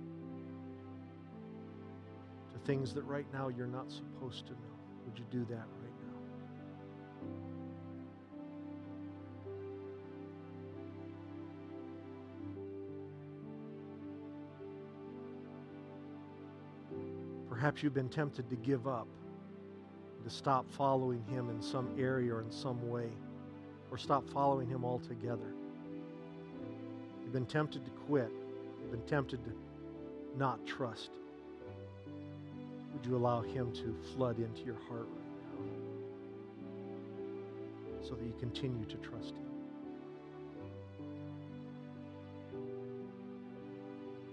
things 2.68 2.92
that 2.92 3.02
right 3.04 3.24
now 3.32 3.48
you're 3.48 3.66
not 3.66 3.90
supposed 3.90 4.46
to 4.46 4.52
know. 4.52 4.76
Would 5.06 5.18
you 5.18 5.24
do 5.30 5.42
that 5.46 5.66
right 5.80 5.94
now? 6.04 6.12
Perhaps 17.48 17.82
you've 17.82 17.94
been 17.94 18.10
tempted 18.10 18.50
to 18.50 18.56
give 18.56 18.86
up, 18.86 19.08
to 20.22 20.28
stop 20.28 20.70
following 20.70 21.24
Him 21.24 21.48
in 21.48 21.62
some 21.62 21.88
area 21.98 22.34
or 22.34 22.42
in 22.42 22.52
some 22.52 22.86
way, 22.90 23.08
or 23.90 23.96
stop 23.96 24.28
following 24.28 24.68
Him 24.68 24.84
altogether. 24.84 25.54
You've 27.22 27.32
been 27.32 27.46
tempted 27.46 27.86
to 27.86 27.90
quit. 27.90 28.30
You've 28.82 28.90
been 28.90 29.06
tempted 29.06 29.42
to 29.42 29.52
not 30.36 30.66
trust. 30.66 31.17
Would 32.98 33.06
you 33.06 33.16
allow 33.16 33.42
Him 33.42 33.70
to 33.74 33.94
flood 34.16 34.40
into 34.40 34.62
your 34.62 34.74
heart 34.88 35.06
right 35.06 35.68
now 37.94 38.08
so 38.08 38.16
that 38.16 38.24
you 38.24 38.34
continue 38.40 38.84
to 38.86 38.96
trust 38.96 39.34
Him? 39.36 39.46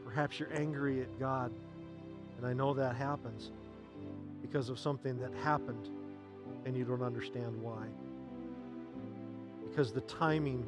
Perhaps 0.03 0.39
you're 0.39 0.51
angry 0.51 1.01
at 1.01 1.19
God, 1.19 1.51
and 2.37 2.47
I 2.47 2.53
know 2.53 2.73
that 2.73 2.95
happens 2.95 3.51
because 4.41 4.69
of 4.69 4.79
something 4.79 5.19
that 5.19 5.31
happened 5.43 5.89
and 6.65 6.75
you 6.75 6.85
don't 6.85 7.03
understand 7.03 7.61
why. 7.61 7.85
Because 9.69 9.93
the 9.93 10.01
timing 10.01 10.65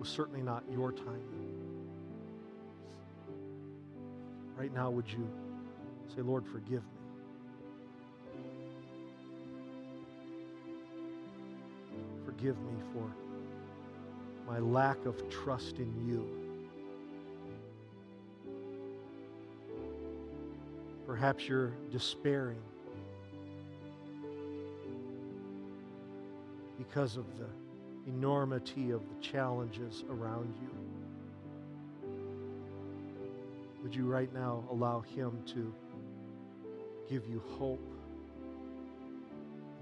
was 0.00 0.08
certainly 0.08 0.42
not 0.42 0.64
your 0.68 0.90
timing. 0.90 1.46
Right 4.56 4.74
now, 4.74 4.90
would 4.90 5.08
you 5.08 5.30
say, 6.20 6.26
Lord, 6.26 6.46
forgive 6.46 6.82
me? 6.82 7.00
Forgive 12.24 12.56
me 12.58 12.74
for 12.92 13.10
my 14.46 14.58
lack 14.58 15.04
of 15.06 15.28
trust 15.30 15.78
in 15.78 15.94
you. 16.06 16.26
Perhaps 21.06 21.48
you're 21.48 21.72
despairing 21.90 22.60
because 26.78 27.16
of 27.16 27.24
the 27.38 27.48
enormity 28.06 28.90
of 28.90 29.02
the 29.08 29.20
challenges 29.22 30.04
around 30.10 30.54
you. 30.60 30.70
Would 33.82 33.94
you 33.94 34.04
right 34.06 34.32
now 34.32 34.64
allow 34.70 35.00
Him 35.00 35.42
to 35.46 35.72
give 37.10 37.26
you 37.26 37.42
hope 37.58 37.92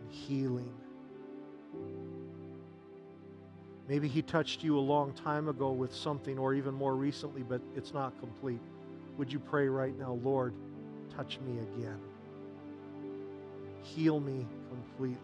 and 0.00 0.10
healing 0.10 0.72
Maybe 3.88 4.06
He 4.06 4.20
touched 4.20 4.62
you 4.62 4.78
a 4.78 4.80
long 4.80 5.12
time 5.14 5.48
ago 5.48 5.72
with 5.72 5.94
something, 5.94 6.38
or 6.38 6.52
even 6.52 6.74
more 6.74 6.94
recently, 6.94 7.42
but 7.42 7.62
it's 7.74 7.94
not 7.94 8.18
complete. 8.20 8.60
Would 9.16 9.32
you 9.32 9.38
pray 9.38 9.66
right 9.66 9.98
now, 9.98 10.18
Lord, 10.22 10.52
touch 11.16 11.40
me 11.40 11.58
again? 11.58 11.98
Heal 13.82 14.20
me 14.20 14.46
completely. 14.68 15.18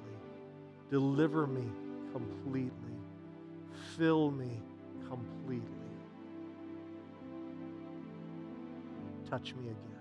Deliver 0.91 1.47
me 1.47 1.65
completely. 2.13 2.73
Fill 3.99 4.31
me 4.31 4.63
completely. 5.09 5.61
Touch 9.29 9.55
me 9.55 9.65
again. 9.65 9.94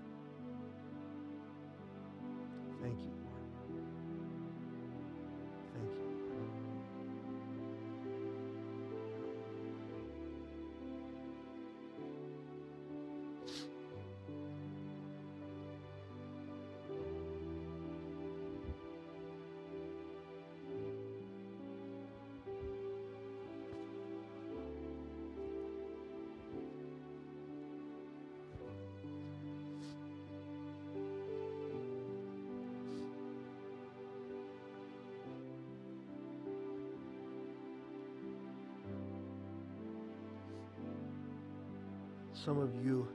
Some 42.44 42.58
of 42.58 42.74
you 42.84 43.08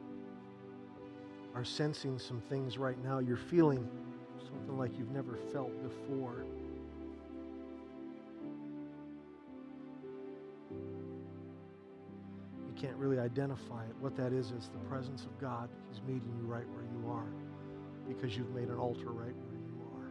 are 1.54 1.64
sensing 1.64 2.18
some 2.18 2.42
things 2.50 2.80
right 2.80 2.98
now. 3.04 3.20
You're 3.20 3.38
feeling 3.38 3.88
something 4.44 4.76
like 4.76 4.98
you've 4.98 5.12
never 5.12 5.38
felt 5.54 5.72
before. 5.84 6.46
You 10.72 10.80
can't 12.76 12.96
really 12.96 13.20
identify 13.20 13.84
it. 13.84 13.96
What 14.00 14.18
that 14.18 14.34
is 14.34 14.50
is 14.50 14.72
the 14.74 14.80
presence 14.90 15.26
of 15.26 15.40
God. 15.40 15.70
He's 15.92 16.02
meeting 16.02 16.34
you 16.36 16.48
right 16.48 16.68
where 16.70 16.86
you 16.86 17.08
are 17.12 17.30
because 18.08 18.36
you've 18.36 18.56
made 18.56 18.70
an 18.70 18.78
altar 18.78 19.12
right 19.12 19.36
where 19.36 19.60
you 19.68 19.80
are. 19.96 20.10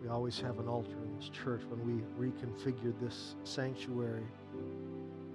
We 0.00 0.08
always 0.08 0.40
have 0.40 0.58
an 0.58 0.68
altar 0.68 0.96
in 1.04 1.14
this 1.18 1.28
church 1.28 1.60
when 1.68 1.84
we 1.84 2.02
reconfigured 2.18 2.98
this 2.98 3.34
sanctuary 3.44 4.24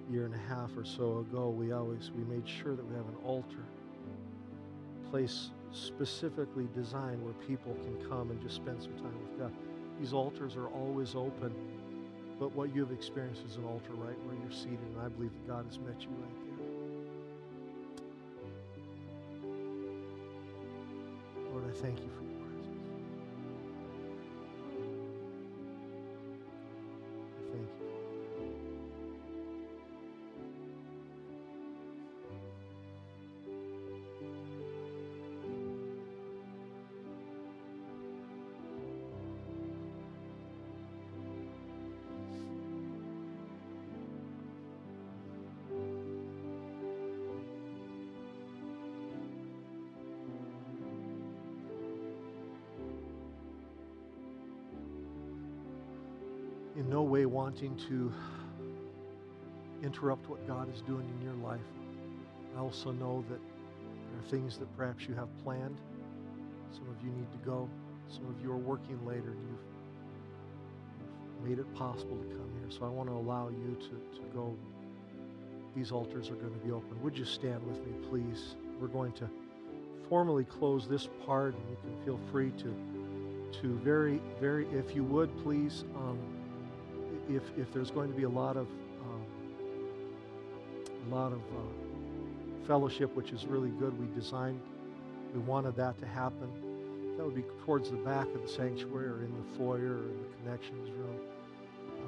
year 0.10 0.26
and 0.26 0.34
a 0.34 0.38
half 0.38 0.76
or 0.76 0.84
so 0.84 1.20
ago, 1.20 1.50
we 1.50 1.72
always 1.72 2.12
we 2.16 2.24
made 2.24 2.48
sure 2.48 2.76
that 2.76 2.86
we 2.86 2.96
have 2.96 3.08
an 3.08 3.18
altar, 3.24 3.64
place 5.10 5.52
specifically 5.72 6.68
designed 6.76 7.24
where 7.24 7.34
people 7.48 7.76
can 7.84 7.96
come 8.10 8.32
and 8.32 8.42
just 8.42 8.56
spend 8.56 8.82
some 8.82 8.94
time 8.94 9.14
with 9.22 9.40
God. 9.40 9.52
These 10.00 10.14
altars 10.14 10.56
are 10.56 10.68
always 10.68 11.14
open, 11.16 11.54
but 12.40 12.56
what 12.56 12.74
you 12.74 12.82
have 12.82 12.92
experienced 12.92 13.44
is 13.46 13.58
an 13.58 13.66
altar 13.66 13.94
right 13.94 14.18
where 14.26 14.36
you're 14.42 14.52
seated, 14.52 14.80
and 14.94 15.02
I 15.02 15.10
believe 15.10 15.32
that 15.32 15.48
God 15.48 15.66
has 15.66 15.78
met 15.80 16.02
you 16.02 16.10
right 16.10 16.36
there. 16.46 16.66
Lord, 21.52 21.66
I 21.68 21.72
thank 21.82 22.00
you 22.00 22.10
for 22.18 22.29
in 56.80 56.90
no 56.90 57.02
way 57.02 57.26
wanting 57.26 57.76
to 57.76 58.12
interrupt 59.84 60.30
what 60.30 60.48
God 60.48 60.74
is 60.74 60.82
doing 60.82 61.06
in 61.20 61.26
your 61.26 61.36
life. 61.36 61.60
I 62.56 62.62
also 62.62 62.92
know 62.92 63.24
that 63.30 63.40
there 63.40 64.20
are 64.20 64.30
things 64.30 64.58
that 64.58 64.78
perhaps 64.78 65.06
you 65.06 65.14
have 65.14 65.28
planned. 65.44 65.78
Some 66.72 66.88
of 66.90 66.96
you 67.04 67.12
need 67.12 67.30
to 67.34 67.38
go. 67.46 67.70
Some 68.08 68.26
of 68.28 68.42
you 68.42 68.52
are 68.52 68.58
working 68.58 68.98
later 69.06 69.32
and 69.32 69.48
you've, 69.50 69.60
you've 71.36 71.50
made 71.50 71.60
it 71.60 71.76
possible 71.76 72.16
to 72.16 72.24
come 72.24 72.50
here. 72.62 72.70
So 72.70 72.86
I 72.86 72.90
want 72.90 73.10
to 73.10 73.14
allow 73.14 73.50
you 73.50 73.76
to, 73.76 74.20
to 74.20 74.26
go. 74.34 74.56
These 75.76 75.92
altars 75.92 76.30
are 76.30 76.36
going 76.36 76.54
to 76.54 76.66
be 76.66 76.72
open. 76.72 77.02
Would 77.04 77.18
you 77.18 77.26
stand 77.26 77.62
with 77.68 77.78
me, 77.86 77.92
please? 78.10 78.56
We're 78.80 78.88
going 78.88 79.12
to 79.14 79.30
formally 80.08 80.46
close 80.46 80.88
this 80.88 81.10
part, 81.26 81.56
and 81.56 81.70
you 81.70 81.78
can 81.82 82.06
feel 82.06 82.20
free 82.32 82.52
to, 82.52 82.74
to 83.62 83.68
very, 83.84 84.22
very, 84.40 84.66
if 84.70 84.96
you 84.96 85.04
would, 85.04 85.30
please. 85.44 85.84
Um, 85.96 86.39
if, 87.30 87.44
if 87.58 87.72
there's 87.72 87.92
going 87.92 88.10
to 88.10 88.18
be 88.18 88.24
a 88.24 88.30
lot 88.30 88.58
of 88.58 88.68
um, 89.02 89.26
a 91.10 91.16
lot 91.16 91.32
of 91.32 91.40
uh, 91.40 92.68
fellowship, 92.68 93.16
which 93.16 93.32
is 93.32 93.46
really 93.46 93.70
good, 93.70 93.98
we 94.00 94.08
designed, 94.20 94.60
we 95.34 95.40
wanted 95.42 95.76
that 95.76 95.98
to 96.00 96.06
happen. 96.06 96.50
That 97.18 97.26
would 97.26 97.36
be 97.36 97.46
towards 97.66 97.90
the 97.92 97.98
back 97.98 98.28
of 98.34 98.42
the 98.42 98.48
sanctuary 98.48 99.08
or 99.08 99.24
in 99.24 99.34
the 99.34 99.58
foyer 99.58 99.98
or 99.98 100.04
in 100.04 100.18
the 100.22 100.44
connections 100.44 100.90
room. 100.92 101.20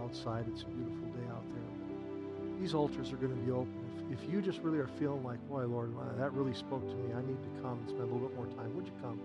Outside, 0.01 0.45
it's 0.47 0.63
a 0.63 0.65
beautiful 0.65 1.07
day 1.09 1.27
out 1.29 1.43
there. 1.53 2.59
These 2.59 2.73
altars 2.73 3.11
are 3.11 3.17
going 3.17 3.35
to 3.35 3.41
be 3.43 3.51
open. 3.51 3.73
If, 4.09 4.23
if 4.23 4.31
you 4.31 4.41
just 4.41 4.59
really 4.59 4.79
are 4.79 4.89
feeling 4.99 5.23
like, 5.23 5.39
boy, 5.49 5.65
Lord, 5.65 5.93
that 6.17 6.31
really 6.33 6.53
spoke 6.53 6.87
to 6.87 6.95
me, 6.95 7.13
I 7.13 7.21
need 7.21 7.41
to 7.43 7.61
come 7.61 7.79
and 7.79 7.89
spend 7.89 8.03
a 8.03 8.05
little 8.05 8.27
bit 8.27 8.35
more 8.37 8.47
time, 8.47 8.75
would 8.75 8.85
you 8.85 8.93
come? 9.01 9.19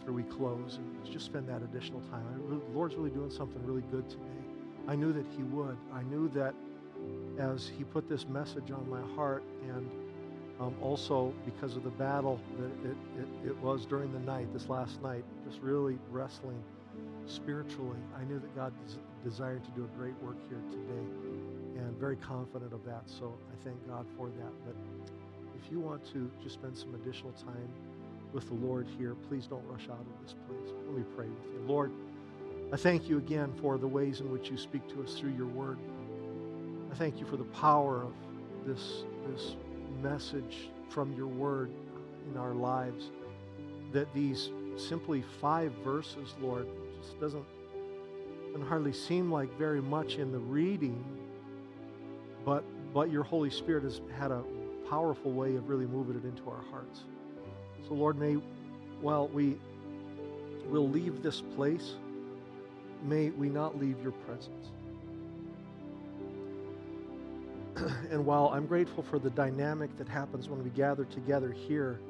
After 0.00 0.12
we 0.12 0.22
close 0.22 0.78
and 0.78 1.12
just 1.12 1.26
spend 1.26 1.46
that 1.46 1.62
additional 1.62 2.00
time. 2.10 2.24
the 2.48 2.78
Lord's 2.78 2.94
really 2.94 3.10
doing 3.10 3.30
something 3.30 3.60
really 3.66 3.84
good 3.90 4.08
today. 4.08 4.22
I 4.88 4.96
knew 4.96 5.12
that 5.12 5.26
He 5.36 5.42
would. 5.42 5.76
I 5.92 6.02
knew 6.04 6.28
that 6.30 6.54
as 7.38 7.68
He 7.68 7.84
put 7.84 8.08
this 8.08 8.26
message 8.26 8.70
on 8.70 8.88
my 8.88 9.02
heart, 9.14 9.42
and 9.68 9.90
um, 10.58 10.74
also 10.80 11.34
because 11.44 11.76
of 11.76 11.84
the 11.84 11.90
battle 11.90 12.40
that 12.58 12.90
it, 12.90 12.96
it, 13.18 13.48
it 13.48 13.56
was 13.58 13.84
during 13.84 14.10
the 14.12 14.20
night, 14.20 14.50
this 14.54 14.68
last 14.68 15.02
night, 15.02 15.24
just 15.46 15.60
really 15.60 15.98
wrestling 16.10 16.62
spiritually, 17.26 17.98
I 18.18 18.24
knew 18.24 18.38
that 18.38 18.56
God 18.56 18.72
des- 18.86 19.28
desired 19.28 19.62
to 19.64 19.70
do 19.72 19.84
a 19.84 19.98
great 19.98 20.14
work 20.22 20.36
here 20.48 20.62
today, 20.70 21.06
and 21.76 21.94
very 21.98 22.16
confident 22.16 22.72
of 22.72 22.84
that. 22.86 23.02
So 23.04 23.34
I 23.52 23.64
thank 23.64 23.76
God 23.86 24.06
for 24.16 24.28
that. 24.28 24.52
But 24.64 24.74
if 25.62 25.70
you 25.70 25.78
want 25.78 26.10
to 26.12 26.30
just 26.42 26.54
spend 26.54 26.76
some 26.76 26.94
additional 26.94 27.32
time 27.32 27.68
with 28.32 28.46
the 28.48 28.54
Lord 28.54 28.86
here, 28.98 29.14
please 29.28 29.46
don't 29.46 29.64
rush 29.66 29.88
out 29.88 30.00
of 30.00 30.22
this 30.22 30.34
place. 30.46 30.74
Let 30.86 30.96
me 30.96 31.04
pray 31.16 31.26
with 31.26 31.52
you. 31.52 31.60
Lord, 31.66 31.92
I 32.72 32.76
thank 32.76 33.08
you 33.08 33.18
again 33.18 33.52
for 33.60 33.78
the 33.78 33.88
ways 33.88 34.20
in 34.20 34.30
which 34.30 34.50
you 34.50 34.56
speak 34.56 34.86
to 34.94 35.02
us 35.02 35.14
through 35.14 35.32
your 35.32 35.46
word. 35.46 35.78
I 36.92 36.94
thank 36.94 37.18
you 37.18 37.26
for 37.26 37.36
the 37.36 37.44
power 37.44 38.02
of 38.02 38.12
this, 38.66 39.04
this 39.32 39.56
message 40.02 40.70
from 40.88 41.12
your 41.14 41.26
word 41.26 41.70
in 42.30 42.36
our 42.36 42.54
lives. 42.54 43.10
That 43.92 44.12
these 44.14 44.50
simply 44.76 45.24
five 45.40 45.72
verses, 45.84 46.34
Lord, 46.40 46.66
just 47.00 47.20
doesn't, 47.20 47.44
doesn't 48.52 48.68
hardly 48.68 48.92
seem 48.92 49.32
like 49.32 49.56
very 49.58 49.82
much 49.82 50.16
in 50.16 50.30
the 50.30 50.38
reading, 50.38 51.04
but, 52.44 52.64
but 52.94 53.10
your 53.10 53.24
Holy 53.24 53.50
Spirit 53.50 53.82
has 53.82 54.00
had 54.16 54.30
a 54.30 54.44
powerful 54.88 55.32
way 55.32 55.56
of 55.56 55.68
really 55.68 55.86
moving 55.86 56.16
it 56.16 56.24
into 56.24 56.48
our 56.48 56.62
hearts. 56.70 57.02
So, 57.88 57.94
Lord, 57.94 58.18
may, 58.18 58.34
while 59.00 59.28
we 59.28 59.56
will 60.66 60.88
leave 60.88 61.22
this 61.22 61.42
place, 61.56 61.94
may 63.02 63.30
we 63.30 63.48
not 63.48 63.78
leave 63.78 64.00
your 64.02 64.12
presence. 64.12 64.68
and 68.10 68.24
while 68.24 68.48
I'm 68.48 68.66
grateful 68.66 69.02
for 69.02 69.18
the 69.18 69.30
dynamic 69.30 69.96
that 69.96 70.08
happens 70.08 70.48
when 70.48 70.62
we 70.62 70.70
gather 70.70 71.04
together 71.04 71.52
here 71.52 72.00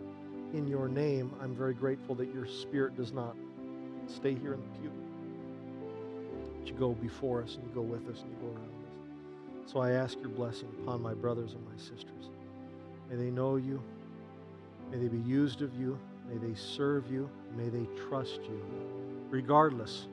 in 0.53 0.67
your 0.67 0.89
name, 0.89 1.33
I'm 1.41 1.55
very 1.55 1.75
grateful 1.75 2.15
that 2.17 2.33
your 2.35 2.47
spirit 2.47 2.97
does 2.97 3.13
not 3.13 3.37
stay 4.07 4.35
here 4.35 4.55
in 4.55 4.61
the 4.61 4.79
pew. 4.81 4.93
But 6.59 6.69
you 6.69 6.75
go 6.75 6.93
before 6.93 7.43
us 7.43 7.55
and 7.55 7.65
you 7.65 7.71
go 7.75 7.83
with 7.83 8.09
us 8.09 8.23
and 8.23 8.31
you 8.31 8.37
go 8.41 8.49
around 8.49 8.65
us. 8.65 9.71
So 9.73 9.81
I 9.81 9.93
ask 9.93 10.19
your 10.21 10.31
blessing 10.31 10.69
upon 10.83 11.01
my 11.01 11.15
brothers 11.15 11.53
and 11.53 11.65
my 11.65 11.77
sisters. 11.77 12.31
May 13.09 13.17
they 13.17 13.31
know 13.31 13.57
you. 13.57 13.81
May 14.91 14.99
they 14.99 15.09
be 15.09 15.19
used 15.19 15.63
of 15.63 15.75
you. 15.75 15.99
May 16.29 16.37
they 16.39 16.55
serve 16.55 17.11
you. 17.11 17.29
May 17.57 17.69
they 17.69 17.87
trust 18.09 18.41
you, 18.45 18.63
regardless 19.31 20.09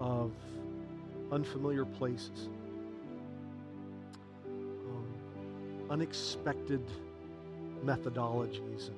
of 0.00 0.32
unfamiliar 1.30 1.84
places, 1.84 2.48
um, 4.46 5.06
unexpected 5.90 6.82
methodologies, 7.84 8.88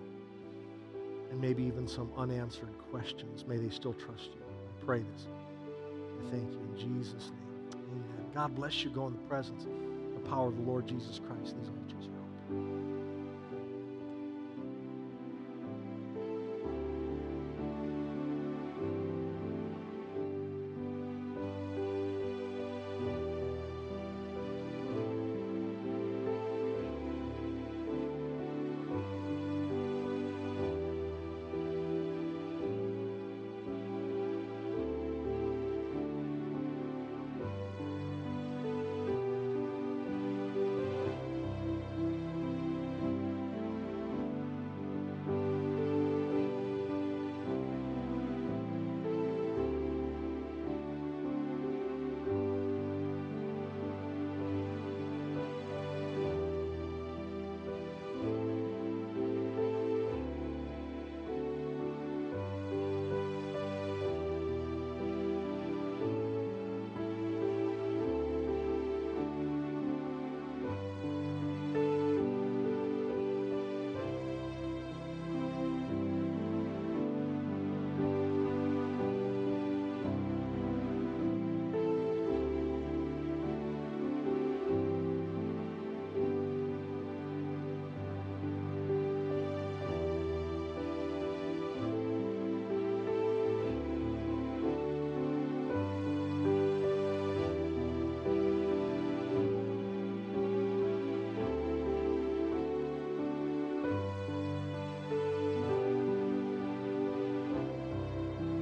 and, 1.31 1.41
maybe 1.41 1.63
even 1.65 1.87
some 1.87 2.11
unanswered 2.17 2.73
questions. 2.91 3.45
May 3.47 3.59
they 3.59 3.69
still 3.69 3.93
trust 3.93 4.31
you. 4.35 4.41
I 4.41 4.85
pray 4.85 5.01
this. 5.01 5.27
I 5.27 6.31
thank 6.31 6.51
you 6.51 6.59
in 6.59 6.77
Jesus' 6.79 7.31
name. 7.31 7.83
Amen. 7.91 8.27
God 8.35 8.55
bless 8.55 8.83
you. 8.83 8.91
Go 8.91 9.07
in 9.09 9.13
the 9.13 9.29
presence, 9.29 9.65
the 9.65 10.31
power 10.31 10.49
of 10.49 10.57
the 10.57 10.63
Lord 10.63 10.87
Jesus 10.87 11.21
Christ. 11.27 11.57